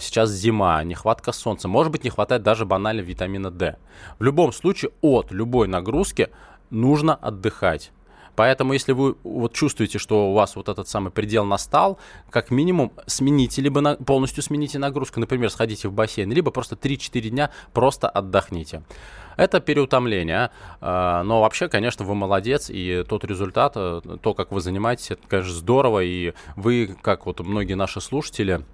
Сейчас 0.00 0.30
зима, 0.30 0.82
нехватка 0.84 1.32
солнца, 1.32 1.68
может 1.68 1.92
быть, 1.92 2.04
не 2.04 2.10
хватает 2.10 2.42
даже 2.42 2.64
банально 2.64 3.00
витамина 3.00 3.50
D. 3.50 3.76
В 4.18 4.22
любом 4.22 4.52
случае, 4.52 4.90
от 5.02 5.30
любой 5.30 5.68
нагрузки 5.68 6.30
нужно 6.70 7.14
отдыхать. 7.14 7.92
Поэтому, 8.36 8.74
если 8.74 8.92
вы 8.92 9.16
вот 9.24 9.54
чувствуете, 9.54 9.98
что 9.98 10.30
у 10.30 10.34
вас 10.34 10.56
вот 10.56 10.68
этот 10.68 10.88
самый 10.88 11.10
предел 11.10 11.44
настал, 11.44 11.98
как 12.30 12.50
минимум 12.50 12.92
смените, 13.06 13.62
либо 13.62 13.80
на, 13.80 13.96
полностью 13.96 14.42
смените 14.42 14.78
нагрузку, 14.78 15.20
например, 15.20 15.50
сходите 15.50 15.88
в 15.88 15.92
бассейн, 15.92 16.30
либо 16.30 16.50
просто 16.50 16.76
3-4 16.76 17.28
дня 17.30 17.50
просто 17.72 18.08
отдохните. 18.08 18.82
Это 19.36 19.60
переутомление, 19.60 20.50
а, 20.80 21.22
но 21.22 21.40
вообще, 21.40 21.68
конечно, 21.68 22.04
вы 22.04 22.14
молодец, 22.14 22.70
и 22.70 23.04
тот 23.06 23.24
результат, 23.24 23.72
э, 23.76 24.00
то, 24.22 24.34
как 24.34 24.50
вы 24.50 24.60
занимаетесь, 24.60 25.10
это, 25.10 25.22
конечно, 25.28 25.52
здорово, 25.52 26.02
и 26.02 26.32
вы, 26.56 26.96
как 27.02 27.26
вот 27.26 27.40
многие 27.40 27.74
наши 27.74 28.00
слушатели, 28.00 28.64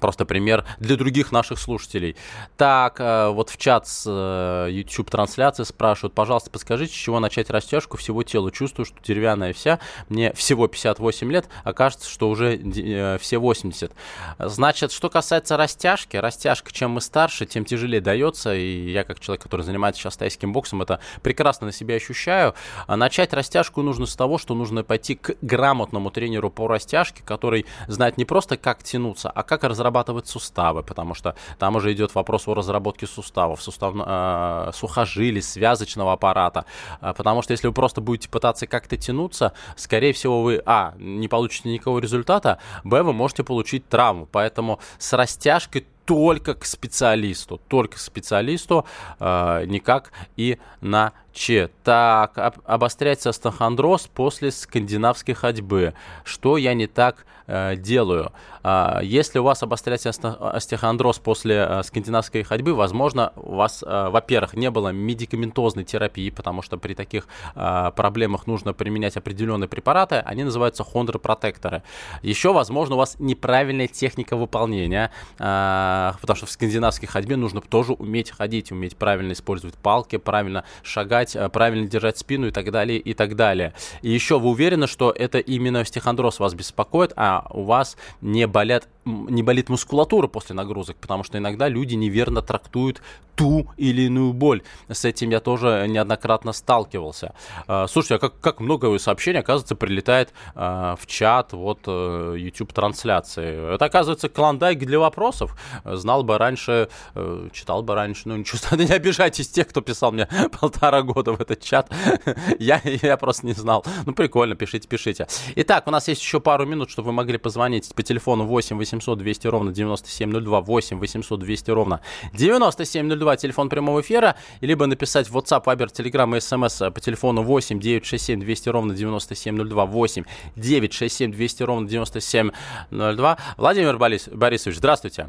Просто 0.00 0.26
пример 0.26 0.66
для 0.78 0.96
других 0.96 1.32
наших 1.32 1.58
слушателей. 1.58 2.14
Так, 2.58 3.00
э, 3.00 3.28
вот 3.28 3.48
в 3.48 3.56
чат 3.56 3.88
с 3.88 4.04
э, 4.06 4.68
YouTube 4.70 5.10
трансляции 5.10 5.62
спрашивают, 5.62 6.12
пожалуйста, 6.12 6.50
подскажите, 6.50 6.92
с 6.92 6.96
чего 6.96 7.20
начать 7.20 7.48
растяжку 7.48 7.96
всего 7.96 8.22
тела. 8.22 8.50
Чувствую, 8.50 8.84
что 8.84 8.96
деревянная 9.02 9.54
вся, 9.54 9.78
мне 10.10 10.34
всего 10.34 10.68
58 10.68 11.32
лет, 11.32 11.48
а 11.64 11.72
кажется, 11.72 12.08
что 12.10 12.28
уже 12.28 12.56
э, 12.56 13.16
все 13.18 13.38
80. 13.38 13.90
Значит, 14.38 14.92
что 14.92 15.08
касается 15.08 15.56
растяжки, 15.56 16.18
растяжка, 16.18 16.70
чем 16.70 16.90
мы 16.90 17.00
старше, 17.00 17.46
тем 17.46 17.64
тяжелее 17.64 18.02
дается, 18.02 18.54
и 18.54 18.90
я 18.90 19.04
как 19.04 19.20
человек, 19.20 19.42
который 19.42 19.62
занимается 19.62 20.02
сейчас 20.02 20.18
тайским 20.18 20.52
боксом, 20.52 20.82
это 20.82 21.00
прекрасно 21.22 21.68
на 21.68 21.72
себе 21.72 21.96
ощущаю. 21.96 22.54
А 22.86 22.96
начать 22.98 23.32
растяжку 23.32 23.80
нужно 23.80 24.04
с 24.04 24.14
того, 24.14 24.36
что 24.36 24.54
нужно 24.54 24.84
пойти 24.84 25.14
к 25.14 25.36
грамотному 25.40 26.10
тренеру 26.10 26.50
по 26.50 26.68
растяжке, 26.68 27.22
который 27.24 27.64
знает 27.86 28.18
не 28.18 28.26
просто 28.26 28.58
как 28.58 28.82
тянуться, 28.82 29.30
а 29.30 29.42
как 29.42 29.64
разрабатывать 29.78 30.26
суставы, 30.26 30.82
потому 30.82 31.14
что 31.14 31.34
там 31.58 31.76
уже 31.76 31.92
идет 31.92 32.14
вопрос 32.14 32.48
о 32.48 32.54
разработке 32.54 33.06
суставов, 33.06 33.62
сустав, 33.62 33.94
э, 33.94 34.70
сухожилий, 34.74 35.42
связочного 35.42 36.12
аппарата. 36.12 36.64
Э, 37.00 37.14
потому 37.16 37.42
что 37.42 37.52
если 37.52 37.68
вы 37.68 37.72
просто 37.72 38.00
будете 38.00 38.28
пытаться 38.28 38.66
как-то 38.66 38.96
тянуться, 38.96 39.52
скорее 39.76 40.12
всего 40.12 40.42
вы, 40.42 40.62
а, 40.66 40.94
не 40.98 41.28
получите 41.28 41.68
никакого 41.68 42.00
результата, 42.00 42.58
б, 42.84 43.02
вы 43.02 43.12
можете 43.12 43.44
получить 43.44 43.88
травму. 43.88 44.26
Поэтому 44.30 44.80
с 44.98 45.12
растяжкой 45.12 45.86
только 46.04 46.54
к 46.54 46.64
специалисту, 46.64 47.60
только 47.68 47.96
к 47.96 48.00
специалисту, 48.00 48.84
э, 49.20 49.64
никак 49.66 50.10
и 50.36 50.58
на 50.80 51.12
Че. 51.38 51.70
Так, 51.84 52.36
об, 52.36 52.54
обостряется 52.64 53.30
остеохондроз 53.30 54.08
после 54.08 54.50
скандинавской 54.50 55.34
ходьбы. 55.34 55.94
Что 56.24 56.56
я 56.56 56.74
не 56.74 56.88
так 56.88 57.26
э, 57.46 57.76
делаю? 57.76 58.32
Э, 58.64 58.98
если 59.04 59.38
у 59.38 59.44
вас 59.44 59.62
обостряется 59.62 60.10
остеохондроз 60.10 61.20
после 61.20 61.56
э, 61.56 61.82
скандинавской 61.84 62.42
ходьбы, 62.42 62.74
возможно, 62.74 63.32
у 63.36 63.54
вас, 63.54 63.84
э, 63.86 64.08
во-первых, 64.10 64.54
не 64.54 64.68
было 64.68 64.88
медикаментозной 64.88 65.84
терапии, 65.84 66.30
потому 66.30 66.60
что 66.60 66.76
при 66.76 66.94
таких 66.94 67.28
э, 67.54 67.92
проблемах 67.94 68.48
нужно 68.48 68.72
применять 68.72 69.16
определенные 69.16 69.68
препараты, 69.68 70.16
они 70.16 70.42
называются 70.42 70.82
хондропротекторы. 70.82 71.84
Еще, 72.22 72.52
возможно, 72.52 72.96
у 72.96 72.98
вас 72.98 73.14
неправильная 73.20 73.86
техника 73.86 74.36
выполнения, 74.36 75.12
э, 75.38 76.12
потому 76.20 76.36
что 76.36 76.46
в 76.46 76.50
скандинавской 76.50 77.06
ходьбе 77.06 77.36
нужно 77.36 77.60
тоже 77.60 77.92
уметь 77.92 78.32
ходить, 78.32 78.72
уметь 78.72 78.96
правильно 78.96 79.32
использовать 79.32 79.76
палки, 79.76 80.16
правильно 80.16 80.64
шагать, 80.82 81.27
дышать, 81.28 81.36
э, 81.36 81.48
правильно 81.48 81.86
держать 81.86 82.18
спину 82.18 82.48
и 82.48 82.50
так 82.50 82.70
далее, 82.70 82.98
и 82.98 83.14
так 83.14 83.36
далее. 83.36 83.72
И 84.02 84.10
еще 84.10 84.38
вы 84.38 84.50
уверены, 84.50 84.86
что 84.86 85.10
это 85.10 85.38
именно 85.38 85.80
остеохондроз 85.80 86.40
вас 86.40 86.54
беспокоит, 86.54 87.12
а 87.16 87.46
у 87.50 87.64
вас 87.64 87.96
не 88.20 88.46
болят 88.46 88.88
не 89.08 89.42
болит 89.42 89.68
мускулатура 89.68 90.28
после 90.28 90.54
нагрузок, 90.54 90.96
потому 90.96 91.24
что 91.24 91.38
иногда 91.38 91.68
люди 91.68 91.94
неверно 91.94 92.42
трактуют 92.42 93.02
ту 93.38 93.68
или 93.76 94.02
иную 94.02 94.32
боль. 94.32 94.62
С 94.88 95.04
этим 95.04 95.30
я 95.30 95.38
тоже 95.38 95.86
неоднократно 95.88 96.52
сталкивался. 96.52 97.34
А, 97.68 97.86
слушайте, 97.86 98.16
а 98.16 98.18
как, 98.18 98.40
как 98.40 98.60
много 98.60 98.98
сообщений, 98.98 99.38
оказывается, 99.38 99.76
прилетает 99.76 100.32
а, 100.56 100.96
в 100.96 101.06
чат 101.06 101.52
вот 101.52 101.80
э, 101.86 102.34
YouTube-трансляции. 102.36 103.74
Это, 103.74 103.84
оказывается, 103.84 104.28
клондайк 104.28 104.80
для 104.80 104.98
вопросов. 104.98 105.56
Знал 105.84 106.24
бы 106.24 106.36
раньше, 106.36 106.88
э, 107.14 107.48
читал 107.52 107.84
бы 107.84 107.94
раньше, 107.94 108.22
ну 108.24 108.36
ничего, 108.36 108.58
не 108.82 108.92
обижайтесь 108.92 109.48
тех, 109.48 109.68
кто 109.68 109.82
писал 109.82 110.10
мне 110.10 110.28
полтора 110.60 111.02
года 111.02 111.32
в 111.32 111.40
этот 111.40 111.62
чат. 111.62 111.92
я, 112.58 112.80
я 112.84 113.16
просто 113.16 113.46
не 113.46 113.52
знал. 113.52 113.84
Ну, 114.04 114.14
прикольно, 114.14 114.56
пишите, 114.56 114.88
пишите. 114.88 115.28
Итак, 115.54 115.86
у 115.86 115.92
нас 115.92 116.08
есть 116.08 116.20
еще 116.20 116.40
пару 116.40 116.66
минут, 116.66 116.90
чтобы 116.90 117.06
вы 117.06 117.12
могли 117.12 117.38
позвонить 117.38 117.94
по 117.94 118.02
телефону 118.02 118.46
8 118.46 118.76
800 118.76 118.97
200 119.00 119.46
ровно 119.48 119.72
9702, 119.72 120.60
8 120.60 120.98
800 120.98 121.40
200 121.40 121.70
ровно 121.70 122.00
9702 122.32 123.28
2, 123.28 123.36
телефон 123.36 123.68
прямого 123.68 124.00
эфира, 124.00 124.36
либо 124.60 124.86
написать 124.86 125.28
в 125.28 125.36
WhatsApp, 125.36 125.64
Viber, 125.64 125.88
Telegram 125.92 126.34
и 126.34 126.38
SMS 126.38 126.90
по 126.90 127.00
телефону 127.00 127.42
8 127.42 127.78
967 127.78 128.40
200 128.40 128.68
ровно 128.70 128.94
9702, 128.94 129.86
8 129.86 130.24
967 130.56 131.32
200 131.32 131.62
ровно 131.62 131.88
9702. 131.88 133.38
Владимир 133.56 133.98
Борис, 133.98 134.28
Борисович, 134.28 134.76
здравствуйте. 134.78 135.28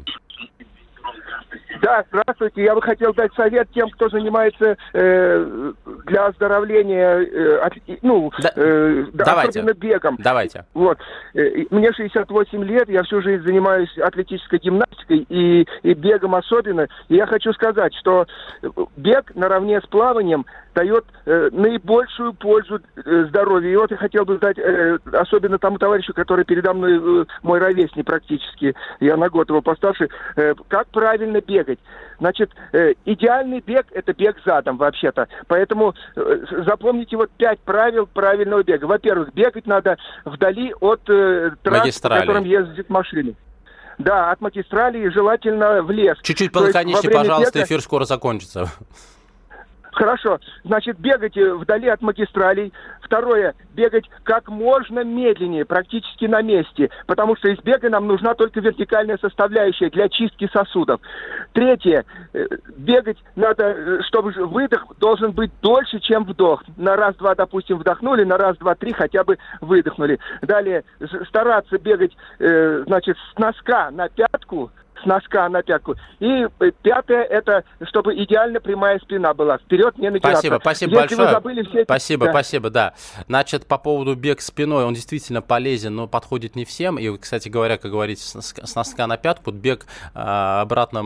Да, 1.82 2.04
здравствуйте. 2.10 2.64
Я 2.64 2.74
бы 2.74 2.82
хотел 2.82 3.14
дать 3.14 3.32
совет 3.34 3.68
тем, 3.72 3.88
кто 3.90 4.08
занимается 4.08 4.76
э, 4.92 5.72
для 6.06 6.26
оздоровления, 6.26 7.20
э, 7.20 7.56
от, 7.58 7.74
ну, 8.02 8.30
да. 8.38 8.52
э, 8.54 9.06
Давайте. 9.12 9.60
особенно 9.60 9.74
бегом. 9.74 10.16
Давайте. 10.18 10.64
Вот. 10.74 10.98
Э, 11.34 11.40
мне 11.70 11.92
68 11.92 12.64
лет, 12.64 12.88
я 12.88 13.02
всю 13.04 13.22
жизнь 13.22 13.44
занимаюсь 13.44 13.96
атлетической 13.98 14.58
гимнастикой 14.58 15.26
и, 15.28 15.66
и 15.82 15.94
бегом 15.94 16.34
особенно. 16.34 16.86
И 17.08 17.16
я 17.16 17.26
хочу 17.26 17.52
сказать, 17.52 17.94
что 17.94 18.26
бег 18.96 19.32
наравне 19.34 19.80
с 19.80 19.86
плаванием 19.86 20.44
дает 20.74 21.04
э, 21.26 21.48
наибольшую 21.52 22.34
пользу 22.34 22.80
э, 22.96 23.24
здоровью. 23.28 23.72
И 23.72 23.76
вот 23.76 23.90
я 23.90 23.96
хотел 23.96 24.24
бы 24.24 24.38
дать, 24.38 24.58
э, 24.58 24.98
особенно 25.12 25.58
тому 25.58 25.78
товарищу, 25.78 26.14
который 26.14 26.44
передо 26.44 26.72
мной, 26.74 27.22
э, 27.22 27.24
мой 27.42 27.58
ровесник 27.58 28.06
практически, 28.06 28.74
я 29.00 29.16
на 29.16 29.28
год 29.28 29.48
его 29.48 29.62
постарше, 29.62 30.08
э, 30.36 30.54
как 30.68 30.88
правильно 30.88 31.40
бегать. 31.40 31.78
Значит, 32.18 32.50
э, 32.72 32.94
идеальный 33.04 33.60
бег– 33.60 33.86
это 33.92 34.12
бег 34.12 34.36
задом 34.44 34.76
вообще-то. 34.76 35.28
Поэтому 35.48 35.94
э, 36.16 36.38
запомните 36.66 37.16
вот 37.16 37.30
пять 37.30 37.60
правил 37.60 38.06
правильного 38.06 38.62
бега. 38.62 38.84
Во-первых, 38.84 39.32
бегать 39.32 39.66
надо 39.66 39.96
вдали 40.24 40.74
от 40.80 41.00
э, 41.08 41.52
трасс, 41.62 41.98
по 42.00 42.08
которым 42.10 42.44
ездят 42.44 42.90
машины. 42.90 43.34
Да, 43.98 44.30
от 44.30 44.40
магистрали 44.40 45.08
желательно 45.10 45.82
в 45.82 45.90
лес. 45.90 46.16
Чуть-чуть 46.22 46.52
полаконичнее, 46.52 47.12
пожалуйста, 47.12 47.58
бега... 47.58 47.66
эфир 47.66 47.80
скоро 47.82 48.04
закончится. 48.04 48.70
Хорошо. 50.00 50.40
Значит, 50.64 50.98
бегать 50.98 51.36
вдали 51.36 51.88
от 51.88 52.00
магистралей. 52.00 52.72
Второе, 53.02 53.54
бегать 53.74 54.08
как 54.22 54.48
можно 54.48 55.04
медленнее, 55.04 55.66
практически 55.66 56.24
на 56.24 56.40
месте, 56.40 56.88
потому 57.06 57.36
что 57.36 57.48
из 57.48 57.58
бега 57.58 57.90
нам 57.90 58.06
нужна 58.06 58.32
только 58.32 58.60
вертикальная 58.60 59.18
составляющая 59.20 59.90
для 59.90 60.08
чистки 60.08 60.48
сосудов. 60.54 61.02
Третье, 61.52 62.06
э, 62.32 62.46
бегать 62.78 63.18
надо, 63.36 63.64
э, 63.64 64.00
чтобы 64.04 64.30
выдох 64.30 64.86
должен 64.98 65.32
быть 65.32 65.50
дольше, 65.60 65.98
чем 65.98 66.24
вдох. 66.24 66.62
На 66.78 66.96
раз-два, 66.96 67.34
допустим, 67.34 67.76
вдохнули, 67.76 68.24
на 68.24 68.38
раз-два-три 68.38 68.94
хотя 68.94 69.22
бы 69.22 69.36
выдохнули. 69.60 70.18
Далее, 70.40 70.84
стараться 71.28 71.78
бегать, 71.78 72.16
э, 72.38 72.84
значит, 72.86 73.18
с 73.34 73.38
носка 73.38 73.90
на 73.90 74.08
пятку, 74.08 74.70
с 75.02 75.06
носка 75.06 75.48
на 75.48 75.62
пятку. 75.62 75.96
И 76.18 76.26
э, 76.26 76.70
пятое, 76.82 77.22
это 77.24 77.64
чтобы 77.88 78.14
идеально 78.22 78.60
прямая 78.60 78.98
спина 78.98 79.34
была. 79.34 79.58
Вперед 79.58 79.96
не 79.98 80.10
накидаться. 80.10 80.38
Спасибо, 80.38 80.58
спасибо 80.60 80.90
Если 80.90 81.00
большое. 81.00 81.28
Вы 81.28 81.32
забыли 81.34 81.62
все 81.62 81.78
эти... 81.80 81.84
Спасибо, 81.84 82.26
да. 82.26 82.32
спасибо, 82.32 82.70
да. 82.70 82.94
Значит, 83.26 83.66
по 83.66 83.78
поводу 83.78 84.14
бег 84.14 84.40
спиной, 84.40 84.84
он 84.84 84.94
действительно 84.94 85.42
полезен, 85.42 85.94
но 85.94 86.06
подходит 86.06 86.56
не 86.56 86.64
всем. 86.64 86.98
И, 86.98 87.16
кстати 87.18 87.48
говоря, 87.48 87.78
как 87.78 87.90
говорите, 87.90 88.22
с 88.22 88.74
носка 88.74 89.06
на 89.06 89.16
пятку, 89.16 89.50
бег 89.50 89.86
э, 90.14 90.18
обратно 90.18 91.02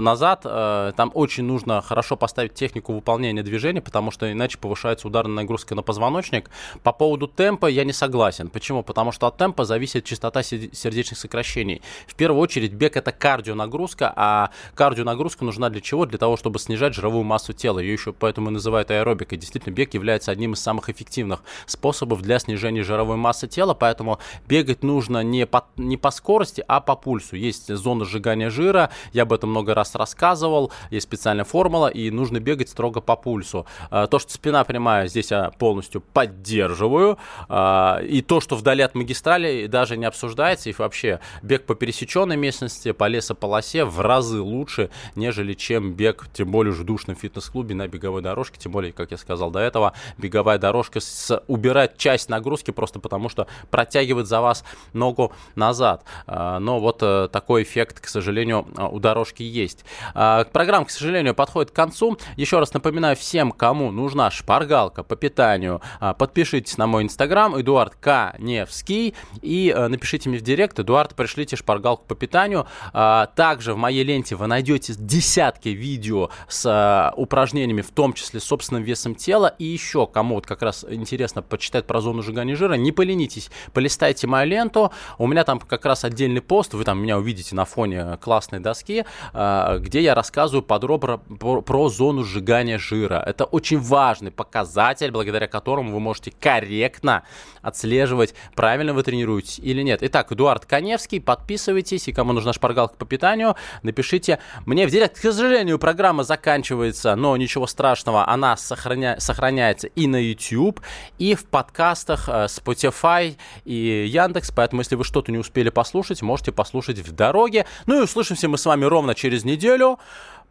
назад, 0.00 0.42
э, 0.44 0.92
там 0.96 1.10
очень 1.14 1.44
нужно 1.44 1.82
хорошо 1.82 2.16
поставить 2.16 2.54
технику 2.54 2.92
выполнения 2.92 3.42
движения, 3.42 3.80
потому 3.80 4.10
что 4.10 4.30
иначе 4.30 4.58
повышается 4.58 5.08
ударная 5.08 5.42
нагрузка 5.42 5.74
на 5.74 5.82
позвоночник. 5.82 6.50
По 6.82 6.92
поводу 6.92 7.26
темпа 7.28 7.66
я 7.66 7.84
не 7.84 7.92
согласен. 7.92 8.48
Почему? 8.48 8.82
Потому 8.82 9.12
что 9.12 9.26
от 9.26 9.36
темпа 9.36 9.64
зависит 9.64 10.04
частота 10.04 10.42
сердечных 10.42 11.18
сокращений. 11.18 11.82
В 12.06 12.14
первую 12.14 12.40
очередь, 12.40 12.72
бег 12.72 12.96
это 12.96 13.12
кардионагрузка, 13.32 14.12
а 14.14 14.50
кардионагрузка 14.74 15.44
нужна 15.44 15.70
для 15.70 15.80
чего? 15.80 16.04
Для 16.04 16.18
того, 16.18 16.36
чтобы 16.36 16.58
снижать 16.58 16.94
жировую 16.94 17.24
массу 17.24 17.54
тела. 17.54 17.78
Ее 17.78 17.94
еще 17.94 18.12
поэтому 18.12 18.50
и 18.50 18.52
называют 18.52 18.90
аэробикой. 18.90 19.38
Действительно, 19.38 19.72
бег 19.72 19.94
является 19.94 20.30
одним 20.30 20.52
из 20.52 20.60
самых 20.60 20.90
эффективных 20.90 21.42
способов 21.64 22.20
для 22.20 22.38
снижения 22.38 22.82
жировой 22.82 23.16
массы 23.16 23.48
тела, 23.48 23.72
поэтому 23.72 24.18
бегать 24.46 24.82
нужно 24.82 25.22
не 25.22 25.46
по, 25.46 25.64
не 25.78 25.96
по 25.96 26.10
скорости, 26.10 26.62
а 26.68 26.80
по 26.80 26.94
пульсу. 26.94 27.36
Есть 27.36 27.74
зона 27.74 28.04
сжигания 28.04 28.50
жира, 28.50 28.90
я 29.14 29.22
об 29.22 29.32
этом 29.32 29.48
много 29.48 29.72
раз 29.72 29.94
рассказывал, 29.94 30.70
есть 30.90 31.06
специальная 31.06 31.44
формула, 31.44 31.88
и 31.88 32.10
нужно 32.10 32.38
бегать 32.38 32.68
строго 32.68 33.00
по 33.00 33.16
пульсу. 33.16 33.64
А, 33.90 34.08
то, 34.08 34.18
что 34.18 34.30
спина 34.30 34.62
прямая, 34.64 35.06
здесь 35.06 35.30
я 35.30 35.52
полностью 35.58 36.02
поддерживаю, 36.02 37.16
а, 37.48 38.00
и 38.02 38.20
то, 38.20 38.42
что 38.42 38.56
вдали 38.56 38.82
от 38.82 38.94
магистрали, 38.94 39.66
даже 39.68 39.96
не 39.96 40.04
обсуждается, 40.04 40.68
и 40.68 40.74
вообще 40.76 41.20
бег 41.42 41.64
по 41.64 41.74
пересеченной 41.74 42.36
местности, 42.36 42.92
по 42.92 43.08
лесу 43.08 43.21
лесополосе 43.22 43.84
в 43.84 44.00
разы 44.00 44.40
лучше, 44.40 44.90
нежели 45.14 45.54
чем 45.54 45.92
бег, 45.92 46.26
тем 46.32 46.50
более 46.50 46.72
в 46.72 46.84
душном 46.84 47.16
фитнес-клубе 47.16 47.74
на 47.74 47.88
беговой 47.88 48.22
дорожке, 48.22 48.58
тем 48.58 48.72
более, 48.72 48.92
как 48.92 49.12
я 49.12 49.16
сказал 49.16 49.50
до 49.50 49.60
этого, 49.60 49.94
беговая 50.18 50.58
дорожка 50.58 51.00
с, 51.00 51.42
убирает 51.46 51.96
часть 51.96 52.28
нагрузки 52.28 52.70
просто 52.70 52.98
потому, 52.98 53.28
что 53.28 53.46
протягивает 53.70 54.26
за 54.26 54.40
вас 54.40 54.64
ногу 54.92 55.32
назад. 55.54 56.04
А, 56.26 56.58
но 56.58 56.80
вот 56.80 56.98
э, 57.02 57.28
такой 57.32 57.62
эффект, 57.62 58.00
к 58.00 58.08
сожалению, 58.08 58.66
а, 58.76 58.88
у 58.88 58.98
дорожки 58.98 59.42
есть. 59.42 59.84
А, 60.14 60.44
программа, 60.44 60.86
к 60.86 60.90
сожалению, 60.90 61.34
подходит 61.34 61.70
к 61.70 61.74
концу. 61.74 62.18
Еще 62.36 62.58
раз 62.58 62.74
напоминаю 62.74 63.16
всем, 63.16 63.52
кому 63.52 63.90
нужна 63.90 64.30
шпаргалка 64.30 65.02
по 65.02 65.16
питанию, 65.16 65.80
подпишитесь 66.18 66.76
на 66.78 66.86
мой 66.86 67.04
инстаграм, 67.04 67.58
Эдуард 67.60 67.94
К. 67.96 68.34
Невский, 68.38 69.14
и 69.40 69.72
э, 69.74 69.88
напишите 69.88 70.28
мне 70.28 70.38
в 70.38 70.42
директ, 70.42 70.78
Эдуард, 70.78 71.14
пришлите 71.14 71.56
шпаргалку 71.56 72.04
по 72.06 72.14
питанию. 72.14 72.66
А, 73.14 73.26
также 73.26 73.74
в 73.74 73.76
моей 73.76 74.04
ленте 74.04 74.36
вы 74.36 74.46
найдете 74.46 74.94
десятки 74.96 75.68
видео 75.68 76.30
с 76.48 76.64
а, 76.66 77.12
упражнениями, 77.14 77.82
в 77.82 77.90
том 77.90 78.14
числе 78.14 78.40
собственным 78.40 78.84
весом 78.84 79.14
тела. 79.14 79.54
И 79.58 79.64
еще, 79.64 80.06
кому 80.06 80.36
вот 80.36 80.46
как 80.46 80.62
раз 80.62 80.86
интересно 80.88 81.42
почитать 81.42 81.86
про 81.86 82.00
зону 82.00 82.22
сжигания 82.22 82.56
жира, 82.56 82.72
не 82.72 82.90
поленитесь, 82.90 83.50
полистайте 83.74 84.26
мою 84.26 84.48
ленту. 84.48 84.92
У 85.18 85.26
меня 85.26 85.44
там 85.44 85.60
как 85.60 85.84
раз 85.84 86.04
отдельный 86.04 86.40
пост, 86.40 86.72
вы 86.72 86.84
там 86.84 87.02
меня 87.02 87.18
увидите 87.18 87.54
на 87.54 87.66
фоне 87.66 88.16
классной 88.16 88.60
доски, 88.60 89.04
а, 89.34 89.76
где 89.76 90.00
я 90.00 90.14
рассказываю 90.14 90.62
подробно 90.62 91.18
про 91.18 91.88
зону 91.90 92.24
сжигания 92.24 92.78
жира. 92.78 93.22
Это 93.26 93.44
очень 93.44 93.78
важный 93.78 94.30
показатель, 94.30 95.10
благодаря 95.10 95.48
которому 95.48 95.92
вы 95.92 96.00
можете 96.00 96.30
корректно 96.30 97.24
отслеживать, 97.60 98.34
правильно 98.54 98.94
вы 98.94 99.02
тренируетесь 99.02 99.58
или 99.58 99.82
нет. 99.82 100.02
Итак, 100.02 100.32
Эдуард 100.32 100.64
Коневский, 100.64 101.20
подписывайтесь, 101.20 102.08
и 102.08 102.12
кому 102.12 102.32
нужна 102.32 102.54
шпаргалка 102.54 103.01
по 103.02 103.08
питанию, 103.08 103.56
напишите 103.82 104.38
мне 104.64 104.86
в 104.86 104.90
директ. 104.90 105.18
К 105.18 105.22
сожалению, 105.22 105.78
программа 105.78 106.22
заканчивается, 106.22 107.16
но 107.16 107.36
ничего 107.36 107.66
страшного, 107.66 108.28
она 108.28 108.56
сохраня... 108.56 109.18
сохраняется 109.18 109.88
и 109.88 110.06
на 110.06 110.16
YouTube, 110.16 110.80
и 111.18 111.34
в 111.34 111.44
подкастах 111.46 112.28
э, 112.28 112.46
Spotify 112.46 113.36
и 113.64 114.06
Яндекс, 114.08 114.52
поэтому 114.52 114.82
если 114.82 114.94
вы 114.94 115.04
что-то 115.04 115.32
не 115.32 115.38
успели 115.38 115.70
послушать, 115.70 116.22
можете 116.22 116.52
послушать 116.52 116.98
в 116.98 117.12
дороге. 117.12 117.66
Ну 117.86 117.98
и 117.98 118.04
услышимся 118.04 118.48
мы 118.48 118.58
с 118.58 118.66
вами 118.66 118.84
ровно 118.84 119.14
через 119.14 119.44
неделю. 119.44 119.98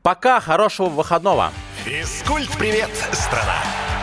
Пока, 0.01 0.39
хорошего 0.39 0.89
выходного. 0.89 1.51
Физкульт-привет, 1.85 2.89
страна! 3.13 4.00